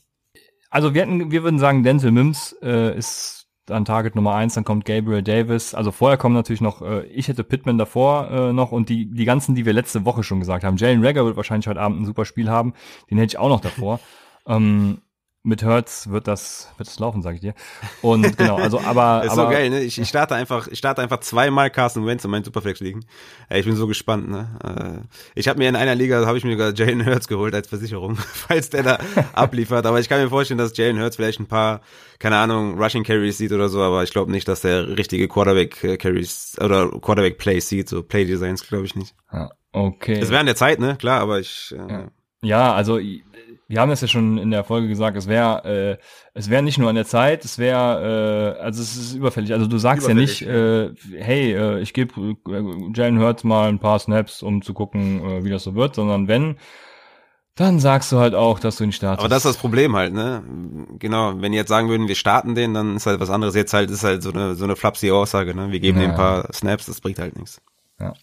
[0.70, 4.64] also wir hätten, wir würden sagen, Denzel Mims äh, ist an Target Nummer eins, dann
[4.64, 5.74] kommt Gabriel Davis.
[5.74, 9.24] Also vorher kommen natürlich noch, äh, ich hätte Pittman davor äh, noch und die, die
[9.24, 10.76] ganzen, die wir letzte Woche schon gesagt haben.
[10.76, 12.74] Jalen Rager wird wahrscheinlich heute Abend ein super Spiel haben,
[13.10, 14.00] den hätte ich auch noch davor.
[14.46, 15.02] ähm,
[15.42, 17.54] mit Hertz wird das wird es laufen, sage ich dir.
[18.02, 19.80] Und genau, also aber ist aber, so geil, ne?
[19.80, 23.06] Ich, ich starte einfach, ich starte einfach zweimal Carson Wentz in meinen Superflex liegen.
[23.48, 24.58] Ich bin so gespannt, ne?
[24.62, 27.68] Äh, ich habe mir in einer Liga habe ich mir sogar Jalen Hurts geholt als
[27.68, 28.98] Versicherung, falls der da
[29.32, 29.86] abliefert.
[29.86, 31.80] Aber ich kann mir vorstellen, dass Jalen Hurts vielleicht ein paar,
[32.18, 33.80] keine Ahnung, Rushing Carries sieht oder so.
[33.80, 37.88] Aber ich glaube nicht, dass der richtige Quarterback äh, Carries oder Quarterback Plays sieht.
[37.88, 39.14] So Play Designs glaube ich nicht.
[39.32, 40.18] Ja, okay.
[40.18, 40.96] Es wäre an der Zeit, ne?
[40.96, 41.74] Klar, aber ich.
[41.74, 42.10] Äh, ja.
[42.42, 42.98] ja, also
[43.70, 46.04] wir haben das ja schon in der Folge gesagt, es wäre äh,
[46.34, 49.52] es wäre nicht nur an der Zeit, es wäre äh, also es ist überfällig.
[49.52, 53.78] Also du sagst ja nicht, äh, hey, äh, ich gebe äh, Jalen Hurts mal ein
[53.78, 56.56] paar Snaps, um zu gucken, äh, wie das so wird, sondern wenn
[57.54, 59.20] dann sagst du halt auch, dass du ihn startest.
[59.20, 60.42] Aber das ist das Problem halt, ne?
[60.98, 63.54] Genau, wenn die jetzt sagen würden, wir starten den, dann ist halt was anderes.
[63.54, 65.70] Jetzt halt ist halt so eine so eine flapsige Aussage, ne?
[65.70, 66.06] Wir geben ja.
[66.06, 67.60] dem ein paar Snaps, das bringt halt nichts.
[68.00, 68.14] Ja.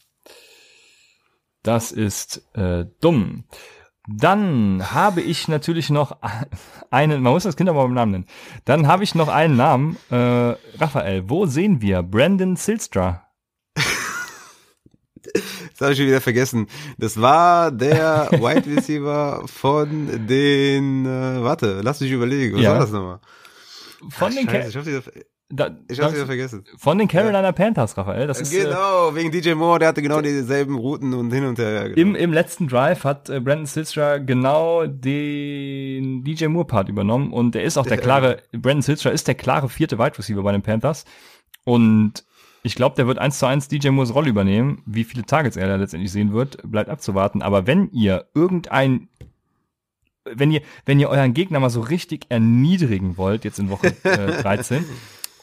[1.63, 3.45] Das ist äh, dumm.
[4.07, 6.17] Dann habe ich natürlich noch
[6.91, 8.25] einen, man muss das Kind aber beim Namen nennen.
[8.65, 11.29] Dann habe ich noch einen Namen, äh, Raphael.
[11.29, 13.27] Wo sehen wir Brandon Silstra?
[15.73, 16.67] Das habe ich schon wieder vergessen.
[16.97, 22.71] Das war der Wide Receiver von den, äh, warte, lass mich überlegen, was ja.
[22.71, 23.19] war das nochmal?
[24.09, 25.11] Von Ach, den Scheiße, ich hoffe,
[25.49, 26.65] da, ich hab's wieder vergessen.
[26.77, 27.51] Von den Carolina ja.
[27.53, 28.27] Panthers, Raphael.
[28.27, 31.57] Das ist, genau, äh, wegen DJ Moore, der hatte genau dieselben Routen und hin und
[31.57, 31.71] her.
[31.71, 31.95] Ja, genau.
[31.95, 37.63] Im, Im letzten Drive hat äh, Brandon Silstra genau den DJ Moore-Part übernommen und er
[37.63, 41.05] ist auch der klare, Brandon Silstra ist der klare vierte Wide Receiver bei den Panthers.
[41.63, 42.25] Und
[42.63, 44.83] ich glaube, der wird eins zu eins DJ Moores Rolle übernehmen.
[44.85, 47.41] Wie viele Targets er da letztendlich sehen wird, bleibt abzuwarten.
[47.41, 49.07] Aber wenn ihr irgendein
[50.35, 54.41] wenn ihr, wenn ihr euren Gegner mal so richtig erniedrigen wollt, jetzt in Woche äh,
[54.41, 54.83] 13,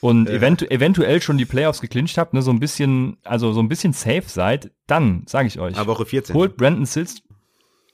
[0.05, 0.34] und ja.
[0.34, 3.94] eventu eventuell schon die Playoffs geclincht habt, ne, so ein bisschen, also so ein bisschen
[3.94, 5.78] safe seid, dann sage ich euch.
[5.78, 6.36] Aber Woche 14.
[6.36, 7.22] Holt Brandon Sills.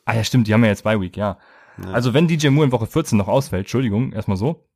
[0.07, 1.39] Ah ja, stimmt, die haben ja jetzt bei Week, ja.
[1.79, 1.91] ja.
[1.93, 4.69] Also wenn DJ Moore in Woche 14 noch ausfällt, Entschuldigung, erstmal so,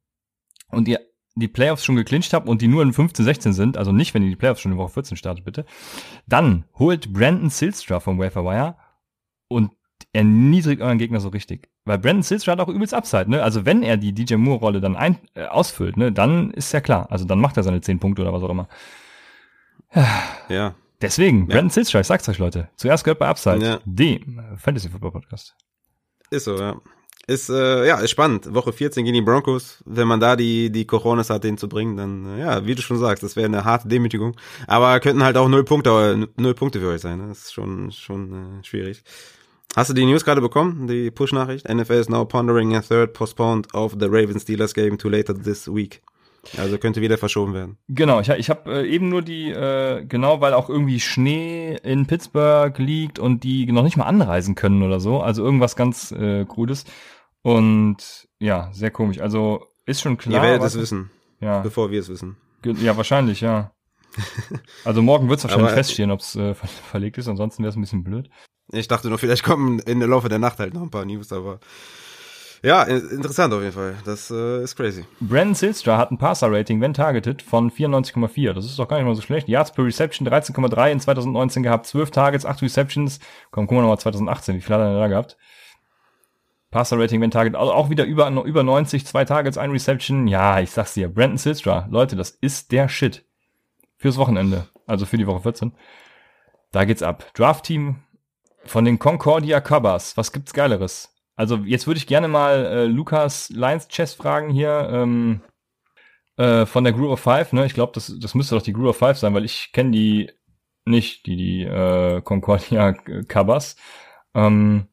[0.71, 1.01] und ihr
[1.35, 4.23] die Playoffs schon geclincht habt und die nur in 15, 16 sind, also nicht, wenn
[4.23, 5.67] ihr die Playoffs schon in Woche 14 startet, bitte,
[6.29, 8.77] dann holt Brandon Silstra vom Waferwire
[9.49, 9.73] und
[10.15, 11.69] erniedrigt euren Gegner so richtig.
[11.85, 13.43] Weil Brandon Silstra hat auch übelst Upside, ne?
[13.43, 17.09] Also wenn er die DJ Moore-Rolle dann ein, äh, ausfüllt, ne, dann ist ja klar.
[17.11, 18.69] Also dann macht er seine 10 Punkte oder was auch immer.
[20.49, 20.75] Ja.
[21.01, 21.47] Deswegen, ja.
[21.47, 22.69] Brandon Silstra, ich sag's euch, Leute.
[22.77, 23.81] Zuerst gehört bei Upside, ja.
[23.85, 25.55] dem Fantasy Football Podcast.
[26.31, 26.81] Ist so, ja.
[27.27, 28.53] Ist, äh, ja, ist spannend.
[28.53, 29.83] Woche 14 gegen die Broncos.
[29.87, 32.83] Wenn man da die, die Coronas hat, den zu bringen, dann, äh, ja, wie du
[32.83, 34.37] schon sagst, das wäre eine harte Demütigung.
[34.67, 37.19] Aber könnten halt auch null Punkte, null Punkte für euch sein.
[37.19, 37.29] Ne?
[37.29, 39.03] Das ist schon, schon äh, schwierig.
[39.77, 40.87] Hast du die News gerade bekommen?
[40.87, 41.69] Die Push-Nachricht?
[41.69, 46.01] NFL is now pondering a third postponed of the Ravens-Steelers game to later this week.
[46.57, 47.79] Also könnte wieder verschoben werden.
[47.89, 52.07] Genau, ich, ich habe äh, eben nur die, äh, genau, weil auch irgendwie Schnee in
[52.07, 55.21] Pittsburgh liegt und die noch nicht mal anreisen können oder so.
[55.21, 56.85] Also irgendwas ganz äh, Krudes.
[57.43, 59.21] Und ja, sehr komisch.
[59.21, 60.37] Also ist schon klar.
[60.37, 61.11] Ihr werdet es wissen.
[61.41, 61.61] Ja.
[61.63, 62.37] Bevor wir es wissen.
[62.65, 63.73] Ja, wahrscheinlich, ja.
[64.85, 67.77] Also morgen wird es wahrscheinlich Aber, feststehen, ob es äh, verlegt ist, ansonsten wäre es
[67.77, 68.31] ein bisschen blöd.
[68.75, 71.33] Ich dachte nur, vielleicht kommen in der Laufe der Nacht halt noch ein paar News,
[71.33, 71.61] aber
[72.65, 73.95] ja, interessant auf jeden Fall.
[74.07, 75.05] Das äh, ist crazy.
[75.21, 78.55] Brandon Silstra hat ein Passer-Rating, wenn targeted, von 94,4.
[78.55, 79.49] Das ist doch gar nicht mal so schlecht.
[79.49, 83.21] Yards per Reception 13,3 in 2019 gehabt, 12 Targets, 8 Receptions.
[83.51, 85.37] Komm, gucken wir nochmal 2018, wie viel hat er denn da gehabt?
[86.71, 90.27] Passer-Rating, wenn Target, also auch wieder über, über 90, zwei Targets, ein Reception.
[90.27, 93.27] Ja, ich sag's dir, Brandon Silstra, Leute, das ist der Shit.
[93.99, 95.73] Fürs Wochenende, also für die Woche 14.
[96.73, 97.27] Da geht's ab.
[97.35, 97.97] Draft-Team
[98.67, 100.17] von den Concordia Covers.
[100.17, 101.11] Was gibt's Geileres?
[101.37, 105.41] Also jetzt würde ich gerne mal äh, Lukas Lions Chess fragen hier ähm,
[106.37, 107.53] äh, von der Group of Five.
[107.53, 107.67] Ne?
[107.67, 110.31] Ich glaube, das, das müsste doch die Group of Five sein, weil ich kenne die
[110.85, 113.77] nicht, die, die äh, Concordia Covers.
[114.35, 114.87] Ähm,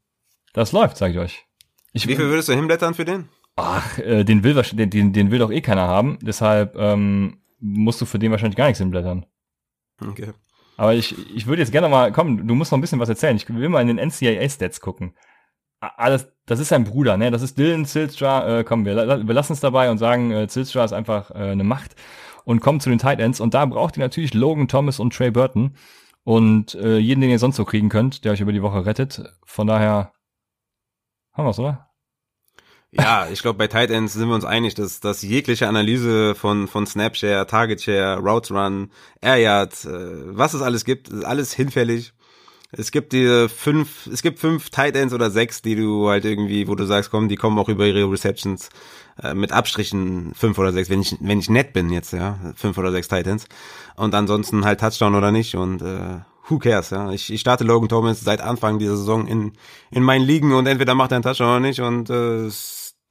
[0.54, 1.46] das läuft, sage ich euch.
[1.94, 3.30] Ich, Wie viel würdest du hinblättern für den?
[3.56, 6.18] Ach, äh, den will den, den, den will doch eh keiner haben.
[6.22, 9.26] Deshalb ähm, musst du für den wahrscheinlich gar nichts hinblättern.
[10.02, 10.34] Okay.
[10.78, 13.36] Aber ich, ich würde jetzt gerne mal, komm, du musst noch ein bisschen was erzählen.
[13.36, 15.16] Ich will mal in den NCAA-Stats gucken.
[15.80, 17.32] Alles, das ist sein Bruder, ne?
[17.32, 18.60] Das ist Dylan Zilstra.
[18.60, 21.64] Äh, komm, wir, wir lassen es dabei und sagen, äh, Zilstra ist einfach äh, eine
[21.64, 21.96] Macht
[22.46, 23.40] und kommen zu den Tight Ends.
[23.40, 25.76] Und da braucht ihr natürlich Logan Thomas und Trey Burton
[26.24, 29.24] und äh, jeden, den ihr sonst so kriegen könnt, der euch über die Woche rettet.
[29.46, 30.14] Von daher
[31.34, 31.91] haben wir's, oder?
[32.94, 36.68] Ja, ich glaube, bei Tight Ends sind wir uns einig, dass, dass jegliche Analyse von,
[36.68, 41.54] von Snapshare, Target Share, Routes Run, Air Yard, äh, was es alles gibt, ist alles
[41.54, 42.14] hinfällig.
[42.74, 46.68] Es gibt die fünf, es gibt fünf Tight Ends oder sechs, die du halt irgendwie,
[46.68, 48.70] wo du sagst, komm, die kommen auch über ihre Receptions
[49.22, 52.78] äh, mit Abstrichen fünf oder sechs, wenn ich, wenn ich nett bin jetzt, ja, fünf
[52.78, 53.46] oder sechs Tight Ends.
[53.96, 57.12] Und ansonsten halt Touchdown oder nicht und äh, who cares, ja.
[57.12, 59.54] Ich, ich starte Logan Thomas seit Anfang dieser Saison in,
[59.92, 62.50] in meinen Ligen und entweder macht er einen Touchdown oder nicht und äh,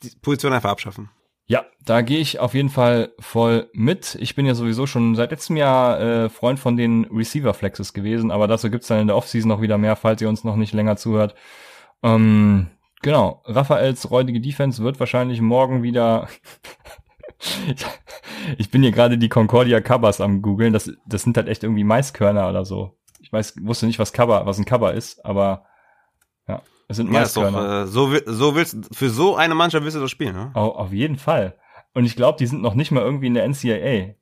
[0.03, 1.11] die Position einfach abschaffen.
[1.47, 4.17] Ja, da gehe ich auf jeden Fall voll mit.
[4.21, 8.31] Ich bin ja sowieso schon seit letztem Jahr äh, Freund von den Receiver Flexes gewesen,
[8.31, 10.73] aber dazu gibt's dann in der Offseason noch wieder mehr, falls ihr uns noch nicht
[10.73, 11.35] länger zuhört.
[12.05, 12.69] Ähm,
[13.03, 16.29] genau, Raphaels räudige Defense wird wahrscheinlich morgen wieder
[18.59, 20.73] ich bin hier gerade die Concordia Covers am googeln.
[20.73, 22.97] Das, das sind halt echt irgendwie Maiskörner oder so.
[23.21, 25.65] Ich weiß, wusste nicht, was Cover, was ein Cover ist, aber
[26.91, 27.85] ja, es sind ja, Maiskörner.
[27.85, 30.51] Doch, äh, so, so willst, für so eine Mannschaft willst du das spielen, ne?
[30.55, 31.57] Oh, auf jeden Fall.
[31.95, 34.15] Und ich glaube, die sind noch nicht mal irgendwie in der NCAA.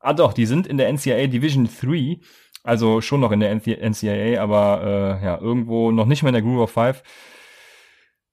[0.00, 2.18] Ah doch, die sind in der NCAA Division 3,
[2.62, 6.42] also schon noch in der NCAA, aber äh, ja, irgendwo noch nicht mal in der
[6.42, 7.02] Groove of Five.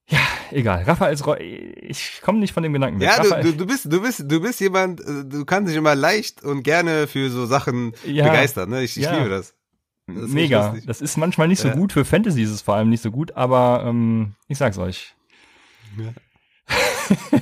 [0.07, 0.19] Ja,
[0.49, 0.83] egal.
[0.83, 3.07] Raphaels Ro ich komme nicht von dem Gedanken weg.
[3.07, 5.95] Ja, du, du, du, bist, du bist, du bist jemand, äh, du kannst dich immer
[5.95, 8.69] leicht und gerne für so Sachen ja, begeistern.
[8.71, 8.83] Ne?
[8.83, 9.15] Ich, ich ja.
[9.15, 9.53] liebe das.
[10.15, 10.75] Das Mega.
[10.85, 11.75] Das ist manchmal nicht so ja.
[11.75, 15.13] gut für Fantasy, ist es vor allem nicht so gut, aber ähm, ich sag's euch.
[15.97, 16.13] Ja.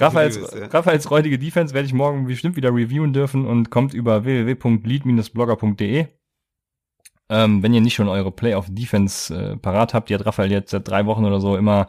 [0.00, 0.66] Raphaels, es, ja.
[0.66, 6.06] Raphaels räudige Defense werde ich morgen bestimmt wieder reviewen dürfen und kommt über www.lead-blogger.de.
[7.30, 10.88] Ähm, wenn ihr nicht schon eure Playoff-Defense äh, parat habt, die hat Raphael jetzt seit
[10.88, 11.88] drei Wochen oder so immer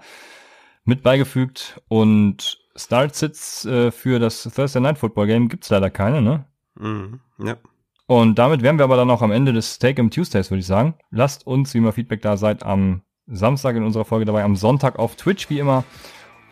[0.84, 1.82] mit beigefügt.
[1.88, 6.46] Und Start-Sits äh, für das Thursday Night Football Game gibt's leider keine, ne?
[6.76, 7.58] Mhm, ja.
[8.10, 10.66] Und damit wären wir aber dann auch am Ende des Take im Tuesdays, würde ich
[10.66, 10.96] sagen.
[11.12, 14.98] Lasst uns, wie immer Feedback da seid, am Samstag in unserer Folge dabei, am Sonntag
[14.98, 15.84] auf Twitch, wie immer.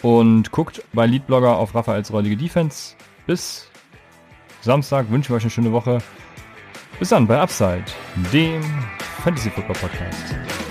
[0.03, 2.95] Und guckt bei Leadblogger auf Raphaels räudige Defense.
[3.25, 3.71] Bis
[4.61, 5.97] Samstag, wünschen wir euch eine schöne Woche.
[6.99, 7.85] Bis dann bei Upside,
[8.31, 8.61] dem
[9.23, 10.66] Fantasy Football Podcast.